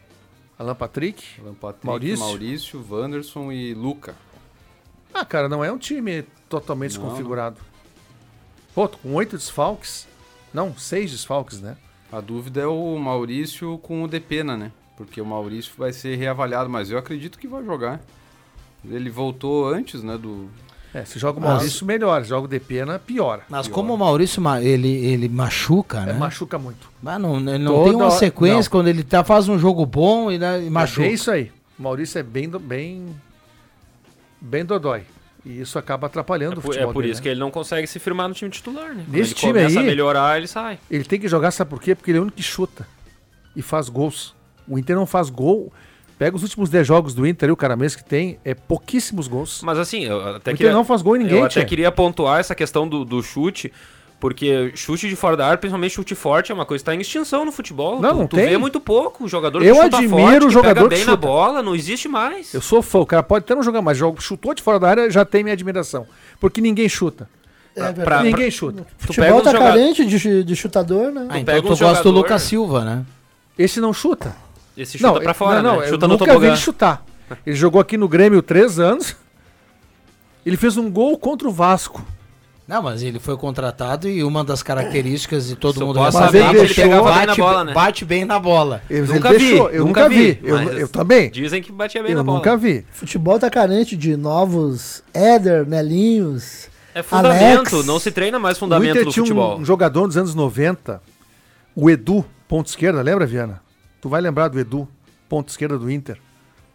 Alan 0.57 0.77
Patrick. 0.77 1.25
Alan 1.43 1.55
Patrick, 1.55 1.85
Maurício. 1.85 2.25
Maurício. 2.25 2.87
Wanderson 2.89 3.51
e 3.51 3.75
Luca. 3.75 4.15
Ah, 5.13 5.25
cara, 5.25 5.49
não 5.49 5.65
é 5.65 5.73
um 5.73 5.79
time 5.79 6.23
totalmente 6.49 6.97
Não, 6.97 7.03
desconfigurado. 7.03 7.57
Pô, 8.73 8.89
com 8.89 9.15
oito 9.15 9.37
desfalques. 9.37 10.07
Não, 10.53 10.77
seis 10.79 11.11
desfalques, 11.11 11.61
né? 11.61 11.77
A 12.13 12.21
dúvida 12.21 12.61
é 12.61 12.67
o 12.69 12.97
Maurício 12.99 13.79
com 13.79 14.05
o 14.05 14.07
Depena, 14.09 14.57
né? 14.57 14.71
Porque 14.97 15.21
o 15.21 15.27
Maurício 15.27 15.73
vai 15.77 15.93
ser 15.93 16.15
reavaliado, 16.15 16.71
mas 16.71 16.89
eu 16.89 16.99
acredito 16.99 17.37
que 17.37 17.49
vai 17.49 17.65
jogar. 17.65 18.01
Ele 18.91 19.11
voltou 19.11 19.69
antes, 19.69 20.03
né, 20.03 20.17
do... 20.19 20.49
É, 20.93 21.05
se 21.05 21.19
joga 21.19 21.39
o 21.39 21.43
Mas- 21.43 21.51
Maurício, 21.55 21.85
melhor. 21.87 22.23
Se 22.23 22.29
joga 22.29 22.45
o 22.45 22.49
Depena, 22.49 22.99
piora. 23.01 23.43
Mas 23.49 23.67
Pior. 23.67 23.75
como 23.75 23.95
o 23.95 23.99
Maurício 23.99 24.41
ma- 24.41 24.63
ele, 24.63 24.89
ele 24.89 25.29
machuca, 25.29 25.99
É, 26.03 26.07
né? 26.07 26.13
machuca 26.13 26.57
muito. 26.59 26.89
Mas 27.03 27.21
não, 27.21 27.37
ele 27.39 27.59
não 27.65 27.73
Toda 27.75 27.85
tem 27.87 27.95
uma 27.97 28.05
hora- 28.07 28.15
sequência 28.15 28.63
não. 28.63 28.71
quando 28.71 28.89
ele 28.89 29.03
tá, 29.03 29.25
faz 29.25 29.49
um 29.49 29.59
jogo 29.59 29.85
bom 29.85 30.31
e, 30.31 30.39
né, 30.39 30.63
e 30.65 30.71
machuca. 30.71 31.07
É 31.07 31.11
isso 31.11 31.31
aí. 31.33 31.51
O 31.77 31.83
Maurício 31.83 32.19
é 32.19 32.23
bem, 32.23 32.49
do- 32.49 32.61
bem, 32.61 33.07
bem 34.41 34.65
dodói. 34.65 35.03
E 35.45 35.61
isso 35.61 35.79
acaba 35.79 36.07
atrapalhando 36.07 36.55
É 36.55 36.59
o 36.59 36.63
por, 36.63 36.69
futebol 36.69 36.91
é 36.91 36.93
por 36.93 37.03
dele, 37.03 37.13
isso 37.13 37.21
né? 37.21 37.23
que 37.25 37.29
ele 37.29 37.41
não 37.41 37.51
consegue 37.51 37.87
se 37.87 37.99
firmar 37.99 38.29
no 38.29 38.35
time 38.35 38.51
titular, 38.51 38.95
né? 38.95 39.05
Nesse 39.09 39.33
ele 39.33 39.35
time 39.35 39.53
começa 39.53 39.79
aí- 39.81 39.85
a 39.85 39.89
melhorar, 39.89 40.39
ele 40.39 40.47
sai. 40.47 40.79
Ele 40.91 41.05
tem 41.05 41.19
que 41.21 41.29
jogar, 41.29 41.51
sabe 41.51 41.71
por 41.71 41.81
quê? 41.83 41.95
Porque 41.95 42.11
ele 42.11 42.19
é 42.19 42.21
o 42.21 42.23
único 42.23 42.37
que 42.37 42.43
chuta 42.43 42.87
e 43.57 43.61
faz 43.61 43.89
gols. 43.89 44.35
O 44.67 44.79
Inter 44.79 44.97
não 44.97 45.07
faz 45.07 45.29
gol. 45.29 45.73
Pega 46.19 46.37
os 46.37 46.43
últimos 46.43 46.71
10 46.71 46.87
jogos 46.87 47.15
do 47.15 47.27
Inter, 47.27 47.51
o 47.53 47.57
cara 47.57 47.77
mesmo 47.77 47.99
que 47.99 48.05
tem, 48.05 48.39
é 48.45 48.55
pouquíssimos 48.55 49.27
gols. 49.27 49.61
Mas 49.63 49.79
assim, 49.79 50.05
eu 50.05 50.21
até 50.37 50.53
o 50.53 50.55
queria, 50.57 50.69
Inter 50.69 50.73
não 50.73 50.85
faz 50.85 51.03
gol 51.03 51.17
em 51.17 51.21
ninguém, 51.21 51.39
eu 51.39 51.45
até 51.45 51.61
tchê. 51.61 51.65
queria 51.65 51.91
pontuar 51.91 52.39
essa 52.41 52.55
questão 52.55 52.87
do, 52.89 53.05
do 53.05 53.21
chute, 53.23 53.73
porque 54.21 54.73
chute 54.77 55.09
de 55.09 55.17
fora 55.17 55.37
da 55.37 55.45
área, 55.47 55.59
principalmente 55.59 55.93
chute 55.95 56.15
forte, 56.15 56.53
é 56.53 56.55
uma 56.55 56.65
coisa 56.65 56.83
que 56.83 56.89
está 56.91 56.95
em 56.95 57.01
extinção 57.01 57.45
no 57.45 57.51
futebol. 57.53 58.01
Não, 58.01 58.11
tu, 58.11 58.17
não 58.21 58.27
tu 58.29 58.37
tem. 58.37 58.49
vê 58.49 58.57
muito 58.57 58.81
pouco. 58.81 59.25
O 59.25 59.29
jogador 59.29 59.63
Eu 59.63 59.75
que 59.75 59.83
chuta 59.83 59.97
admiro 59.99 60.17
forte, 60.23 60.37
o 60.45 60.47
que 60.47 60.53
jogador 60.53 60.75
pega 60.75 60.89
que 60.89 60.95
bem 60.95 61.05
na 61.05 61.13
chuta. 61.13 61.27
bola, 61.27 61.63
não 61.63 61.75
existe 61.75 62.09
mais. 62.09 62.55
Eu 62.55 62.61
sou 62.63 62.81
fã, 62.81 63.01
o 63.01 63.07
cara 63.07 63.23
pode 63.23 63.45
até 63.45 63.55
não 63.55 63.63
jogar, 63.63 63.83
mas 63.83 63.99
joga, 63.99 64.21
chutou 64.21 64.55
de 64.55 64.63
fora 64.63 64.79
da 64.79 64.89
área, 64.89 65.11
já 65.11 65.25
tem 65.25 65.43
minha 65.43 65.53
admiração. 65.53 66.07
Porque 66.41 66.61
ninguém 66.61 66.89
chuta. 66.89 67.29
É 67.77 67.93
Pra- 67.93 68.23
ninguém 68.23 68.51
chuta. 68.53 68.87
Tu 69.01 69.07
Futebol 69.09 69.31
pega 69.31 69.43
tá 69.43 69.51
um 69.51 69.53
joga- 69.53 69.65
carente 69.65 70.05
de, 70.07 70.45
de 70.45 70.57
chutador, 70.57 71.11
né? 71.11 71.23
Ah, 71.29 71.41
então 71.41 71.45
pega 71.45 71.61
tu 71.63 71.69
gosta 71.71 71.85
do 71.85 71.89
jogador- 71.91 72.11
Lucas 72.13 72.43
Silva, 72.43 72.85
né? 72.85 73.05
Esse 73.59 73.81
não 73.81 73.93
chuta. 73.93 74.35
Esse 74.77 74.99
chuta 74.99 75.21
pra 75.21 75.35
fora, 75.35 75.63
não, 75.63 75.73
não, 75.75 75.81
né? 75.81 75.87
eu 75.87 75.91
Chuta 75.91 76.07
no 76.09 76.15
nunca 76.15 76.25
vi 76.25 76.31
tobogã. 76.33 76.49
ele 76.49 76.57
chutar. 76.57 77.05
Ele 77.47 77.57
jogou 77.57 77.81
aqui 77.81 77.97
no 77.97 78.09
Grêmio 78.09 78.43
três 78.43 78.79
anos. 78.79 79.15
Ele 80.45 80.57
fez 80.57 80.77
um 80.77 80.91
gol 80.91 81.17
contra 81.19 81.49
o 81.49 81.53
Vasco. 81.53 82.05
Não, 82.67 82.83
mas 82.83 83.03
ele 83.03 83.19
foi 83.19 83.37
contratado 83.37 84.09
e 84.09 84.25
uma 84.25 84.43
das 84.43 84.63
características 84.63 85.47
de 85.49 85.55
todo 85.55 85.79
Só 85.79 85.87
mundo 85.87 86.11
saber 86.11 86.49
que 86.51 86.57
é 86.57 86.59
ele 86.61 86.69
que 86.69 86.75
pegava 86.75 87.03
bem 87.13 87.15
bate, 87.15 87.27
na 87.27 87.35
bola, 87.47 87.65
né? 87.65 87.73
bate 87.75 88.05
bem 88.07 88.25
na 88.25 88.39
bola. 88.39 88.83
Ele, 88.89 89.07
Nunca 89.07 89.29
ele 89.29 89.39
vi, 89.39 89.45
deixou, 89.51 89.71
eu 89.71 89.85
nunca 89.85 90.03
nunca 90.05 90.09
vi, 90.15 90.33
vi. 90.33 90.41
Eu, 90.43 90.57
mas 90.57 90.79
eu 90.79 90.89
também. 90.89 91.31
Dizem 91.31 91.63
que 91.63 91.71
batia 91.71 92.03
bem 92.03 92.13
Eu 92.13 92.19
na 92.19 92.25
bola. 92.25 92.39
nunca 92.39 92.57
vi. 92.57 92.85
Futebol 92.91 93.39
tá 93.39 93.51
carente 93.51 93.95
de 93.97 94.17
novos 94.17 95.03
Éder, 95.13 95.67
Nelinhos. 95.69 96.69
É 96.95 97.03
fundamento, 97.03 97.75
Alex. 97.75 97.87
não 97.87 97.99
se 97.99 98.11
treina 98.11 98.39
mais 98.39 98.57
O 98.57 98.61
fundamento 98.61 98.91
Inter 98.93 99.05
do 99.05 99.11
tinha 99.13 99.25
futebol. 99.25 99.59
um 99.59 99.65
jogador 99.65 100.07
nos 100.07 100.17
anos 100.17 100.35
90, 100.35 101.03
o 101.77 101.91
Edu, 101.91 102.25
ponto 102.49 102.67
esquerda, 102.69 103.03
lembra, 103.03 103.27
Viana? 103.27 103.61
Tu 104.05 104.09
vai 104.11 104.21
lembrar 104.21 104.49
do 104.49 104.61
Edu, 104.61 104.87
ponto 105.31 105.49
esquerda 105.49 105.79
do 105.79 105.91
Inter. 105.91 106.19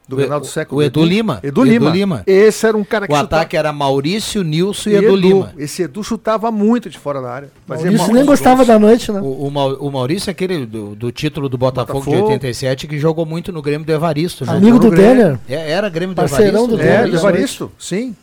Do 0.08 0.16
O- 0.16 0.18
Grenal 0.18 0.40
do 0.40 0.46
o- 0.46 0.50
século. 0.50 0.82
o 0.82 0.84
Edu 0.84 1.06
Lima. 1.06 1.40
Edu 1.44 1.62
Edu 1.62 1.64
Lima. 1.72 1.90
Lima. 1.92 2.24
Esse 2.26 2.66
era 2.66 2.76
um 2.76 2.84
cara 2.84 3.06
que 3.06 3.14
O 3.14 3.16
chutava. 3.16 3.42
ataque 3.44 3.56
era 3.56 3.72
Maurício, 3.72 4.44
Nilson 4.44 4.90
e, 4.90 4.94
E 4.94 4.96
Edu, 4.96 5.16
Lima. 5.16 5.54
Esse 5.56 5.84
Edu 5.84 6.04
chutava 6.04 6.50
muito 6.52 6.90
de 6.90 6.98
fora 6.98 7.22
da 7.22 7.30
área. 7.32 7.52
Fazia 7.68 7.92
Maurício 7.92 8.14
nem 8.16 8.26
gostava 8.26 8.66
da 8.66 8.80
noite, 8.80 9.12
né? 9.12 9.22
O, 9.22 9.46
o, 9.46 9.52
Mau- 9.52 9.76
o 9.76 9.92
Maurício 9.92 10.32
é 10.32 10.32
aquele 10.32 10.66
do, 10.66 10.96
do 10.96 11.12
título 11.12 11.48
do 11.48 11.56
Botafogo, 11.56 12.00
de 12.00 12.06
Botafogo. 12.08 12.30
87 12.30 12.88
que 12.88 12.98
jogou 12.98 13.24
muito 13.28 13.52
no 13.52 13.62
Grêmio 13.62 13.86
do 13.86 13.92
Evaristo. 13.94 14.44
Né? 14.44 14.54
Amigo 14.54 14.80
do. 14.80 14.90
Denner. 14.90 15.38
É, 15.48 15.70
era 15.70 15.88
Grêmio 15.88 16.16
do 16.16 16.20
Parceirão 16.20 16.64
Evaristo. 16.64 16.72
do 16.72 16.78
né? 16.78 16.84
É, 16.90 16.98
Denner. 16.98 17.12
do 17.12 17.18
Evaristo, 17.18 17.72
sim. 17.78 18.16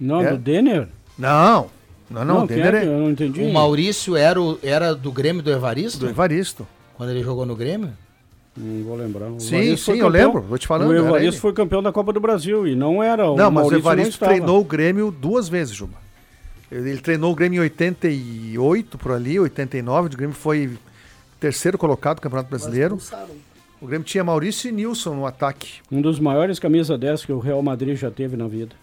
Não, 0.00 0.22
É. 0.22 0.30
do 0.30 0.38
Denner? 0.38 0.86
Não. 1.18 1.66
Não, 2.08 2.24
não, 2.24 2.34
Não, 2.42 2.46
quem 2.46 2.58
é 2.60 2.62
Denderé. 2.62 2.80
que- 2.82 2.86
eu 2.86 2.98
não 3.00 3.10
entendi. 3.10 3.42
O 3.42 3.52
Maurício 3.52 4.14
era, 4.16 4.40
o- 4.40 4.56
era 4.62 4.94
do 4.94 5.10
Grêmio 5.10 5.42
do 5.42 5.50
Evaristo? 5.50 5.98
Do 5.98 6.08
Evaristo. 6.08 6.64
Quando 6.96 7.10
ele 7.10 7.24
jogou 7.24 7.44
no 7.44 7.56
Grêmio? 7.56 7.90
Não 8.56 8.84
vou 8.84 8.96
lembrar. 8.96 9.30
O 9.30 9.40
Sim, 9.40 9.56
Evaristo 9.56 9.92
sim, 9.92 9.98
eu 9.98 10.08
lembro, 10.08 10.40
vou 10.42 10.56
te 10.56 10.66
falando, 10.66 10.90
O 10.90 10.94
Evaristo 10.94 11.34
ele. 11.34 11.40
foi 11.40 11.52
campeão 11.52 11.82
da 11.82 11.90
Copa 11.92 12.12
do 12.12 12.20
Brasil 12.20 12.66
e 12.66 12.76
não 12.76 13.02
era. 13.02 13.24
Não, 13.24 13.34
mas 13.36 13.48
o 13.48 13.52
Maurício 13.52 13.78
Evaristo 13.78 14.10
estava. 14.14 14.32
treinou 14.32 14.60
o 14.60 14.64
Grêmio 14.64 15.10
duas 15.10 15.48
vezes, 15.48 15.74
Juba. 15.74 15.98
Ele, 16.70 16.90
ele 16.90 17.00
treinou 17.00 17.32
o 17.32 17.34
Grêmio 17.34 17.58
em 17.58 17.60
88, 17.62 18.96
por 18.98 19.12
ali, 19.12 19.40
89. 19.40 20.06
O 20.06 20.16
Grêmio 20.16 20.34
foi 20.36 20.70
terceiro 21.40 21.76
colocado 21.76 22.16
no 22.18 22.22
Campeonato 22.22 22.48
Brasileiro. 22.48 22.98
O 23.80 23.86
Grêmio 23.86 24.04
tinha 24.06 24.22
Maurício 24.22 24.68
e 24.68 24.72
Nilson 24.72 25.14
no 25.14 25.26
ataque. 25.26 25.80
Um 25.90 26.00
dos 26.00 26.18
maiores 26.20 26.58
camisa 26.58 26.96
10 26.96 27.24
que 27.26 27.32
o 27.32 27.38
Real 27.40 27.62
Madrid 27.62 27.96
já 27.96 28.10
teve 28.10 28.36
na 28.36 28.46
vida. 28.46 28.74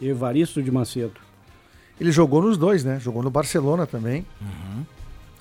Evaristo 0.00 0.62
de 0.62 0.70
Macedo. 0.70 1.20
Ele 2.00 2.10
jogou 2.10 2.42
nos 2.42 2.58
dois, 2.58 2.82
né? 2.84 2.98
Jogou 3.00 3.22
no 3.22 3.30
Barcelona 3.30 3.86
também. 3.86 4.26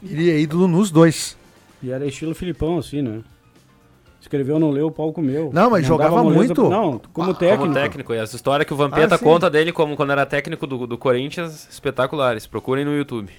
Ele 0.03 0.29
é 0.29 0.39
ídolo 0.39 0.67
nos 0.67 0.91
dois. 0.91 1.35
E 1.81 1.89
era 1.89 2.05
estilo 2.05 2.35
Filipão, 2.35 2.77
assim, 2.77 3.01
né? 3.01 3.21
Escreveu, 4.25 4.57
não 4.57 4.71
leu, 4.71 4.87
o 4.87 4.91
pau 4.91 5.13
comeu. 5.13 5.51
Não, 5.53 5.69
mas 5.69 5.83
dava 5.87 6.03
jogava 6.03 6.23
muito. 6.23 6.55
pro- 6.55 6.67
Não, 6.69 6.99
como 7.13 7.31
técnico. 7.35 7.61
Como 7.63 7.73
técnico. 7.75 8.11
E 8.11 8.17
essa 8.17 8.35
história 8.35 8.65
que 8.65 8.73
o 8.73 8.75
Vampeta 8.75 9.13
Ah, 9.13 9.19
conta 9.19 9.51
dele 9.51 9.71
como 9.71 9.95
quando 9.95 10.11
era 10.13 10.25
técnico 10.25 10.65
do, 10.65 10.87
do 10.87 10.97
Corinthians, 10.97 11.67
espetaculares. 11.71 12.47
Procurem 12.47 12.83
no 12.83 12.95
YouTube. 12.97 13.31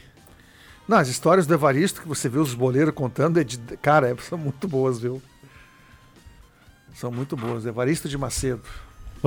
Não, 0.86 0.98
as 0.98 1.08
histórias 1.08 1.44
do 1.44 1.52
Evaristo 1.54 2.00
que 2.00 2.06
você 2.06 2.28
vê 2.28 2.38
os 2.38 2.54
boleiros 2.54 2.94
contando, 2.94 3.40
é 3.40 3.42
de, 3.42 3.58
cara, 3.82 4.10
é- 4.12 4.16
são 4.18 4.38
muito 4.38 4.68
boas, 4.68 5.00
viu? 5.00 5.20
São 6.94 7.10
muito 7.10 7.36
boas. 7.36 7.66
Evaristo 7.66 8.08
de 8.08 8.16
Macedo. 8.16 8.62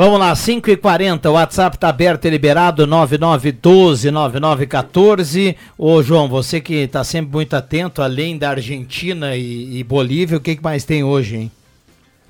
Vamos 0.02 0.18
lá, 0.18 0.32
5h40, 0.32 1.26
o 1.26 1.34
WhatsApp 1.34 1.78
tá 1.78 1.90
aberto 1.90 2.24
e 2.24 2.30
liberado, 2.30 2.88
9912-9914. 2.88 5.58
Ô 5.78 6.02
João, 6.02 6.30
você 6.30 6.62
que 6.62 6.88
tá 6.88 7.04
sempre 7.04 7.34
muito 7.34 7.54
atento, 7.54 8.02
além 8.02 8.38
da 8.38 8.52
Argentina 8.52 9.36
e, 9.36 9.78
e 9.78 9.84
Bolívia, 9.84 10.38
o 10.38 10.40
que, 10.40 10.56
que 10.56 10.64
mais 10.64 10.86
tem 10.86 11.04
hoje, 11.04 11.36
hein? 11.36 11.52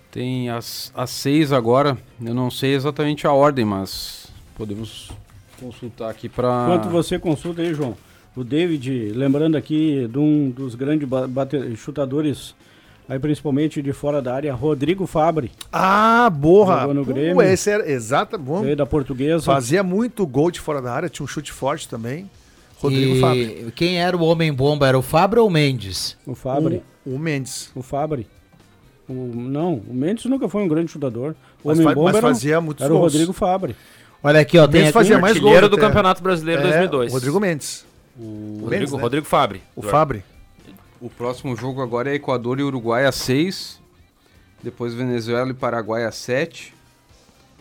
Tem 0.10 0.50
as, 0.50 0.92
as 0.96 1.12
seis 1.12 1.52
agora. 1.52 1.96
Eu 2.20 2.34
não 2.34 2.50
sei 2.50 2.74
exatamente 2.74 3.28
a 3.28 3.34
ordem, 3.34 3.66
mas 3.66 4.32
podemos 4.56 5.12
consultar 5.60 6.10
aqui 6.10 6.28
para. 6.28 6.64
Enquanto 6.64 6.90
você 6.90 7.20
consulta 7.20 7.62
aí, 7.62 7.76
João. 7.76 7.96
O 8.36 8.44
David, 8.44 9.12
lembrando 9.14 9.56
aqui 9.56 10.10
de 10.12 10.18
um 10.18 10.50
dos 10.50 10.74
grandes 10.74 11.08
chutadores, 11.78 12.56
aí 13.10 13.20
principalmente 13.20 13.82
de 13.82 13.92
fora 13.92 14.22
da 14.22 14.34
área, 14.36 14.54
Rodrigo 14.54 15.06
Fabre, 15.08 15.52
Ah, 15.72 16.30
borra! 16.30 16.82
Jogou 16.82 16.94
no 16.94 17.06
Pô, 17.06 17.12
Grêmio. 17.14 17.42
esse 17.42 17.70
era 17.70 17.92
exato, 17.92 18.38
bom. 18.38 18.62
veio 18.62 18.76
da 18.78 18.86
portuguesa. 18.86 19.44
Fazia 19.44 19.84
muito 19.84 20.26
gol 20.28 20.50
de 20.52 20.60
fora 20.62 20.82
da 20.82 20.94
área, 20.94 21.10
tinha 21.10 21.24
um 21.24 21.28
chute 21.28 21.52
forte 21.52 21.90
também. 21.90 22.30
Rodrigo 22.82 23.16
e 23.16 23.20
Fabre. 23.20 23.74
quem 23.76 24.00
era 24.02 24.16
o 24.16 24.22
homem-bomba? 24.24 24.88
Era 24.88 24.98
o 24.98 25.02
Fabra 25.02 25.42
ou 25.42 25.48
o 25.50 25.52
Mendes? 25.52 26.16
O 26.26 26.34
Fabre. 26.34 26.82
O, 27.06 27.16
o 27.16 27.20
Mendes. 27.20 27.70
O 27.76 27.82
Fabre. 27.82 28.26
O, 29.10 29.14
não, 29.36 29.74
o 29.86 29.94
Mendes 29.94 30.24
nunca 30.26 30.48
foi 30.48 30.62
um 30.64 30.68
grande 30.68 30.90
chutador. 30.92 31.36
O 31.64 31.68
Mas 31.68 31.78
homem 31.80 31.90
fa- 31.90 31.96
bomba 31.96 32.06
mas 32.12 32.16
era, 32.16 32.26
o- 32.26 32.30
fazia 32.30 32.62
muitos 32.62 32.86
era 32.86 32.94
o 32.94 32.98
gols. 33.00 33.12
Rodrigo 33.12 33.34
Fabre. 33.34 33.76
Olha 34.24 34.40
aqui, 34.40 34.58
ó, 34.58 34.68
tem 34.68 34.84
aqui... 34.84 34.92
fazia 34.94 35.18
mais 35.20 35.36
Artilheiro 35.36 35.62
gols 35.62 35.72
do 35.72 35.76
até. 35.78 35.88
Campeonato 35.88 36.22
Brasileiro 36.24 36.62
É, 36.62 36.66
2002. 36.68 37.12
Rodrigo 37.12 37.40
Mendes. 37.40 37.86
O, 38.18 38.22
Rodrigo, 38.62 38.70
Mendes, 38.70 38.92
né? 38.94 39.02
Rodrigo 39.02 39.26
Fabre. 39.26 39.62
O 39.76 39.82
Fabre. 39.82 40.24
O 41.02 41.10
próximo 41.10 41.56
jogo 41.56 41.82
agora 41.82 42.12
é 42.12 42.16
Equador 42.16 42.60
e 42.60 42.64
Uruguai 42.64 43.06
às 43.06 43.16
6. 43.16 43.80
Depois 44.62 44.94
Venezuela 44.94 45.50
e 45.52 45.54
Paraguai 45.54 46.04
às 46.04 46.16
7. 46.16 46.74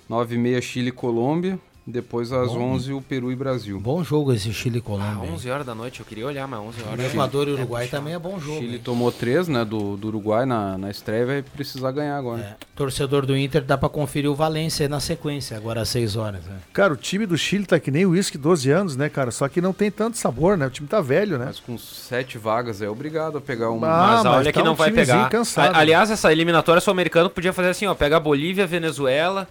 9 0.08 0.34
e 0.34 0.38
meia 0.38 0.60
Chile 0.60 0.88
e 0.88 0.92
Colômbia. 0.92 1.58
Depois 1.90 2.30
às 2.32 2.50
11 2.50 2.92
o 2.92 3.00
Peru 3.00 3.32
e 3.32 3.34
Brasil. 3.34 3.80
Bom 3.80 4.04
jogo 4.04 4.34
esse 4.34 4.52
Chile 4.52 4.76
e 4.76 4.78
Ah, 4.80 4.82
Colômbia. 4.82 5.26
hein? 5.26 5.32
11 5.32 5.50
horas 5.50 5.64
da 5.66 5.74
noite, 5.74 6.00
eu 6.00 6.06
queria 6.06 6.26
olhar, 6.26 6.46
mas 6.46 6.60
11 6.60 6.82
O 6.82 6.86
horas. 6.88 7.06
Equador 7.14 7.48
e 7.48 7.52
Uruguai 7.52 7.86
também 7.88 8.12
é 8.12 8.18
bom 8.18 8.38
jogo. 8.38 8.58
Chile 8.58 8.74
hein? 8.74 8.80
tomou 8.84 9.10
3, 9.10 9.48
né, 9.48 9.64
do, 9.64 9.96
do 9.96 10.08
Uruguai 10.08 10.44
na, 10.44 10.76
na 10.76 10.90
estreia, 10.90 11.24
vai 11.24 11.42
precisar 11.42 11.90
ganhar 11.92 12.18
agora. 12.18 12.42
É, 12.42 12.56
torcedor 12.76 13.24
do 13.24 13.34
Inter 13.34 13.64
dá 13.64 13.78
pra 13.78 13.88
conferir 13.88 14.30
o 14.30 14.34
Valência 14.34 14.84
aí 14.84 14.88
na 14.88 15.00
sequência, 15.00 15.56
agora 15.56 15.80
às 15.80 15.88
6 15.88 16.14
horas. 16.14 16.44
né? 16.44 16.58
Cara, 16.74 16.92
o 16.92 16.96
time 16.96 17.24
do 17.24 17.38
Chile 17.38 17.64
tá 17.64 17.80
que 17.80 17.90
nem 17.90 18.04
o 18.04 18.10
uísque 18.10 18.36
12 18.36 18.70
anos, 18.70 18.94
né, 18.94 19.08
cara? 19.08 19.30
Só 19.30 19.48
que 19.48 19.62
não 19.62 19.72
tem 19.72 19.90
tanto 19.90 20.18
sabor, 20.18 20.58
né? 20.58 20.66
O 20.66 20.70
time 20.70 20.86
tá 20.86 21.00
velho, 21.00 21.38
né? 21.38 21.46
Mas 21.46 21.58
com 21.58 21.78
7 21.78 22.36
vagas 22.36 22.82
é 22.82 22.88
obrigado 22.90 23.38
a 23.38 23.40
pegar 23.40 23.70
um. 23.70 23.76
Ah, 23.82 23.88
Mas 23.88 24.24
mas 24.24 24.26
olha 24.36 24.52
que 24.52 24.58
tá 24.58 24.64
não 24.66 24.72
um 24.72 24.76
vai 24.76 24.90
pegar. 24.90 25.30
cansado. 25.30 25.74
A- 25.74 25.78
aliás, 25.78 26.10
essa 26.10 26.30
eliminatória 26.30 26.82
sul-americana 26.82 27.30
podia 27.30 27.52
fazer 27.54 27.70
assim, 27.70 27.86
ó, 27.86 27.94
pega 27.94 28.18
a 28.18 28.20
Bolívia, 28.20 28.66
Venezuela, 28.66 29.48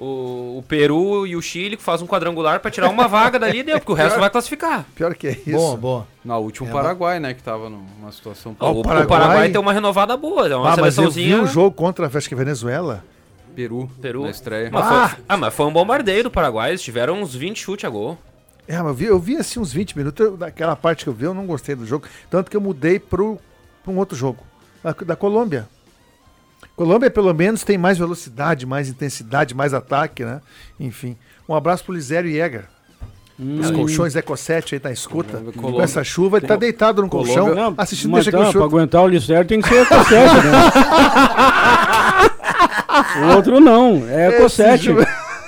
o, 0.00 0.58
o 0.58 0.64
Peru 0.66 1.26
e 1.26 1.36
o 1.36 1.42
Chile, 1.42 1.76
que 1.76 1.82
faz 1.82 2.00
um 2.02 2.06
quadrangular 2.06 2.58
pra 2.60 2.70
tirar 2.70 2.88
uma 2.88 3.06
vaga 3.06 3.38
dali, 3.38 3.62
deu, 3.62 3.78
porque 3.78 3.92
o 3.92 3.94
resto 3.94 4.18
vai 4.18 4.30
classificar. 4.30 4.84
Pior 4.94 5.14
que 5.14 5.28
é 5.28 5.32
isso. 5.32 5.50
Boa, 5.52 5.76
boa. 5.76 6.06
Na 6.24 6.36
última 6.38 6.68
É, 6.68 6.70
o 6.70 6.74
Paraguai, 6.74 7.20
né, 7.20 7.34
que 7.34 7.42
tava 7.42 7.68
numa 7.68 8.10
situação. 8.10 8.56
Ó, 8.58 8.72
o, 8.72 8.80
o 8.80 8.82
Paraguai- 8.82 9.06
Paraguai... 9.20 9.48
tem 9.50 9.60
uma 9.60 9.72
renovada 9.72 10.16
boa, 10.16 10.48
é 10.48 10.56
uma 10.56 10.72
Ah, 10.72 10.76
mas 10.76 10.96
eu 10.96 11.04
vi 11.10 11.12
seleçãozinha. 11.12 11.42
o 11.42 11.46
jogo 11.46 11.70
contra, 11.76 12.10
acho 12.12 12.28
que 12.28 12.34
Venezuela. 12.34 13.04
Peru, 13.54 13.90
Peru. 14.00 14.22
na 14.22 14.30
estreia. 14.30 14.70
Mas 14.72 14.84
Ah! 14.86 15.08
foi, 15.08 15.24
ah, 15.28 15.36
mas 15.36 15.54
foi 15.54 15.66
um 15.66 15.72
bombardeio 15.72 16.22
do 16.24 16.30
Paraguai, 16.30 16.70
eles 16.70 16.82
tiveram 16.82 17.20
uns 17.20 17.34
20 17.34 17.58
chutes 17.58 17.84
a 17.84 17.88
gol. 17.90 18.16
É, 18.68 18.76
mas 18.78 18.86
eu 18.88 18.94
vi, 18.94 19.04
eu 19.06 19.18
vi 19.18 19.36
assim 19.36 19.58
uns 19.60 19.72
20 19.72 19.96
minutos. 19.98 20.24
eu- 20.24 20.36
daquela 20.36 20.76
parte 20.76 21.02
que 21.04 21.10
eu 21.10 21.12
vi, 21.12 21.24
eu 21.24 21.34
não 21.34 21.44
gostei 21.46 21.74
do 21.74 21.84
jogo. 21.84 22.06
Tanto 22.30 22.50
que 22.50 22.56
eu 22.56 22.60
mudei 22.60 22.98
pro, 23.00 23.38
pra 23.82 23.92
um 23.92 23.98
outro 23.98 24.16
jogo. 24.16 24.38
Da, 24.82 24.92
da 25.04 25.16
Colômbia. 25.16 25.68
Colômbia, 26.76 27.10
pelo 27.10 27.32
menos, 27.34 27.62
tem 27.62 27.76
mais 27.76 27.98
velocidade, 27.98 28.64
mais 28.66 28.88
intensidade, 28.88 29.54
mais 29.54 29.74
ataque, 29.74 30.24
né? 30.24 30.40
Enfim. 30.78 31.16
Um 31.48 31.54
abraço 31.54 31.84
pro 31.84 31.94
Lisério 31.94 32.30
Iega. 32.30 32.64
Hum. 33.38 33.58
Os 33.60 33.70
colchões 33.70 34.14
Eco 34.14 34.36
7 34.36 34.74
aí 34.74 34.80
tá 34.80 34.92
escuta. 34.92 35.38
Colômbia. 35.38 35.72
Com 35.72 35.82
essa 35.82 36.04
chuva, 36.04 36.36
ele 36.36 36.46
tá 36.46 36.56
deitado 36.56 37.00
no 37.00 37.08
colchão, 37.08 37.48
Colômbia. 37.48 37.74
assistindo 37.78 38.10
Mas, 38.12 38.24
deixa 38.24 38.38
Não, 38.38 38.52
Pra 38.52 38.64
aguentar 38.64 39.02
o 39.02 39.08
Lisério 39.08 39.46
tem 39.46 39.60
que 39.60 39.68
ser 39.68 39.82
Eco 39.82 39.94
7, 39.94 40.08
né? 40.08 40.52
o 43.32 43.36
outro 43.36 43.60
não, 43.60 44.06
é 44.08 44.28
Eco 44.28 44.48
7. 44.48 44.90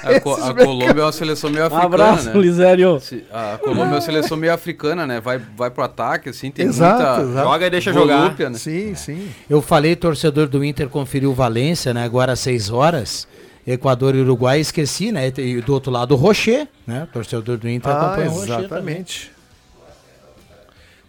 A, 0.03 0.21
Co- 0.21 0.35
a 0.35 0.55
Colômbia 0.55 1.01
é 1.01 1.05
uma 1.05 1.13
seleção 1.13 1.49
meio 1.51 1.65
africana, 1.67 1.87
Abraço, 1.87 2.31
né? 2.31 2.41
Lisério. 2.41 3.01
A 3.33 3.59
Colômbia 3.59 3.85
é 3.85 3.87
uma 3.95 4.01
seleção 4.01 4.37
meio 4.37 4.53
africana, 4.53 5.07
né? 5.07 5.21
Vai, 5.21 5.39
vai 5.57 5.71
pro 5.71 5.85
ataque, 5.85 6.29
assim, 6.31 6.51
tem 6.51 6.67
Exato, 6.67 7.03
muita 7.03 7.23
exato. 7.33 7.49
Joga 7.49 7.67
e 7.67 7.71
deixa 7.71 7.93
jogar. 7.93 8.23
volúpia, 8.23 8.51
né? 8.51 8.59
Sim, 8.59 8.95
sim. 8.95 9.29
Eu 9.49 9.63
falei, 9.63 9.95
torcedor 9.97 10.49
do 10.49 10.65
Inter 10.65 10.89
conferiu 10.89 11.31
o 11.31 11.35
Valência, 11.35 11.95
né? 11.95 12.05
Agora 12.05 12.33
às 12.33 12.41
6 12.41 12.71
horas. 12.71 13.29
Equador 13.65 14.17
e 14.17 14.21
Uruguai, 14.21 14.59
esqueci, 14.59 15.13
né? 15.13 15.33
E 15.39 15.61
do 15.61 15.73
outro 15.73 15.93
lado 15.93 16.13
o 16.15 16.17
Rocher, 16.17 16.67
né? 16.85 17.07
Torcedor 17.13 17.57
do 17.59 17.69
Inter 17.69 17.93
Ah, 17.93 18.07
acompanha 18.07 18.31
o 18.33 18.43
exatamente. 18.43 19.31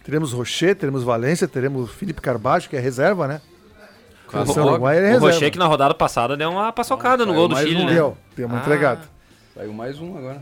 Teremos 0.04 0.34
Rocher, 0.34 0.76
teremos 0.76 1.04
Valência, 1.04 1.48
teremos 1.48 1.90
Felipe 1.90 2.22
Carbajo, 2.22 2.70
que 2.70 2.76
é 2.76 2.80
reserva, 2.80 3.28
né? 3.28 3.42
Claro. 4.34 4.70
Uruguai 4.70 4.98
ele 4.98 5.06
é 5.06 5.10
O 5.10 5.14
reserva. 5.14 5.32
Rocher 5.34 5.52
que 5.52 5.60
na 5.60 5.66
rodada 5.68 5.94
passada 5.94 6.36
deu 6.36 6.50
uma 6.52 6.72
paçocada 6.74 7.26
no 7.26 7.32
saiu 7.32 7.40
gol 7.40 7.48
do 7.50 7.56
Chile, 7.58 7.76
um, 7.82 7.86
né? 7.86 7.94
Deu, 7.94 8.18
deu 8.36 8.48
uma 8.48 8.58
Ah. 8.58 8.62
entregada. 8.62 9.02
Saiu 9.56 9.74
mais 9.74 10.00
um 10.00 10.18
agora. 10.18 10.42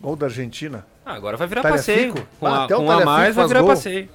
Gol 0.00 0.16
da 0.16 0.26
Argentina. 0.26 0.84
Ah, 1.04 1.14
agora 1.14 1.36
vai 1.36 1.46
virar 1.46 1.62
passeio. 1.62 2.14
Com, 2.40 2.46
Ah, 2.46 2.60
a, 2.60 2.64
até 2.64 2.76
o 2.76 2.84
com 2.84 2.90
a 2.90 3.04
mais 3.04 3.34
vai 3.36 3.46
virar 3.46 3.60
gol. 3.60 3.68
passeio. 3.70 4.08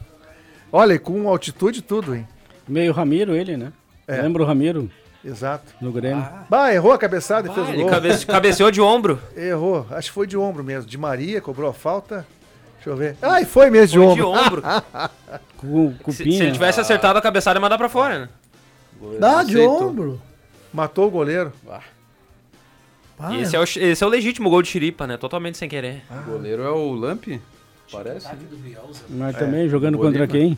Olha, 0.72 0.94
e 0.94 1.00
com 1.00 1.28
altitude 1.30 1.80
e 1.80 1.82
tudo, 1.82 2.16
hein? 2.16 2.28
Meio 2.68 2.92
Ramiro 2.92 3.36
ele, 3.36 3.56
né? 3.56 3.72
É. 4.08 4.22
Lembra 4.22 4.44
o 4.44 4.46
Ramiro 4.46 4.90
Exato. 5.24 5.66
no 5.82 5.92
Grêmio? 5.92 6.26
Bah, 6.50 6.74
errou 6.74 6.92
a 6.92 6.98
cabeçada 6.98 7.48
e 7.48 7.52
Ah, 7.52 7.54
fez 7.54 7.68
o 7.68 7.72
ele 7.72 7.82
gol. 7.84 7.90
cabe- 7.92 8.26
cabeceou 8.26 8.72
de 8.72 8.82
ombro. 8.82 9.20
Errou. 9.36 9.86
Acho 9.92 10.10
que 10.10 10.14
foi 10.14 10.28
de 10.28 10.38
ombro 10.38 10.64
mesmo. 10.64 10.90
De 10.90 10.98
Maria, 10.98 11.40
cobrou 11.42 11.70
a 11.70 11.74
falta. 11.74 12.26
Deixa 12.76 12.90
eu 12.90 12.96
ver. 12.96 13.16
Ai, 13.22 13.44
foi 13.46 13.70
mesmo 13.70 13.88
de 13.88 13.98
Foi 13.98 14.06
ombro. 14.08 14.24
de 14.26 14.40
ombro. 14.46 14.64
Com 15.58 15.92
se, 15.92 15.98
cupinha. 16.04 16.38
se 16.38 16.44
ele 16.44 16.52
tivesse 16.52 16.80
acertado 16.80 17.18
a 17.18 17.22
cabeçada, 17.22 17.58
ia 17.58 17.62
mandar 17.62 17.78
pra 17.78 17.90
fora, 17.90 18.20
né? 18.20 18.30
Dá 19.20 19.44
de 19.44 19.54
Aceitou. 19.56 19.90
ombro. 19.90 20.22
Matou 20.74 21.08
o 21.08 21.12
goleiro. 21.12 21.52
Ah, 23.20 23.36
esse 23.40 23.56
é, 23.56 23.60
o, 23.60 23.64
esse 23.64 24.04
é 24.04 24.06
o 24.08 24.10
legítimo 24.10 24.50
gol 24.50 24.62
de 24.62 24.68
Chiripa, 24.70 25.08
né? 25.08 25.18
Totalmente 25.18 25.58
sem 25.58 25.68
querer. 25.68 26.04
O 26.10 26.32
goleiro 26.32 26.62
é 26.64 26.70
o 26.70 26.92
Lamp? 26.94 27.26
Parece. 27.92 28.28
né? 28.28 28.38
Mas 29.10 29.36
também 29.38 29.68
jogando 29.70 29.98
Bolívar. 29.98 30.28
contra 30.28 30.40
quem? 30.40 30.58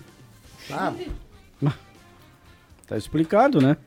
ah, 0.72 0.94
Tá 2.88 2.98
explicado, 2.98 3.62
né? 3.62 3.78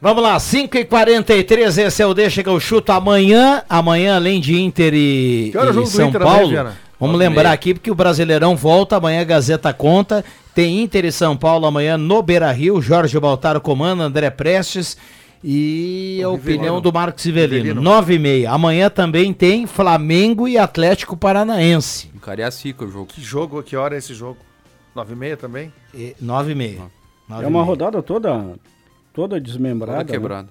Vamos 0.00 0.22
lá, 0.22 0.36
5h43, 0.38 1.78
esse 1.86 2.02
é 2.02 2.06
o 2.06 2.14
Deixa 2.14 2.42
que 2.42 2.48
eu 2.48 2.58
chuto 2.60 2.90
amanhã. 2.92 3.62
Amanhã, 3.68 4.16
além 4.16 4.40
de 4.40 4.58
Inter 4.60 4.94
e, 4.94 5.50
Que 5.52 5.58
hora 5.58 5.68
é 5.68 5.70
o 5.70 5.72
e 5.72 5.74
jogo 5.74 5.86
do 5.88 5.92
São 5.92 6.08
Inter 6.08 6.20
Paulo. 6.22 6.52
Vamos 6.98 7.18
lembrar 7.18 7.52
aqui 7.52 7.74
porque 7.74 7.90
o 7.90 7.94
Brasileirão 7.94 8.56
volta, 8.56 8.96
amanhã 8.96 9.20
a 9.22 9.24
Gazeta 9.24 9.72
conta. 9.72 10.24
Tem 10.54 10.82
Inter 10.82 11.04
e 11.04 11.12
São 11.12 11.36
Paulo 11.36 11.66
amanhã 11.66 11.96
no 11.96 12.22
Beira 12.22 12.50
Rio. 12.50 12.80
Jorge 12.80 13.18
Baltaro 13.18 13.60
comanda, 13.60 14.02
André 14.04 14.30
Prestes. 14.30 14.96
E 15.42 16.20
a 16.22 16.28
opinião 16.28 16.80
do 16.82 16.92
Marcos 16.92 17.24
Ivelino. 17.24 17.54
Rivelino. 17.62 17.80
9 17.80 18.14
e 18.14 18.18
meia. 18.18 18.50
Amanhã 18.50 18.90
também 18.90 19.32
tem 19.32 19.66
Flamengo 19.66 20.46
e 20.46 20.58
Atlético 20.58 21.16
Paranaense. 21.16 22.10
Em 22.14 22.18
Cariacica 22.18 22.84
o 22.84 22.90
jogo. 22.90 23.06
Que 23.06 23.22
jogo, 23.22 23.62
que 23.62 23.74
hora 23.74 23.94
é 23.94 23.98
esse 23.98 24.12
jogo? 24.12 24.36
9 24.94 25.14
e 25.14 25.16
meia 25.16 25.36
também? 25.38 25.72
E- 25.94 26.14
9 26.20 26.52
e 26.52 26.54
meia. 26.54 26.82
Nove 27.28 27.44
É 27.44 27.46
uma 27.46 27.60
meia. 27.60 27.64
rodada 27.64 28.02
toda 28.02 28.30
toda 28.38 28.58
Toda 29.14 29.40
desmembrada. 29.40 29.98
né? 29.98 30.04
quebrada. 30.04 30.48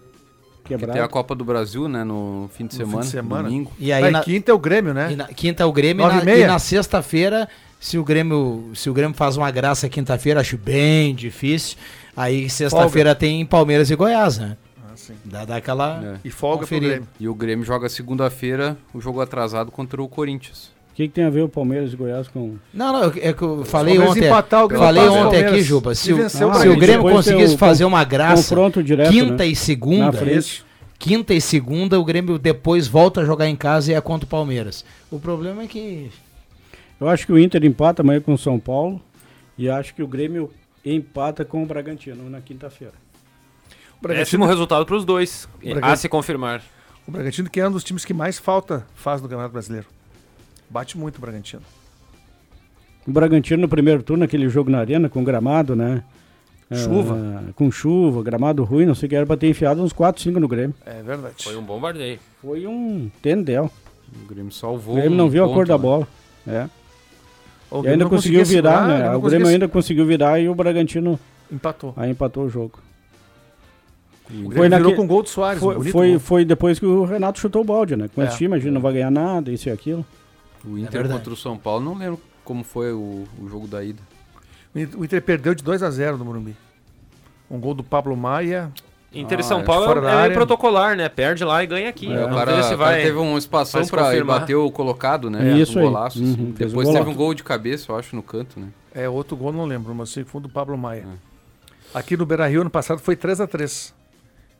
quebrado. 0.65 0.93
Tem 0.93 1.01
a 1.01 1.07
Copa 1.07 1.35
do 1.35 1.43
Brasil, 1.45 1.87
né, 1.87 2.03
no 2.03 2.49
fim 2.53 2.65
de 2.65 2.73
No 2.79 2.85
fim 2.85 2.89
semana, 2.91 3.03
de 3.03 3.09
semana. 3.11 3.43
domingo. 3.43 3.71
E 3.79 3.91
aí 3.93 4.03
Aí 4.05 4.11
na, 4.11 4.21
quinta 4.21 4.51
é 4.51 4.53
o 4.53 4.59
Grêmio, 4.59 4.93
né? 4.93 5.11
e 5.11 5.15
na- 5.15 5.27
quinta 5.27 5.63
é 5.63 5.65
o 5.65 5.71
Grêmio 5.71 6.01
e 6.01 6.03
Nove 6.07 6.15
na, 6.17 6.21
e 6.21 6.25
meia? 6.25 6.43
e 6.43 6.47
na 6.47 6.57
sexta-feira, 6.59 7.47
se 7.79 7.97
o 7.97 8.03
Grêmio, 8.03 8.71
se 8.75 8.89
o 8.89 8.93
Grêmio 8.93 9.15
faz 9.15 9.37
uma 9.37 9.49
graça 9.49 9.87
quinta-feira, 9.87 10.41
acho 10.41 10.57
bem 10.57 11.15
difícil. 11.15 11.77
Aí 12.15 12.49
sexta-feira 12.49 13.15
tem 13.15 13.45
Palmeiras 13.45 13.89
e 13.89 13.95
Goiás, 13.95 14.37
né? 14.37 14.57
Ah, 14.83 14.91
sim. 14.95 15.13
Dá, 15.23 15.45
dá 15.45 15.55
aquela 15.55 16.03
É. 16.03 16.27
E 16.27 16.29
folga 16.29 16.57
pro 16.57 16.67
Conferir. 16.67 16.89
Grêmio. 16.89 17.07
E 17.17 17.27
o 17.29 17.33
Grêmio 17.33 17.65
joga 17.65 17.87
segunda-feira, 17.87 18.77
o 18.93 18.99
jogo 18.99 19.21
atrasado 19.21 19.71
contra 19.71 20.01
o 20.03 20.09
Corinthians. 20.09 20.71
O 20.91 20.95
que, 20.99 21.07
que 21.07 21.13
tem 21.13 21.23
a 21.23 21.29
ver 21.29 21.43
o 21.43 21.47
Palmeiras 21.47 21.93
e 21.93 21.95
Goiás 21.95 22.27
com. 22.27 22.55
Não, 22.73 22.91
não, 22.91 23.13
é 23.15 23.31
que 23.31 23.41
eu 23.41 23.63
falei 23.63 23.97
ontem. 23.97 24.25
empatar, 24.25 24.65
o 24.65 24.67
Grêmio 24.67 24.85
Falei 24.85 25.03
o 25.03 25.13
ontem 25.13 25.37
aqui, 25.37 25.43
Palmeiras. 25.43 25.65
Juba. 25.65 25.95
Se, 25.95 26.11
o, 26.11 26.25
o 26.25 26.29
se 26.29 26.43
o 26.43 26.77
Grêmio. 26.77 27.09
Conseguisse 27.09 27.55
o 27.55 27.57
fazer 27.57 27.85
uma 27.85 28.03
graça, 28.03 28.53
direto, 28.83 29.09
quinta 29.09 29.43
né? 29.43 29.47
e 29.47 29.55
segunda, 29.55 30.19
quinta 30.97 31.33
e 31.33 31.39
segunda, 31.39 31.97
o 31.97 32.03
Grêmio 32.03 32.37
depois 32.37 32.85
volta 32.89 33.21
a 33.21 33.25
jogar 33.25 33.47
em 33.47 33.55
casa 33.55 33.93
e 33.93 33.95
é 33.95 34.01
contra 34.01 34.25
o 34.25 34.29
Palmeiras. 34.29 34.83
O 35.09 35.17
problema 35.17 35.63
é 35.63 35.67
que 35.67 36.11
Eu 36.99 37.07
acho 37.07 37.25
que 37.25 37.31
o 37.31 37.39
Inter 37.39 37.63
empata 37.63 38.01
amanhã 38.01 38.19
com 38.19 38.33
o 38.33 38.37
São 38.37 38.59
Paulo. 38.59 39.01
E 39.57 39.69
acho 39.69 39.93
que 39.93 40.03
o 40.03 40.07
Grêmio 40.07 40.51
empata 40.85 41.45
com 41.45 41.63
o 41.63 41.65
Bragantino 41.65 42.29
na 42.29 42.41
quinta-feira. 42.41 42.93
O 44.01 44.07
Péssimo 44.07 44.43
Bragantino, 44.43 44.45
resultado 44.45 44.85
para 44.85 44.95
os 44.95 45.05
dois. 45.05 45.47
A 45.81 45.95
se 45.95 46.07
confirmar. 46.07 46.61
o 47.07 47.11
Bragantino 47.11 47.49
que 47.49 47.59
é 47.59 47.67
um 47.67 47.71
dos 47.71 47.83
times 47.83 48.05
que 48.05 48.13
mais 48.13 48.39
falta 48.39 48.85
faz 48.95 49.21
no 49.21 49.27
Campeonato 49.27 49.53
Brasileiro. 49.53 49.87
Bate 50.69 50.97
muito 50.97 51.17
o 51.17 51.21
Bragantino. 51.21 51.61
O 53.07 53.11
Bragantino 53.11 53.61
no 53.61 53.67
primeiro 53.67 54.03
turno, 54.03 54.23
aquele 54.23 54.47
jogo 54.49 54.69
na 54.69 54.79
arena 54.79 55.09
com 55.09 55.23
gramado, 55.23 55.75
né? 55.75 56.03
Chuva. 56.71 57.15
Ah, 57.17 57.51
com 57.55 57.71
chuva, 57.71 58.21
gramado 58.21 58.63
ruim, 58.63 58.85
não 58.85 58.93
sei 58.93 59.07
o 59.07 59.09
que 59.09 59.15
era 59.15 59.25
pra 59.25 59.35
ter 59.35 59.49
enfiado 59.49 59.81
uns 59.81 59.91
4, 59.91 60.21
5 60.21 60.39
no 60.39 60.47
Grêmio. 60.47 60.75
É 60.85 61.01
verdade. 61.01 61.43
Foi 61.43 61.57
um 61.57 61.63
bombardeio. 61.63 62.19
Foi 62.41 62.67
um 62.67 63.09
tendel. 63.21 63.71
O 64.23 64.27
Grêmio 64.27 64.51
salvou. 64.51 64.93
O 64.93 64.97
Grêmio 64.97 65.17
não 65.17 65.25
um 65.25 65.29
viu 65.29 65.43
a 65.43 65.47
ponto, 65.47 65.55
cor 65.55 65.67
da 65.67 65.77
né? 65.77 65.81
bola. 65.81 66.07
É. 66.47 66.69
O 67.71 67.79
E 67.79 67.81
Grêmio 67.81 67.91
ainda 67.93 68.03
não 68.05 68.09
conseguiu 68.09 68.45
virar, 68.45 68.87
né? 68.87 68.95
O 68.95 69.21
conseguia 69.21 69.29
Grêmio 69.29 69.47
ainda 69.47 69.67
conseguiu 69.67 70.05
virar 70.05 70.39
e 70.39 70.49
o 70.49 70.55
Bragantino 70.55 71.19
Empatou. 71.51 71.93
aí 71.95 72.09
empatou 72.11 72.45
o 72.45 72.49
jogo. 72.49 72.79
O 74.29 74.31
Foi 74.31 74.49
virou 74.49 74.69
naquele- 74.69 74.95
com 74.95 75.07
gol 75.07 75.23
do 75.23 75.29
Soares. 75.29 75.59
Foi, 75.59 75.75
bonito 75.75 75.91
foi, 75.91 76.09
gol. 76.11 76.19
foi 76.19 76.45
depois 76.45 76.77
que 76.79 76.85
o 76.85 77.03
Renato 77.03 77.39
chutou 77.39 77.61
o 77.61 77.65
balde, 77.65 77.95
né? 77.95 78.07
Com 78.13 78.21
É. 78.21 78.25
esse 78.25 78.37
time, 78.37 78.55
a 78.55 78.59
gente 78.59 78.71
não 78.71 78.81
vai 78.81 78.93
ganhar 78.93 79.09
nada, 79.11 79.51
isso 79.51 79.69
e 79.69 79.71
aquilo. 79.71 80.05
O 80.63 80.77
É 80.77 80.81
Inter 80.81 80.91
verdade. 80.91 81.13
contra 81.19 81.33
o 81.33 81.37
São 81.37 81.57
Paulo, 81.57 81.83
não 81.83 81.95
lembro 81.97 82.19
como 82.43 82.63
foi 82.63 82.91
o, 82.93 83.25
o 83.41 83.49
jogo 83.49 83.67
da 83.67 83.83
ida. 83.83 84.01
O 84.75 84.79
Inter- 84.79 84.99
O 84.99 85.05
Inter 85.05 85.21
perdeu 85.21 85.55
de 85.55 85.63
2 85.63 85.81
a 85.81 85.89
0 85.89 86.17
no 86.17 86.25
Morumbi. 86.25 86.55
Um 87.49 87.59
gol 87.59 87.73
do 87.73 87.83
Pablo 87.83 88.15
Maia. 88.15 88.71
Inter 89.13 89.39
Ah, 89.39 89.41
e 89.41 89.43
São 89.43 89.59
é, 89.61 89.63
Paulo 89.63 90.07
é, 90.07 90.27
é 90.27 90.29
protocolar, 90.29 90.95
né? 90.95 91.09
Perde 91.09 91.43
lá 91.43 91.63
e 91.63 91.67
ganha 91.67 91.89
aqui. 91.89 92.11
É, 92.11 92.25
o 92.25 92.29
cara, 92.29 92.61
se 92.63 92.73
o 92.73 92.77
cara 92.77 92.91
vai. 92.91 93.01
teve 93.01 93.37
espação 93.37 93.81
vai 93.81 93.89
pra 93.89 94.01
ir 94.01 94.05
confirmar. 94.05 94.39
bater 94.41 94.55
o 94.55 94.71
colocado, 94.71 95.29
né? 95.29 95.57
Isso 95.57 95.77
um 95.77 95.81
aí. 95.81 95.87
golaço. 95.87 96.19
Uhum, 96.19 96.31
assim. 96.33 96.45
Depois 96.51 96.87
teve 96.87 96.99
golaço. 96.99 97.09
um 97.09 97.15
gol 97.15 97.33
de 97.33 97.43
cabeça, 97.43 97.91
eu 97.91 97.97
acho, 97.97 98.15
no 98.15 98.21
canto, 98.21 98.59
né? 98.59 98.67
É, 98.93 99.09
outro 99.09 99.35
gol 99.35 99.51
não 99.51 99.65
lembro, 99.65 99.93
mas 99.95 100.09
sei 100.09 100.23
que 100.23 100.29
foi 100.29 100.39
um 100.39 100.43
do 100.43 100.49
Pablo 100.49 100.77
Maia. 100.77 101.07
Aqui 101.93 102.15
no 102.15 102.25
Beira 102.25 102.47
Rio, 102.47 102.61
ano 102.61 102.69
passado, 102.69 102.99
foi 102.99 103.15
3 103.15 103.41
a 103.41 103.47
3 103.47 103.95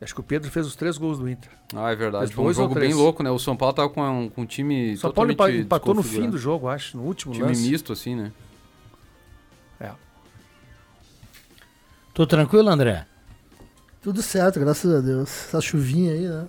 Acho 0.01 0.13
que 0.13 0.21
o 0.21 0.23
Pedro 0.23 0.49
fez 0.49 0.65
os 0.65 0.75
três 0.77 0.97
gols 0.97 1.19
do 1.19 1.29
Inter. 1.29 1.51
Ah, 1.75 1.91
é 1.91 1.95
verdade. 1.95 2.27
Fez 2.27 2.35
Foi 2.35 2.45
um 2.45 2.53
jogo 2.53 2.73
bem 2.73 2.93
louco, 2.93 3.21
né? 3.21 3.29
O 3.29 3.37
São 3.37 3.55
Paulo 3.55 3.73
tava 3.73 3.89
com 3.89 4.01
um, 4.01 4.29
com 4.29 4.41
um 4.43 4.45
time 4.45 4.95
São 4.95 5.11
Paulo 5.11 5.31
empatou 5.31 5.93
no 5.93 6.01
fim 6.01 6.29
do 6.29 6.37
jogo, 6.37 6.69
acho, 6.69 6.95
no 6.95 7.03
último 7.03 7.33
Time 7.33 7.47
lance. 7.47 7.69
misto, 7.69 7.91
assim, 7.91 8.15
né? 8.15 8.31
É. 9.79 9.91
Tô 12.13 12.25
tranquilo, 12.25 12.69
André? 12.69 13.05
Tudo 14.01 14.21
certo, 14.21 14.59
graças 14.59 14.93
a 14.93 14.99
Deus. 15.01 15.29
Essa 15.47 15.59
chuvinha 15.61 16.13
aí, 16.13 16.27
né? 16.27 16.45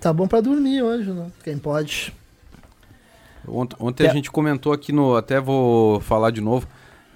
Tá 0.00 0.12
bom 0.12 0.26
pra 0.26 0.40
dormir 0.40 0.82
hoje, 0.82 1.10
né? 1.10 1.30
Quem 1.42 1.56
pode. 1.58 2.12
Ont- 3.48 3.74
Ontem 3.78 4.06
a 4.06 4.10
É. 4.10 4.12
gente 4.12 4.30
comentou 4.30 4.72
aqui 4.72 4.92
no. 4.92 5.16
Até 5.16 5.40
vou 5.40 6.00
falar 6.00 6.30
de 6.30 6.40
novo. 6.40 6.66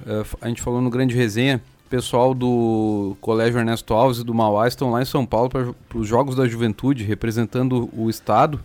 f- 0.07 0.37
a 0.41 0.49
gente 0.49 0.61
falou 0.63 0.81
no 0.81 0.91
Grande 0.91 1.15
Resenha. 1.15 1.63
O 1.87 1.89
pessoal 1.89 2.35
do 2.35 3.17
Colégio 3.21 3.59
Ernesto 3.61 3.95
Alves 3.95 4.19
e 4.19 4.25
do 4.25 4.35
Mauá 4.35 4.67
estão 4.67 4.91
lá 4.91 5.01
em 5.01 5.05
São 5.05 5.25
Paulo 5.25 5.49
para 5.49 5.73
os 5.95 6.09
Jogos 6.09 6.35
da 6.35 6.47
Juventude, 6.49 7.05
representando 7.05 7.89
o 7.97 8.11
Estado 8.11 8.59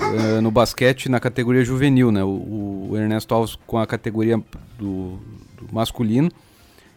eh, 0.00 0.40
no 0.40 0.50
basquete 0.50 1.08
na 1.08 1.20
categoria 1.20 1.62
juvenil. 1.64 2.10
Né? 2.10 2.24
O, 2.24 2.88
o 2.90 2.96
Ernesto 2.96 3.32
Alves 3.34 3.56
com 3.66 3.78
a 3.78 3.86
categoria 3.86 4.36
do, 4.78 5.18
do 5.60 5.68
masculino 5.72 6.30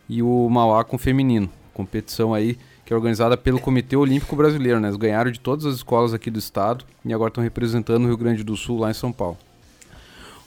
e 0.10 0.24
o 0.24 0.50
Mauá 0.50 0.84
com 0.84 0.96
o 0.96 1.00
feminino. 1.00 1.50
Competição 1.74 2.34
aí 2.34 2.58
que 2.86 2.94
é 2.94 2.96
organizada 2.96 3.36
pelo 3.36 3.60
Comitê 3.60 3.98
Olímpico 3.98 4.36
Brasileiro. 4.36 4.80
Né? 4.80 4.90
Eles 4.90 4.98
ganharam 4.98 5.32
de 5.32 5.40
todas 5.40 5.66
as 5.66 5.74
escolas 5.76 6.14
aqui 6.14 6.30
do 6.30 6.38
Estado 6.38 6.86
e 7.04 7.12
agora 7.14 7.30
estão 7.30 7.44
representando 7.44 8.04
o 8.04 8.08
Rio 8.08 8.18
Grande 8.18 8.44
do 8.44 8.56
Sul 8.56 8.80
lá 8.80 8.92
em 8.92 8.94
São 8.94 9.12
Paulo. 9.12 9.38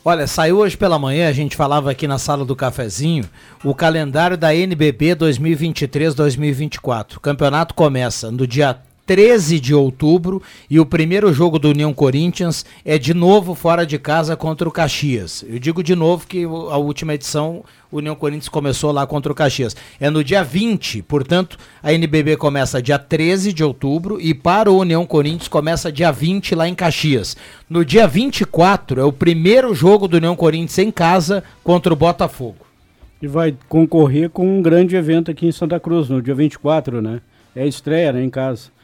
Olha, 0.05 0.27
saiu 0.27 0.59
hoje 0.59 0.77
pela 0.77 0.99
manhã, 0.99 1.29
a 1.29 1.33
gente 1.33 1.57
falava 1.57 1.91
aqui 1.91 2.07
na 2.07 2.19
sala 2.19 2.45
do 2.45 2.57
cafezinho, 2.57 3.29
o 3.65 3.75
calendário 3.75 4.39
da 4.39 4.55
NBB 4.55 5.17
2023-2024. 5.17 7.17
O 7.17 7.21
campeonato 7.21 7.75
começa 7.75 8.31
no 8.31 8.47
dia 8.47 8.79
13 9.09 9.59
de 9.59 9.75
outubro 9.75 10.43
e 10.69 10.79
o 10.79 10.85
primeiro 10.85 11.33
jogo 11.33 11.59
do 11.59 11.71
União 11.71 11.95
Corinthians 11.95 12.67
é 12.85 12.99
de 12.99 13.15
novo 13.15 13.55
fora 13.55 13.87
de 13.87 13.99
casa 13.99 14.37
contra 14.37 14.69
o 14.69 14.71
Caxias. 14.71 15.43
Eu 15.49 15.59
digo 15.59 15.83
de 15.83 15.97
novo 15.97 16.27
que 16.27 16.45
a 16.45 16.77
última 16.77 17.15
edição 17.15 17.65
o 17.91 17.97
União 17.97 18.15
Corinthians 18.15 18.51
começou 18.51 18.93
lá 18.93 19.07
contra 19.07 19.33
o 19.33 19.35
Caxias. 19.35 19.75
É 19.99 20.11
no 20.11 20.23
dia 20.23 20.45
20, 20.45 21.01
portanto, 21.05 21.57
a 21.83 21.91
NBB 21.91 22.37
começa 22.37 22.83
dia 22.83 22.99
13 22.99 23.51
de 23.55 23.65
outubro 23.65 24.21
e 24.21 24.35
para 24.35 24.71
o 24.71 24.77
União 24.77 25.07
Corinthians 25.07 25.49
começa 25.49 25.91
dia 25.91 26.13
20 26.13 26.55
lá 26.55 26.69
em 26.69 26.75
Caxias. 26.75 27.35
No 27.67 27.87
dia 27.87 28.07
24 28.07 29.01
é 29.01 29.05
o 29.05 29.11
primeiro 29.11 29.75
jogo 29.75 30.07
do 30.07 30.19
União 30.19 30.37
Corinthians 30.37 30.77
em 30.81 30.91
casa 30.91 31.43
contra 31.65 31.95
o 31.95 31.97
Botafogo. 31.97 32.67
E 33.23 33.27
vai 33.27 33.57
concorrer 33.71 34.29
com 34.29 34.59
um 34.59 34.61
grande 34.61 34.97
evento 34.97 35.31
aqui 35.31 35.47
em 35.47 35.53
Santa 35.53 35.81
Cruz, 35.81 36.11
no 36.11 36.21
dia 36.21 36.35
24, 36.35 37.01
né? 37.01 37.23
É 37.57 37.67
estreia, 37.67 38.13
né, 38.13 38.23
em 38.23 38.29
casa. 38.29 38.77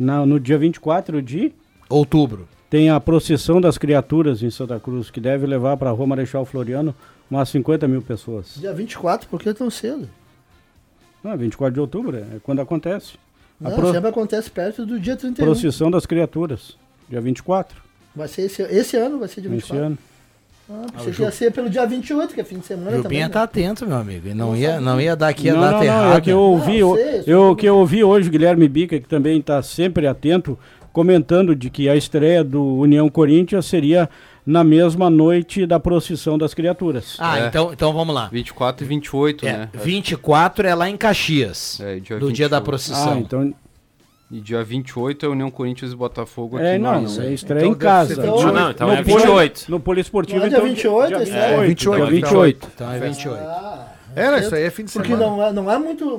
Na, 0.00 0.24
no 0.24 0.40
dia 0.40 0.56
24 0.56 1.20
de 1.20 1.52
Outubro. 1.86 2.48
tem 2.70 2.88
a 2.88 2.98
procissão 2.98 3.60
das 3.60 3.76
criaturas 3.76 4.42
em 4.42 4.48
Santa 4.50 4.80
Cruz, 4.80 5.10
que 5.10 5.20
deve 5.20 5.46
levar 5.46 5.76
para 5.76 5.90
a 5.90 5.92
Rua 5.92 6.06
Marechal 6.06 6.46
Floriano 6.46 6.94
umas 7.30 7.50
50 7.50 7.86
mil 7.86 8.00
pessoas. 8.00 8.54
Dia 8.56 8.72
24, 8.72 9.28
por 9.28 9.38
que 9.42 9.52
tão 9.52 9.68
cedo? 9.68 10.08
Não, 11.22 11.36
24 11.36 11.74
de 11.74 11.80
outubro 11.80 12.16
é 12.16 12.24
quando 12.42 12.60
acontece. 12.62 13.18
A 13.62 13.68
Não, 13.68 13.76
pro- 13.76 13.92
sempre 13.92 14.08
acontece 14.08 14.50
perto 14.50 14.86
do 14.86 14.98
dia 14.98 15.16
31. 15.16 15.44
procissão 15.44 15.90
das 15.90 16.06
criaturas, 16.06 16.78
dia 17.08 17.20
24, 17.20 17.76
Vai 18.16 18.26
ser 18.26 18.42
esse, 18.42 18.62
esse 18.62 18.96
ano, 18.96 19.18
vai 19.18 19.28
ser 19.28 19.42
dia 19.42 19.50
esse 19.50 19.56
24. 19.68 19.84
ano. 19.86 19.98
Ah, 20.72 20.84
Ah, 20.86 20.92
pensei 20.98 21.12
que 21.12 21.22
ia 21.22 21.30
ser 21.32 21.50
pelo 21.52 21.68
dia 21.68 21.84
28, 21.86 22.32
que 22.34 22.40
é 22.40 22.44
fim 22.44 22.58
de 22.58 22.66
semana 22.66 22.88
O 22.88 22.90
também. 22.90 23.02
Jupinha 23.02 23.26
né? 23.26 23.32
tá 23.32 23.42
atento, 23.42 23.86
meu 23.86 23.96
amigo. 23.96 24.28
E 24.28 24.34
não 24.34 24.54
ia, 24.56 24.80
não 24.80 25.00
ia 25.00 25.16
dar 25.16 25.28
aqui 25.28 25.48
a 25.50 25.54
não, 25.54 25.60
data 25.60 25.76
não, 25.78 25.82
errada. 25.84 26.14
é 26.16 26.20
que 26.20 26.30
eu 26.30 26.38
ouvi, 26.38 26.80
Não, 26.80 26.90
eu, 26.90 26.96
sei, 26.96 27.22
eu, 27.26 27.56
que 27.56 27.66
eu 27.66 27.76
ouvi 27.76 28.04
hoje 28.04 28.28
o 28.28 28.32
Guilherme 28.32 28.68
Bica, 28.68 28.98
que 29.00 29.08
também 29.08 29.38
está 29.38 29.60
sempre 29.62 30.06
atento, 30.06 30.58
comentando 30.92 31.54
de 31.56 31.70
que 31.70 31.88
a 31.88 31.96
estreia 31.96 32.42
do 32.44 32.62
União 32.76 33.08
Corinthians 33.08 33.66
seria 33.66 34.08
na 34.46 34.64
mesma 34.64 35.08
noite 35.10 35.66
da 35.66 35.78
procissão 35.78 36.36
das 36.38 36.54
criaturas. 36.54 37.16
Ah, 37.20 37.38
É. 37.38 37.46
então, 37.48 37.72
então 37.72 37.92
vamos 37.92 38.14
lá. 38.14 38.28
24 38.32 38.84
e 38.84 38.88
28, 38.88 39.46
É, 39.46 39.52
né? 39.52 39.68
24 39.74 40.66
é 40.66 40.74
lá 40.74 40.88
em 40.88 40.96
Caxias. 40.96 41.78
É, 41.80 42.00
dia 42.00 42.18
do 42.18 42.32
dia 42.32 42.48
da 42.48 42.58
28. 42.58 42.64
procissão. 42.64 43.12
Ah, 43.12 43.18
então 43.18 43.54
E 44.30 44.40
dia 44.40 44.62
28 44.62 45.26
é 45.26 45.28
União 45.28 45.50
Corinthians 45.50 45.92
e 45.92 45.96
Botafogo 45.96 46.56
aqui 46.56 46.66
é, 46.66 46.78
no 46.78 46.84
não, 46.84 47.22
é 47.22 47.32
estreia 47.32 47.62
Então 47.62 47.72
em 47.72 47.74
casa. 47.74 48.12
Então, 48.12 48.38
Ah, 48.48 48.52
não, 48.52 48.70
então 48.70 48.86
No 48.86 48.92
é 48.94 49.02
poli- 49.02 49.16
28. 49.16 49.64
No 49.68 49.80
poliesportivo, 49.80 50.38
Não 50.38 50.46
é 50.46 50.48
dia 50.48 50.58
então, 50.58 50.68
28, 50.68 51.08
dia 51.08 51.22
esse 51.22 51.32
é? 51.32 51.66
28, 51.66 51.96
dia 51.96 52.18
então. 52.18 52.30
28. 52.30 52.68
Então 52.74 52.92
é 52.92 52.98
28. 53.00 53.42
Ah, 53.42 53.88
Era, 54.14 54.38
isso 54.38 54.54
aí 54.54 54.62
é 54.62 54.70
fim 54.70 54.84
de 54.84 54.92
porque 54.92 55.08
semana. 55.08 55.26
não 55.30 55.42
é, 55.44 55.52
não 55.52 55.70
é 55.70 55.78
muito. 55.78 56.18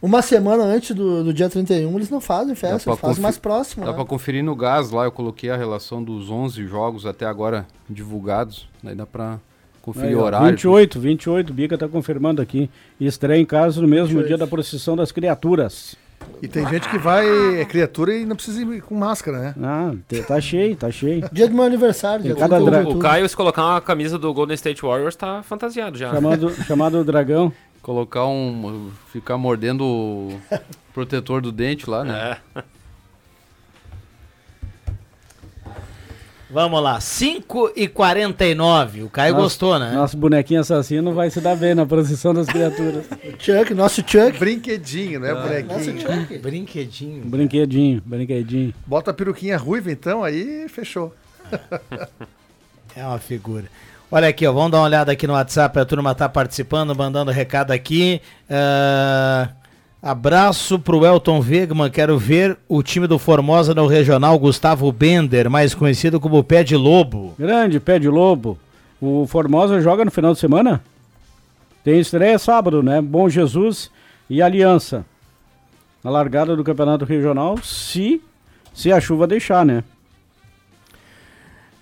Uma 0.00 0.20
semana 0.22 0.64
antes 0.64 0.94
do, 0.96 1.24
do 1.24 1.32
dia 1.32 1.48
31, 1.48 1.94
eles 1.96 2.10
não 2.10 2.20
fazem 2.20 2.54
festa, 2.54 2.74
eles 2.74 2.84
fazem 2.84 3.00
confi- 3.00 3.20
mais 3.20 3.38
próximo. 3.38 3.84
Dá 3.84 3.90
né? 3.90 3.96
pra 3.96 4.04
conferir 4.06 4.42
no 4.44 4.54
gás 4.56 4.90
lá, 4.90 5.04
eu 5.04 5.12
coloquei 5.12 5.50
a 5.50 5.56
relação 5.56 6.02
dos 6.02 6.30
11 6.30 6.66
jogos 6.66 7.06
até 7.06 7.24
agora 7.26 7.66
divulgados. 7.88 8.68
Daí 8.82 8.94
dá 8.94 9.06
pra 9.06 9.38
conferir 9.80 10.08
Aí, 10.10 10.14
o 10.14 10.20
horário. 10.22 10.46
28, 10.48 11.00
28, 11.00 11.52
Bica 11.54 11.76
tá 11.78 11.88
confirmando 11.88 12.40
aqui. 12.42 12.68
Estreia 13.00 13.40
em 13.40 13.46
casa 13.46 13.80
no 13.80 13.88
mesmo 13.88 14.08
28. 14.08 14.26
dia 14.28 14.36
da 14.38 14.46
procissão 14.46 14.94
das 14.96 15.10
criaturas. 15.12 15.96
E 16.42 16.48
tem 16.48 16.66
gente 16.68 16.88
que 16.88 16.98
vai, 16.98 17.26
é 17.60 17.64
criatura 17.64 18.14
e 18.14 18.24
não 18.26 18.36
precisa 18.36 18.60
ir 18.62 18.80
com 18.82 18.94
máscara, 18.94 19.38
né? 19.38 19.54
Ah, 19.62 19.92
te- 20.08 20.22
tá 20.22 20.40
cheio, 20.40 20.76
tá 20.76 20.90
cheio. 20.90 21.28
Dia 21.32 21.48
do 21.48 21.54
meu 21.54 21.64
aniversário, 21.64 22.22
dia 22.24 22.34
cada 22.34 22.56
31 22.56 22.64
de 22.64 22.70
dra- 22.70 22.78
O 22.80 22.86
outubro. 22.86 23.08
Caio, 23.08 23.28
se 23.28 23.36
colocar 23.36 23.62
uma 23.64 23.80
camisa 23.80 24.18
do 24.18 24.32
Golden 24.34 24.54
State 24.54 24.82
Warriors, 24.82 25.16
tá 25.16 25.42
fantasiado 25.42 25.96
já. 25.96 26.10
Chamado, 26.12 26.50
chamado 26.66 27.04
Dragão. 27.04 27.52
Colocar 27.82 28.26
um. 28.26 28.90
ficar 29.12 29.36
mordendo 29.36 29.84
o 29.84 30.40
protetor 30.94 31.40
do 31.42 31.52
dente 31.52 31.88
lá, 31.88 32.02
né? 32.04 32.36
É. 32.56 32.62
Vamos 36.54 36.80
lá, 36.80 37.00
5 37.00 37.72
e 37.74 37.88
49 37.88 39.02
O 39.02 39.10
Caio 39.10 39.32
Nosso- 39.32 39.42
gostou, 39.42 39.76
né? 39.78 39.90
Nosso 39.92 40.16
bonequinho 40.16 40.60
assassino 40.60 41.12
vai 41.12 41.28
se 41.28 41.40
dar 41.40 41.56
bem 41.56 41.74
na 41.74 41.84
procissão 41.84 42.32
das 42.32 42.46
criaturas. 42.46 43.04
Chuck, 43.40 43.74
nosso 43.74 44.02
Chuck. 44.06 44.38
Brinquedinho, 44.38 45.18
né, 45.18 45.34
bonequinho? 45.34 46.00
Chuck. 46.00 46.38
Brinquedinho. 46.38 47.24
brinquedinho, 47.24 48.02
brinquedinho. 48.06 48.72
Bota 48.86 49.10
a 49.10 49.14
peruquinha 49.14 49.56
ruiva, 49.58 49.90
então, 49.90 50.22
aí 50.22 50.68
fechou. 50.68 51.12
É 52.96 53.04
uma 53.04 53.18
figura. 53.18 53.64
Olha 54.08 54.28
aqui, 54.28 54.46
ó, 54.46 54.52
vamos 54.52 54.70
dar 54.70 54.78
uma 54.78 54.84
olhada 54.84 55.10
aqui 55.10 55.26
no 55.26 55.32
WhatsApp, 55.32 55.76
a 55.80 55.84
turma 55.84 56.14
tá 56.14 56.28
participando, 56.28 56.94
mandando 56.94 57.32
recado 57.32 57.72
aqui. 57.72 58.22
Ah, 58.48 59.48
abraço 60.04 60.78
pro 60.78 61.06
Elton 61.06 61.40
Wegman, 61.40 61.90
quero 61.90 62.18
ver 62.18 62.58
o 62.68 62.82
time 62.82 63.06
do 63.06 63.18
Formosa 63.18 63.74
no 63.74 63.86
Regional, 63.86 64.38
Gustavo 64.38 64.92
Bender, 64.92 65.48
mais 65.48 65.74
conhecido 65.74 66.20
como 66.20 66.44
Pé 66.44 66.62
de 66.62 66.76
Lobo. 66.76 67.34
Grande, 67.38 67.80
pé 67.80 67.98
de 67.98 68.08
lobo. 68.08 68.58
O 69.00 69.26
Formosa 69.26 69.80
joga 69.80 70.04
no 70.04 70.10
final 70.10 70.34
de 70.34 70.38
semana? 70.38 70.84
Tem 71.82 71.98
estreia 71.98 72.38
sábado, 72.38 72.82
né? 72.82 73.00
Bom 73.00 73.30
Jesus 73.30 73.90
e 74.28 74.42
Aliança. 74.42 75.06
Na 76.02 76.10
largada 76.10 76.54
do 76.54 76.62
Campeonato 76.62 77.06
Regional, 77.06 77.56
se, 77.62 78.20
se 78.74 78.92
a 78.92 79.00
chuva 79.00 79.26
deixar, 79.26 79.64
né? 79.64 79.82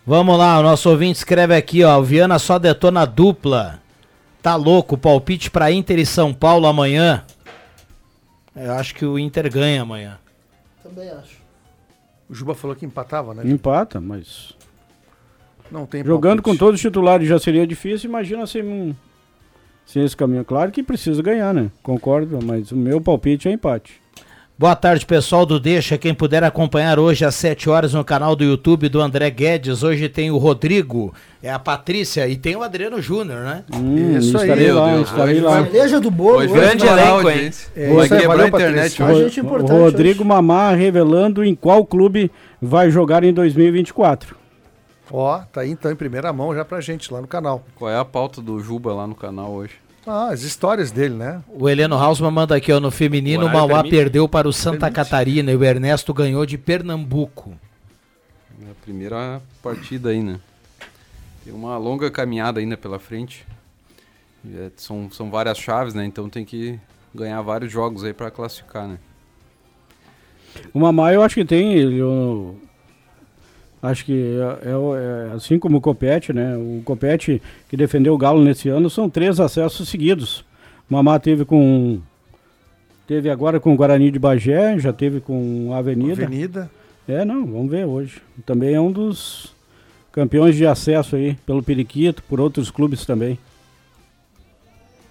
Vamos 0.07 0.39
lá, 0.39 0.61
o 0.61 0.63
nosso 0.63 0.89
ouvinte 0.89 1.19
escreve 1.19 1.57
aqui, 1.57 1.83
ó, 1.83 1.99
o 1.99 2.05
Viana 2.05 2.39
só 2.39 2.57
detona 2.57 3.05
dupla. 3.05 3.81
Tá 4.41 4.55
louco, 4.55 4.97
palpite 4.97 5.51
pra 5.51 5.73
Inter 5.73 5.99
e 5.99 6.07
São 6.07 6.33
Paulo 6.33 6.69
amanhã. 6.69 7.25
Eu 8.55 8.73
acho 8.73 8.95
que 8.95 9.05
o 9.05 9.19
Inter 9.19 9.51
ganha 9.51 9.83
amanhã. 9.83 10.19
Também 10.83 11.09
acho. 11.11 11.41
O 12.29 12.35
Juba 12.35 12.55
falou 12.55 12.77
que 12.77 12.85
empatava, 12.85 13.33
né? 13.35 13.43
Empata, 13.47 14.01
mas. 14.01 14.55
Não 15.71 15.87
tem 15.87 16.05
Jogando 16.05 16.43
com 16.43 16.51
palpite. 16.51 16.59
todos 16.59 16.75
os 16.75 16.81
titulares 16.83 17.27
já 17.27 17.39
seria 17.39 17.67
difícil, 17.67 18.11
imagina 18.11 18.47
sem, 18.47 18.63
um, 18.63 18.95
sem 19.87 20.05
esse 20.05 20.15
caminho. 20.15 20.45
Claro 20.45 20.71
que 20.71 20.83
precisa 20.83 21.23
ganhar, 21.23 21.55
né? 21.55 21.71
Concordo, 21.83 22.39
mas 22.45 22.71
o 22.73 22.77
meu 22.77 23.01
palpite 23.01 23.49
é 23.49 23.53
empate. 23.53 24.02
Boa 24.63 24.77
tarde, 24.77 25.05
pessoal 25.05 25.45
do 25.45 25.59
Deixa. 25.59 25.99
Quem 25.99 26.15
puder 26.15 26.45
acompanhar 26.45 26.97
hoje 26.97 27.25
às 27.25 27.35
7 27.35 27.69
horas 27.69 27.95
no 27.95 28.05
canal 28.05 28.37
do 28.37 28.45
YouTube 28.45 28.89
do 28.89 29.01
André 29.01 29.29
Guedes. 29.29 29.83
Hoje 29.83 30.09
tem 30.09 30.31
o 30.31 30.39
Rodrigo, 30.39 31.13
é 31.43 31.51
a 31.51 31.59
Patrícia 31.59 32.29
e 32.29 32.37
tem 32.37 32.55
o 32.55 32.63
Adriano 32.63 33.03
Júnior, 33.03 33.41
né? 33.41 33.65
Hum, 33.75 34.17
Isso 34.17 34.39
aí, 34.39 34.55
meu 34.55 34.79
lá, 34.79 34.95
Deus, 34.95 35.09
estarei 35.09 35.43
hoje 35.43 35.95
lá. 35.95 35.99
do 35.99 36.13
bolo. 36.13 36.37
Hoje 36.37 36.53
hoje, 36.53 36.61
grande 36.61 36.85
né? 36.85 36.93
elenco, 36.93 37.29
hein? 37.29 37.51
É, 37.75 37.93
Vai 37.93 38.09
quebrar 38.09 38.29
valeu, 38.29 38.45
a 38.45 38.49
internet 38.49 39.03
hoje. 39.03 39.41
Importante 39.41 39.81
Rodrigo 39.81 40.21
hoje. 40.21 40.29
Mamar 40.29 40.79
revelando 40.79 41.43
em 41.43 41.57
qual 41.57 41.85
clube 41.85 42.31
vai 42.61 42.89
jogar 42.89 43.25
em 43.25 43.33
2024. 43.33 44.37
Ó, 45.11 45.41
tá 45.53 45.63
aí 45.63 45.73
então 45.73 45.91
em 45.91 45.97
primeira 45.97 46.33
mão 46.33 46.55
já 46.55 46.65
pra 46.65 46.81
gente 46.81 47.13
lá 47.13 47.21
no 47.21 47.27
canal. 47.27 47.65
Qual 47.75 47.91
é 47.91 47.99
a 47.99 48.05
pauta 48.05 48.41
do 48.41 48.61
Juba 48.61 48.95
lá 48.95 49.09
no 49.09 49.17
canal 49.17 49.51
hoje? 49.51 49.82
Ah, 50.07 50.29
as 50.31 50.43
histórias 50.43 50.91
dele, 50.91 51.15
né? 51.15 51.43
O 51.49 51.69
Heleno 51.69 51.95
Hausmann 51.97 52.31
manda 52.33 52.57
aqui, 52.57 52.73
ó, 52.73 52.81
no 52.81 52.91
feminino, 52.91 53.47
o 53.47 53.53
Mauá 53.53 53.83
permite? 53.83 53.91
perdeu 53.97 54.29
para 54.29 54.49
o 54.49 54.53
Santa 54.53 54.79
Permite. 54.91 54.97
Catarina 54.97 55.53
e 55.53 55.57
o 55.57 55.63
Ernesto 55.65 56.13
ganhou 56.13 56.45
de 56.45 56.59
Pernambuco. 56.59 57.53
É 58.67 58.71
a 58.71 58.75
primeira 58.83 59.41
partida 59.63 60.09
aí, 60.11 60.21
né? 60.23 60.41
Tem 61.45 61.53
uma 61.53 61.77
longa 61.79 62.11
caminhada 62.11 62.59
ainda 62.59 62.77
pela 62.77 62.99
frente. 62.99 63.47
É- 64.53 64.71
são, 64.77 65.09
são 65.11 65.31
várias 65.31 65.57
chaves, 65.59 65.95
né? 65.95 66.05
Então 66.05 66.29
tem 66.29 66.45
que 66.45 66.79
ganhar 67.15 67.41
vários 67.43 67.71
jogos 67.71 68.03
aí 68.03 68.13
pra 68.13 68.31
classificar, 68.31 68.89
né? 68.89 68.99
O 70.75 70.81
Mamar 70.81 71.15
eu 71.15 71.23
acho 71.23 71.37
que 71.37 71.45
tem, 71.45 71.75
ele, 71.75 72.01
acho 73.83 74.05
que 74.05 74.37
é, 74.63 74.69
é 74.69 74.73
é 74.73 75.35
assim 75.35 75.59
como 75.59 75.79
o 75.79 75.81
Copete, 75.81 76.33
né? 76.33 76.57
O 76.57 76.81
Copete 76.85 77.43
que 77.69 77.77
defendeu 77.77 78.15
o 78.15 78.19
Galo 78.19 78.43
nesse 78.43 78.69
ano 78.69 78.89
são 78.89 79.11
três 79.11 79.41
acessos 79.41 79.89
seguidos. 79.89 80.45
O 80.89 80.95
Mamar 80.95 81.21
teve 81.21 81.45
com 81.45 82.01
teve 83.07 83.29
agora 83.29 83.59
com 83.59 83.75
o 83.75 83.77
Guarani 83.77 84.11
de 84.11 84.19
Bagé, 84.19 84.79
já 84.79 84.93
teve 84.93 85.21
com 85.21 85.71
a 85.73 85.79
Avenida. 85.79 86.25
Avenida. 86.25 86.71
É, 87.09 87.25
não, 87.25 87.45
vamos 87.45 87.71
ver 87.71 87.85
hoje. 87.85 88.23
Também 88.47 88.75
é 88.75 88.81
um 88.81 88.93
dos 88.93 89.53
campeões 90.13 90.55
de 90.55 90.67
acesso 90.67 91.17
aí 91.17 91.37
pelo 91.45 91.63
Periquito, 91.63 92.23
por 92.23 92.41
outros 92.41 92.71
clubes 92.71 93.05
também. 93.05 93.39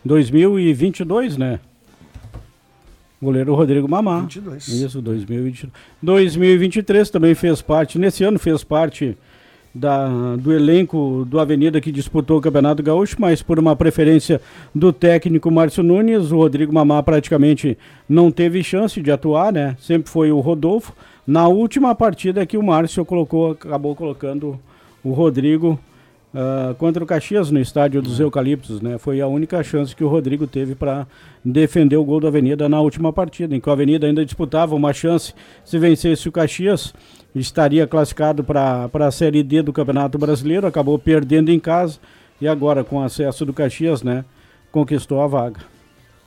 2022, 0.05 1.37
né? 1.37 1.59
Goleiro 3.21 3.53
Rodrigo 3.53 3.87
Mamá. 3.87 4.21
22. 4.21 4.67
Isso, 4.67 5.01
2022. 5.01 5.71
2023 6.01 7.09
também 7.09 7.35
fez 7.35 7.61
parte, 7.61 7.99
nesse 7.99 8.23
ano 8.23 8.39
fez 8.39 8.63
parte 8.63 9.15
da, 9.73 10.35
do 10.35 10.51
elenco 10.51 11.25
do 11.27 11.39
Avenida 11.39 11.79
que 11.79 11.91
disputou 11.91 12.37
o 12.37 12.41
Campeonato 12.41 12.83
Gaúcho, 12.83 13.15
mas 13.19 13.41
por 13.41 13.59
uma 13.59 13.75
preferência 13.75 14.41
do 14.73 14.91
técnico 14.91 15.51
Márcio 15.51 15.83
Nunes, 15.83 16.31
o 16.31 16.37
Rodrigo 16.37 16.73
Mamá 16.73 17.01
praticamente 17.03 17.77
não 18.07 18.31
teve 18.31 18.63
chance 18.63 19.01
de 19.01 19.11
atuar, 19.11 19.53
né? 19.53 19.77
Sempre 19.79 20.09
foi 20.09 20.31
o 20.31 20.39
Rodolfo. 20.39 20.93
Na 21.25 21.47
última 21.47 21.93
partida 21.93 22.45
que 22.45 22.57
o 22.57 22.63
Márcio 22.63 23.05
colocou, 23.05 23.51
acabou 23.51 23.95
colocando 23.95 24.59
o 25.03 25.11
Rodrigo 25.11 25.79
ah, 26.33 26.73
contra 26.77 27.03
o 27.03 27.07
Caxias 27.07 27.51
no 27.51 27.59
estádio 27.59 28.01
dos 28.01 28.19
Eucaliptos, 28.19 28.79
né? 28.81 28.97
Foi 28.97 29.19
a 29.19 29.27
única 29.27 29.61
chance 29.63 29.95
que 29.95 30.03
o 30.03 30.07
Rodrigo 30.07 30.47
teve 30.47 30.75
para 30.75 31.05
defender 31.43 31.97
o 31.97 32.05
gol 32.05 32.21
da 32.21 32.29
Avenida 32.29 32.69
na 32.69 32.79
última 32.79 33.11
partida, 33.11 33.55
em 33.55 33.59
que 33.59 33.69
a 33.69 33.73
Avenida 33.73 34.07
ainda 34.07 34.23
disputava 34.23 34.73
uma 34.73 34.93
chance 34.93 35.33
se 35.65 35.77
vencesse 35.77 36.29
o 36.29 36.31
Caxias, 36.31 36.93
estaria 37.35 37.85
classificado 37.85 38.43
para 38.43 38.89
a 38.93 39.11
Série 39.11 39.43
D 39.43 39.61
do 39.61 39.73
Campeonato 39.73 40.17
Brasileiro, 40.17 40.65
acabou 40.65 40.97
perdendo 40.97 41.49
em 41.49 41.59
casa 41.59 41.99
e 42.39 42.47
agora 42.47 42.83
com 42.83 43.01
acesso 43.01 43.45
do 43.45 43.53
Caxias, 43.53 44.01
né, 44.01 44.23
conquistou 44.71 45.21
a 45.21 45.27
vaga. 45.27 45.59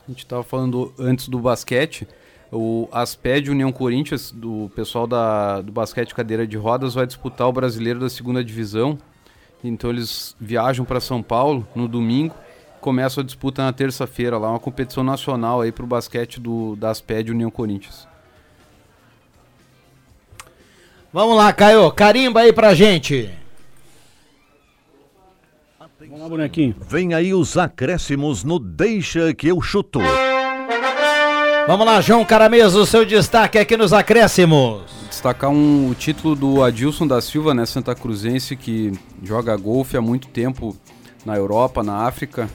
A 0.07 0.11
gente 0.11 0.26
tava 0.26 0.42
falando 0.42 0.92
antes 0.98 1.28
do 1.28 1.38
basquete. 1.38 2.07
O 2.52 2.88
Asped 2.92 3.50
União 3.50 3.72
Corinthians, 3.72 4.30
do 4.30 4.70
pessoal 4.76 5.07
da, 5.07 5.61
do 5.61 5.72
basquete 5.72 6.14
cadeira 6.14 6.46
de 6.46 6.57
rodas, 6.57 6.94
vai 6.94 7.07
disputar 7.07 7.48
o 7.48 7.52
brasileiro 7.52 7.98
da 7.98 8.09
segunda 8.09 8.44
divisão. 8.44 8.98
Então 9.64 9.88
eles 9.88 10.36
viajam 10.38 10.84
para 10.84 11.00
São 11.00 11.22
Paulo 11.22 11.66
no 11.74 11.88
domingo. 11.88 12.34
Começa 12.80 13.22
a 13.22 13.24
disputa 13.24 13.64
na 13.64 13.72
terça-feira 13.72 14.36
lá, 14.36 14.50
uma 14.50 14.60
competição 14.60 15.02
nacional 15.02 15.62
aí 15.62 15.72
pro 15.72 15.86
basquete 15.86 16.38
do, 16.38 16.76
da 16.76 16.90
Asped 16.90 17.30
União 17.30 17.50
Corinthians. 17.50 18.06
Vamos 21.10 21.36
lá, 21.36 21.50
Caio, 21.52 21.90
carimba 21.92 22.40
aí 22.40 22.52
pra 22.52 22.74
gente. 22.74 23.30
Vamos 25.98 26.20
lá, 26.20 26.28
bonequinho. 26.28 26.76
Vem 26.86 27.14
aí 27.14 27.32
os 27.32 27.56
acréscimos 27.56 28.44
no 28.44 28.58
Deixa 28.58 29.32
que 29.32 29.48
eu 29.48 29.62
chuto. 29.62 30.00
Vamos 31.66 31.86
lá, 31.86 32.02
João 32.02 32.24
Caramês, 32.24 32.74
seu 32.86 33.06
destaque 33.06 33.58
aqui 33.58 33.74
nos 33.74 33.94
acréscimos. 33.94 35.03
Destacar 35.25 35.49
um, 35.49 35.89
o 35.89 35.95
título 35.95 36.37
do 36.37 36.62
Adilson 36.62 37.07
da 37.07 37.18
Silva, 37.18 37.55
né, 37.55 37.64
Santa 37.64 37.95
Cruzense, 37.95 38.55
que 38.55 38.93
joga 39.22 39.57
golfe 39.57 39.97
há 39.97 40.01
muito 40.03 40.29
tempo 40.29 40.77
na 41.25 41.35
Europa, 41.35 41.83
na 41.83 42.07
África. 42.07 42.47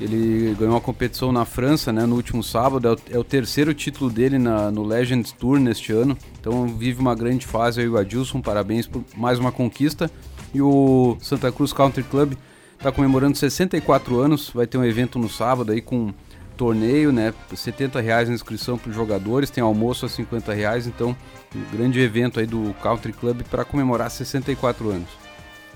Ele 0.00 0.52
ganhou 0.58 0.74
uma 0.74 0.80
competição 0.80 1.30
na 1.30 1.44
França 1.44 1.92
né, 1.92 2.04
no 2.06 2.16
último 2.16 2.42
sábado, 2.42 2.88
é 2.88 2.92
o, 2.92 2.96
é 3.14 3.18
o 3.20 3.22
terceiro 3.22 3.72
título 3.72 4.10
dele 4.10 4.36
na, 4.36 4.68
no 4.68 4.82
Legends 4.82 5.30
Tour 5.30 5.60
neste 5.60 5.92
ano. 5.92 6.18
Então 6.40 6.66
vive 6.66 7.00
uma 7.00 7.14
grande 7.14 7.46
fase 7.46 7.82
aí 7.82 7.88
o 7.88 7.96
Adilson, 7.96 8.40
parabéns 8.40 8.88
por 8.88 9.04
mais 9.16 9.38
uma 9.38 9.52
conquista. 9.52 10.10
E 10.52 10.60
o 10.60 11.16
Santa 11.20 11.52
Cruz 11.52 11.72
Country 11.72 12.02
Club 12.02 12.32
está 12.76 12.90
comemorando 12.90 13.38
64 13.38 14.18
anos, 14.18 14.50
vai 14.52 14.66
ter 14.66 14.76
um 14.76 14.84
evento 14.84 15.20
no 15.20 15.28
sábado 15.28 15.70
aí 15.70 15.80
com 15.80 16.12
torneio, 16.56 17.12
né? 17.12 17.32
70 17.54 18.00
reais 18.00 18.28
a 18.28 18.32
inscrição 18.32 18.76
para 18.76 18.90
os 18.90 18.96
jogadores, 18.96 19.50
tem 19.50 19.62
almoço 19.62 20.04
a 20.04 20.08
50 20.08 20.52
reais, 20.52 20.88
então 20.88 21.16
um 21.54 21.76
grande 21.76 22.00
evento 22.00 22.40
aí 22.40 22.46
do 22.46 22.74
Country 22.82 23.12
Club 23.12 23.42
para 23.50 23.64
comemorar 23.64 24.10
64 24.10 24.90
anos. 24.90 25.08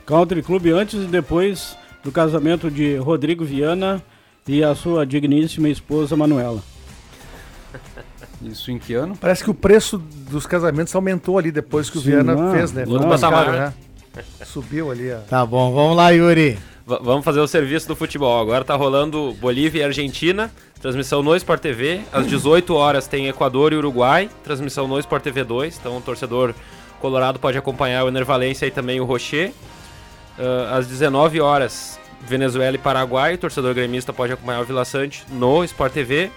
Country 0.04 0.42
Club 0.42 0.66
antes 0.68 1.04
e 1.04 1.06
depois 1.06 1.76
do 2.02 2.10
casamento 2.10 2.70
de 2.70 2.96
Rodrigo 2.96 3.44
Viana 3.44 4.02
e 4.46 4.62
a 4.62 4.74
sua 4.74 5.06
digníssima 5.06 5.68
esposa 5.68 6.16
Manuela. 6.16 6.62
Isso 8.42 8.70
em 8.72 8.78
que 8.78 8.92
ano? 8.94 9.16
Parece 9.16 9.44
que 9.44 9.50
o 9.50 9.54
preço 9.54 9.98
dos 9.98 10.46
casamentos 10.46 10.94
aumentou 10.94 11.38
ali 11.38 11.52
depois 11.52 11.88
que 11.88 11.98
o 11.98 12.00
Sim, 12.00 12.10
Viana 12.10 12.34
não, 12.34 12.52
fez, 12.52 12.72
né? 12.72 12.84
não. 12.84 13.08
Patamar, 13.08 13.44
caro, 13.44 13.56
né? 13.56 13.74
Subiu 14.44 14.90
ali 14.90 15.12
a... 15.12 15.18
Tá 15.18 15.46
bom, 15.46 15.72
vamos 15.72 15.96
lá, 15.96 16.10
Yuri. 16.10 16.58
Vamos 16.84 17.24
fazer 17.24 17.40
o 17.40 17.46
serviço 17.46 17.86
do 17.86 17.94
futebol. 17.94 18.40
Agora 18.40 18.64
tá 18.64 18.74
rolando 18.74 19.32
Bolívia 19.40 19.82
e 19.82 19.84
Argentina. 19.84 20.50
Transmissão 20.80 21.22
no 21.22 21.36
Sport 21.36 21.60
TV. 21.60 22.00
Às 22.12 22.26
18 22.26 22.74
horas 22.74 23.06
tem 23.06 23.28
Equador 23.28 23.72
e 23.72 23.76
Uruguai. 23.76 24.28
Transmissão 24.42 24.88
no 24.88 24.98
Sport 24.98 25.22
TV 25.22 25.44
2. 25.44 25.78
Então 25.78 25.96
o 25.96 26.00
torcedor 26.00 26.54
colorado 27.00 27.38
pode 27.38 27.56
acompanhar 27.56 28.04
o 28.04 28.08
Enervalência 28.08 28.66
e 28.66 28.70
também 28.70 29.00
o 29.00 29.04
Rocher. 29.04 29.52
Ah, 30.38 30.78
às 30.78 30.86
19 30.88 31.40
horas, 31.40 32.00
Venezuela 32.20 32.74
e 32.74 32.78
Paraguai. 32.78 33.34
O 33.34 33.38
torcedor 33.38 33.74
gremista 33.74 34.12
pode 34.12 34.32
acompanhar 34.32 34.60
o 34.60 34.64
Vila 34.64 34.84
Sante 34.84 35.24
no 35.30 35.62
Sport 35.62 35.92
TV. 35.92 36.30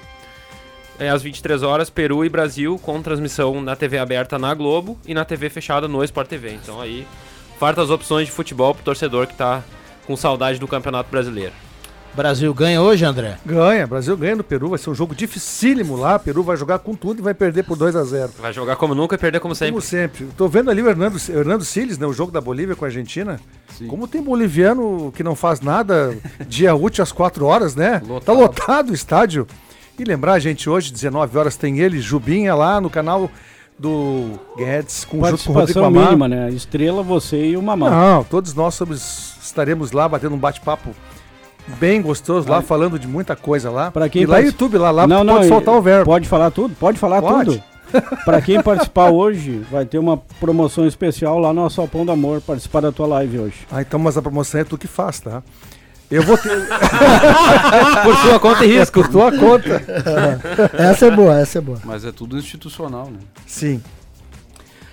É, 0.98 1.10
às 1.10 1.22
23 1.22 1.62
horas, 1.62 1.90
Peru 1.90 2.24
e 2.24 2.30
Brasil, 2.30 2.80
com 2.82 3.02
transmissão 3.02 3.62
na 3.62 3.76
TV 3.76 3.98
aberta 3.98 4.40
na 4.40 4.54
Globo 4.54 4.98
e 5.06 5.14
na 5.14 5.26
TV 5.26 5.50
fechada 5.50 5.88
no 5.88 6.04
Sport 6.04 6.30
TV. 6.30 6.54
Então 6.54 6.80
aí, 6.80 7.06
fartas 7.60 7.90
opções 7.90 8.28
de 8.28 8.32
futebol 8.32 8.74
pro 8.74 8.84
torcedor 8.84 9.28
que 9.28 9.34
tá 9.34 9.62
com 10.06 10.16
saudade 10.16 10.60
do 10.60 10.68
Campeonato 10.68 11.10
Brasileiro. 11.10 11.54
Brasil 12.16 12.54
ganha 12.54 12.82
hoje, 12.82 13.04
André? 13.04 13.38
Ganha, 13.46 13.86
Brasil 13.86 14.16
ganha 14.16 14.38
no 14.38 14.44
Peru, 14.44 14.70
vai 14.70 14.80
ser 14.80 14.90
um 14.90 14.96
jogo 14.96 15.14
dificílimo 15.14 15.98
lá. 15.98 16.18
Peru 16.18 16.44
vai 16.44 16.56
jogar 16.56 16.80
com 16.80 16.96
tudo 16.96 17.20
e 17.20 17.22
vai 17.22 17.34
perder 17.34 17.64
por 17.64 17.76
2 17.78 17.94
a 17.94 18.04
0 18.06 18.32
Vai 18.40 18.54
jogar 18.54 18.78
como 18.78 18.96
nunca 18.96 19.16
e 19.16 19.18
perder 19.18 19.42
como 19.42 19.54
sempre. 19.54 19.74
Como 19.74 19.82
sempre. 19.82 20.28
Tô 20.38 20.48
vendo 20.48 20.72
ali 20.72 20.82
o 20.82 20.88
Hernando, 20.88 21.18
Hernando 21.30 21.66
Siles, 21.66 21.98
né, 21.98 22.08
o 22.08 22.14
jogo 22.14 22.32
da 22.32 22.40
Bolívia 22.40 22.74
com 22.74 22.86
a 22.86 22.88
Argentina. 22.88 23.38
Sim. 23.78 23.88
Como 23.88 24.08
tem 24.08 24.24
boliviano 24.24 25.12
que 25.14 25.24
não 25.24 25.36
faz 25.36 25.60
nada 25.60 26.18
dia 26.48 26.74
útil 26.74 27.04
às 27.04 27.12
4 27.12 27.46
horas, 27.46 27.76
né? 27.76 28.02
Lotado. 28.08 28.26
Tá 28.26 28.32
lotado 28.32 28.90
o 28.92 28.94
estádio. 28.94 29.46
E 30.00 30.04
lembrar, 30.06 30.40
gente, 30.40 30.70
hoje, 30.70 30.94
19 30.94 31.38
horas, 31.38 31.58
tem 31.58 31.80
ele, 31.80 32.00
Jubinha, 32.00 32.56
lá 32.56 32.80
no 32.80 32.90
canal 32.90 33.30
do 33.78 34.40
Guedes, 34.58 35.06
com, 35.06 35.20
Participação 35.20 35.68
junto 35.68 35.80
com 35.80 35.88
o 35.88 35.92
mínima, 35.92 36.28
né? 36.28 36.50
Estrela, 36.50 37.04
você 37.04 37.46
e 37.46 37.58
o 37.58 37.62
Mamá. 37.62 37.90
Não, 37.90 38.24
todos 38.24 38.54
nós 38.54 38.74
somos, 38.74 39.36
estaremos 39.42 39.92
lá 39.92 40.08
batendo 40.08 40.36
um 40.36 40.40
bate-papo 40.40 40.92
bem 41.80 42.02
gostoso 42.02 42.50
lá, 42.50 42.62
falando 42.62 42.98
de 42.98 43.08
muita 43.08 43.36
coisa 43.36 43.70
lá. 43.70 43.92
Para 43.92 44.08
quem 44.08 44.24
e 44.24 44.26
lá 44.26 44.40
no 44.40 44.46
YouTube, 44.46 44.78
lá, 44.78 44.92
lá 44.92 45.08
não, 45.08 45.26
pode 45.26 45.42
não, 45.42 45.48
soltar 45.48 45.76
o 45.76 45.82
verbo. 45.82 46.06
Pode 46.06 46.28
falar 46.28 46.52
tudo? 46.52 46.76
Pode 46.76 46.98
falar 46.98 47.22
pode. 47.22 47.52
tudo. 47.52 47.64
Para 48.26 48.42
quem 48.42 48.62
participar 48.62 49.10
hoje, 49.10 49.62
vai 49.72 49.86
ter 49.86 49.98
uma 49.98 50.18
promoção 50.40 50.86
especial 50.88 51.40
lá 51.40 51.54
no 51.54 51.66
Assalpão 51.66 52.06
do 52.06 52.12
Amor, 52.12 52.42
participar 52.42 52.82
da 52.82 52.92
tua 52.92 53.08
live 53.08 53.40
hoje. 53.40 53.68
Ah, 53.72 53.82
então, 53.82 54.00
mas 54.00 54.18
a 54.18 54.22
promoção 54.22 54.60
é 54.60 54.64
tu 54.64 54.78
que 54.78 54.88
faz, 54.88 55.20
tá? 55.20 55.44
Eu 56.10 56.24
vou 56.24 56.38
ter. 56.38 56.50
Por 58.04 58.16
sua 58.18 58.40
conta 58.40 58.66
e 58.66 58.78
risco. 58.78 59.02
Por 59.02 59.08
tua 59.10 59.32
conta. 59.32 59.82
essa 60.74 61.08
é 61.08 61.12
boa, 61.12 61.40
essa 61.40 61.58
é 61.58 61.62
boa. 61.62 61.80
Mas 61.84 62.06
é 62.06 62.12
tudo 62.12 62.38
institucional, 62.38 63.10
né? 63.10 63.20
Sim. 63.46 63.82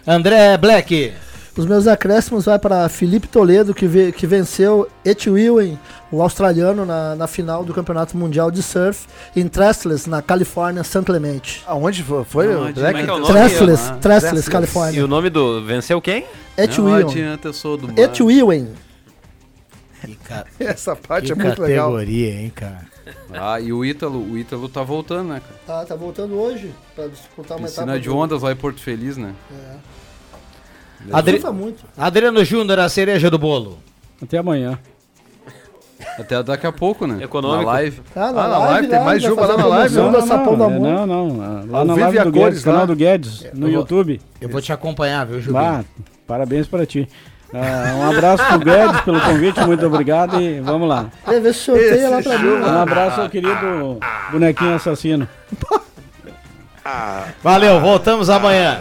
André 0.06 0.56
Black. 0.56 1.12
Os 1.56 1.66
meus 1.66 1.86
acréscimos 1.86 2.46
vai 2.46 2.58
para 2.58 2.88
Felipe 2.88 3.28
Toledo, 3.28 3.74
que, 3.74 3.86
ve 3.86 4.10
que 4.10 4.26
venceu 4.26 4.88
Ed 5.04 5.28
Willen, 5.28 5.78
o 6.10 6.22
australiano, 6.22 6.86
na, 6.86 7.14
na 7.14 7.26
final 7.26 7.62
do 7.62 7.74
Campeonato 7.74 8.16
Mundial 8.16 8.50
de 8.50 8.62
Surf, 8.62 9.06
em 9.36 9.46
Trestles, 9.46 10.06
na 10.06 10.22
Califórnia, 10.22 10.82
San 10.82 11.04
Clemente. 11.04 11.62
Aonde 11.66 12.02
foi? 12.02 12.24
foi 12.24 12.46
é 12.46 12.52
é 12.52 12.56
o? 12.56 13.22
Trestles, 13.26 13.80
ah, 13.86 13.98
Trestles, 14.00 14.48
Califórnia. 14.48 14.98
E 14.98 15.02
o 15.02 15.06
nome 15.06 15.28
do... 15.28 15.62
Venceu 15.62 16.00
quem? 16.00 16.24
Ed 16.56 16.80
Willen. 16.80 17.02
Não 17.02 17.10
adianta, 17.10 17.48
eu 17.48 17.52
sou 17.52 17.76
do 17.76 17.88
mar. 17.88 17.98
Ca... 20.24 20.46
Essa 20.60 20.96
parte 20.96 21.26
que 21.26 21.32
é 21.32 21.34
muito 21.34 21.62
legal. 21.62 21.92
categoria, 21.92 22.40
hein, 22.40 22.52
cara. 22.54 22.86
Ah, 23.32 23.60
e 23.60 23.72
o 23.72 23.84
Ítalo, 23.84 24.18
o 24.18 24.38
Ítalo 24.38 24.68
tá 24.68 24.82
voltando, 24.82 25.28
né, 25.28 25.40
cara? 25.40 25.60
Tá, 25.66 25.86
tá 25.86 25.96
voltando 25.96 26.34
hoje 26.34 26.72
pra 26.94 27.08
disputar 27.08 27.58
uma 27.58 27.66
Piscina 27.66 27.92
etapa. 27.92 28.00
de 28.00 28.10
ondas 28.10 28.42
lá 28.42 28.52
em 28.52 28.56
Porto 28.56 28.80
Feliz, 28.80 29.16
né? 29.16 29.34
É. 29.50 29.76
Adri... 31.10 31.40
muito. 31.52 31.84
Adriano 31.96 32.44
Júnior, 32.44 32.78
a 32.78 32.88
cereja 32.88 33.28
do 33.28 33.38
bolo. 33.38 33.78
Até 34.22 34.38
amanhã. 34.38 34.78
Até 36.18 36.42
daqui 36.42 36.66
a 36.66 36.72
pouco, 36.72 37.06
né? 37.06 37.22
Econômico. 37.22 37.64
Na 37.64 37.72
live. 37.72 38.02
Ah, 38.14 38.20
na, 38.20 38.26
ah, 38.26 38.32
na 38.32 38.58
live, 38.58 38.72
live, 38.72 38.88
tem 38.88 39.00
mais 39.00 39.22
Juba 39.22 39.46
lá 39.46 39.56
na 39.56 39.66
live. 39.66 39.94
Não, 39.94 40.10
não, 40.10 40.20
não, 40.20 40.64
é, 40.66 41.06
não, 41.06 41.28
não. 41.28 41.72
Lá 41.72 41.84
na 41.84 41.94
live 41.94 42.24
do 42.24 42.32
Guedes, 42.32 42.64
canal 42.64 42.86
do 42.86 42.96
Guedes, 42.96 43.46
no 43.54 43.68
eu 43.68 43.72
YouTube. 43.72 44.20
Eu 44.40 44.48
vou 44.48 44.60
te 44.60 44.72
acompanhar, 44.72 45.26
viu, 45.26 45.40
Juba? 45.40 45.60
Ah, 45.60 45.84
parabéns 46.26 46.66
para 46.66 46.84
ti. 46.84 47.08
Uh, 47.52 47.96
um 47.98 48.10
abraço 48.10 48.44
pro 48.46 48.58
Guedes 48.60 49.00
pelo 49.02 49.20
convite, 49.20 49.60
muito 49.60 49.86
obrigado 49.86 50.40
e 50.40 50.60
vamos 50.60 50.88
lá. 50.88 51.06
É, 51.26 51.38
vê 51.38 51.52
se 51.52 51.60
sorteia 51.60 52.08
lá 52.08 52.22
pra 52.22 52.38
mim. 52.38 52.48
Um 52.48 52.78
abraço 52.80 53.20
ao 53.20 53.28
querido 53.28 53.98
bonequinho 54.30 54.74
assassino. 54.74 55.28
Valeu, 57.42 57.80
voltamos 57.80 58.30
amanhã. 58.30 58.80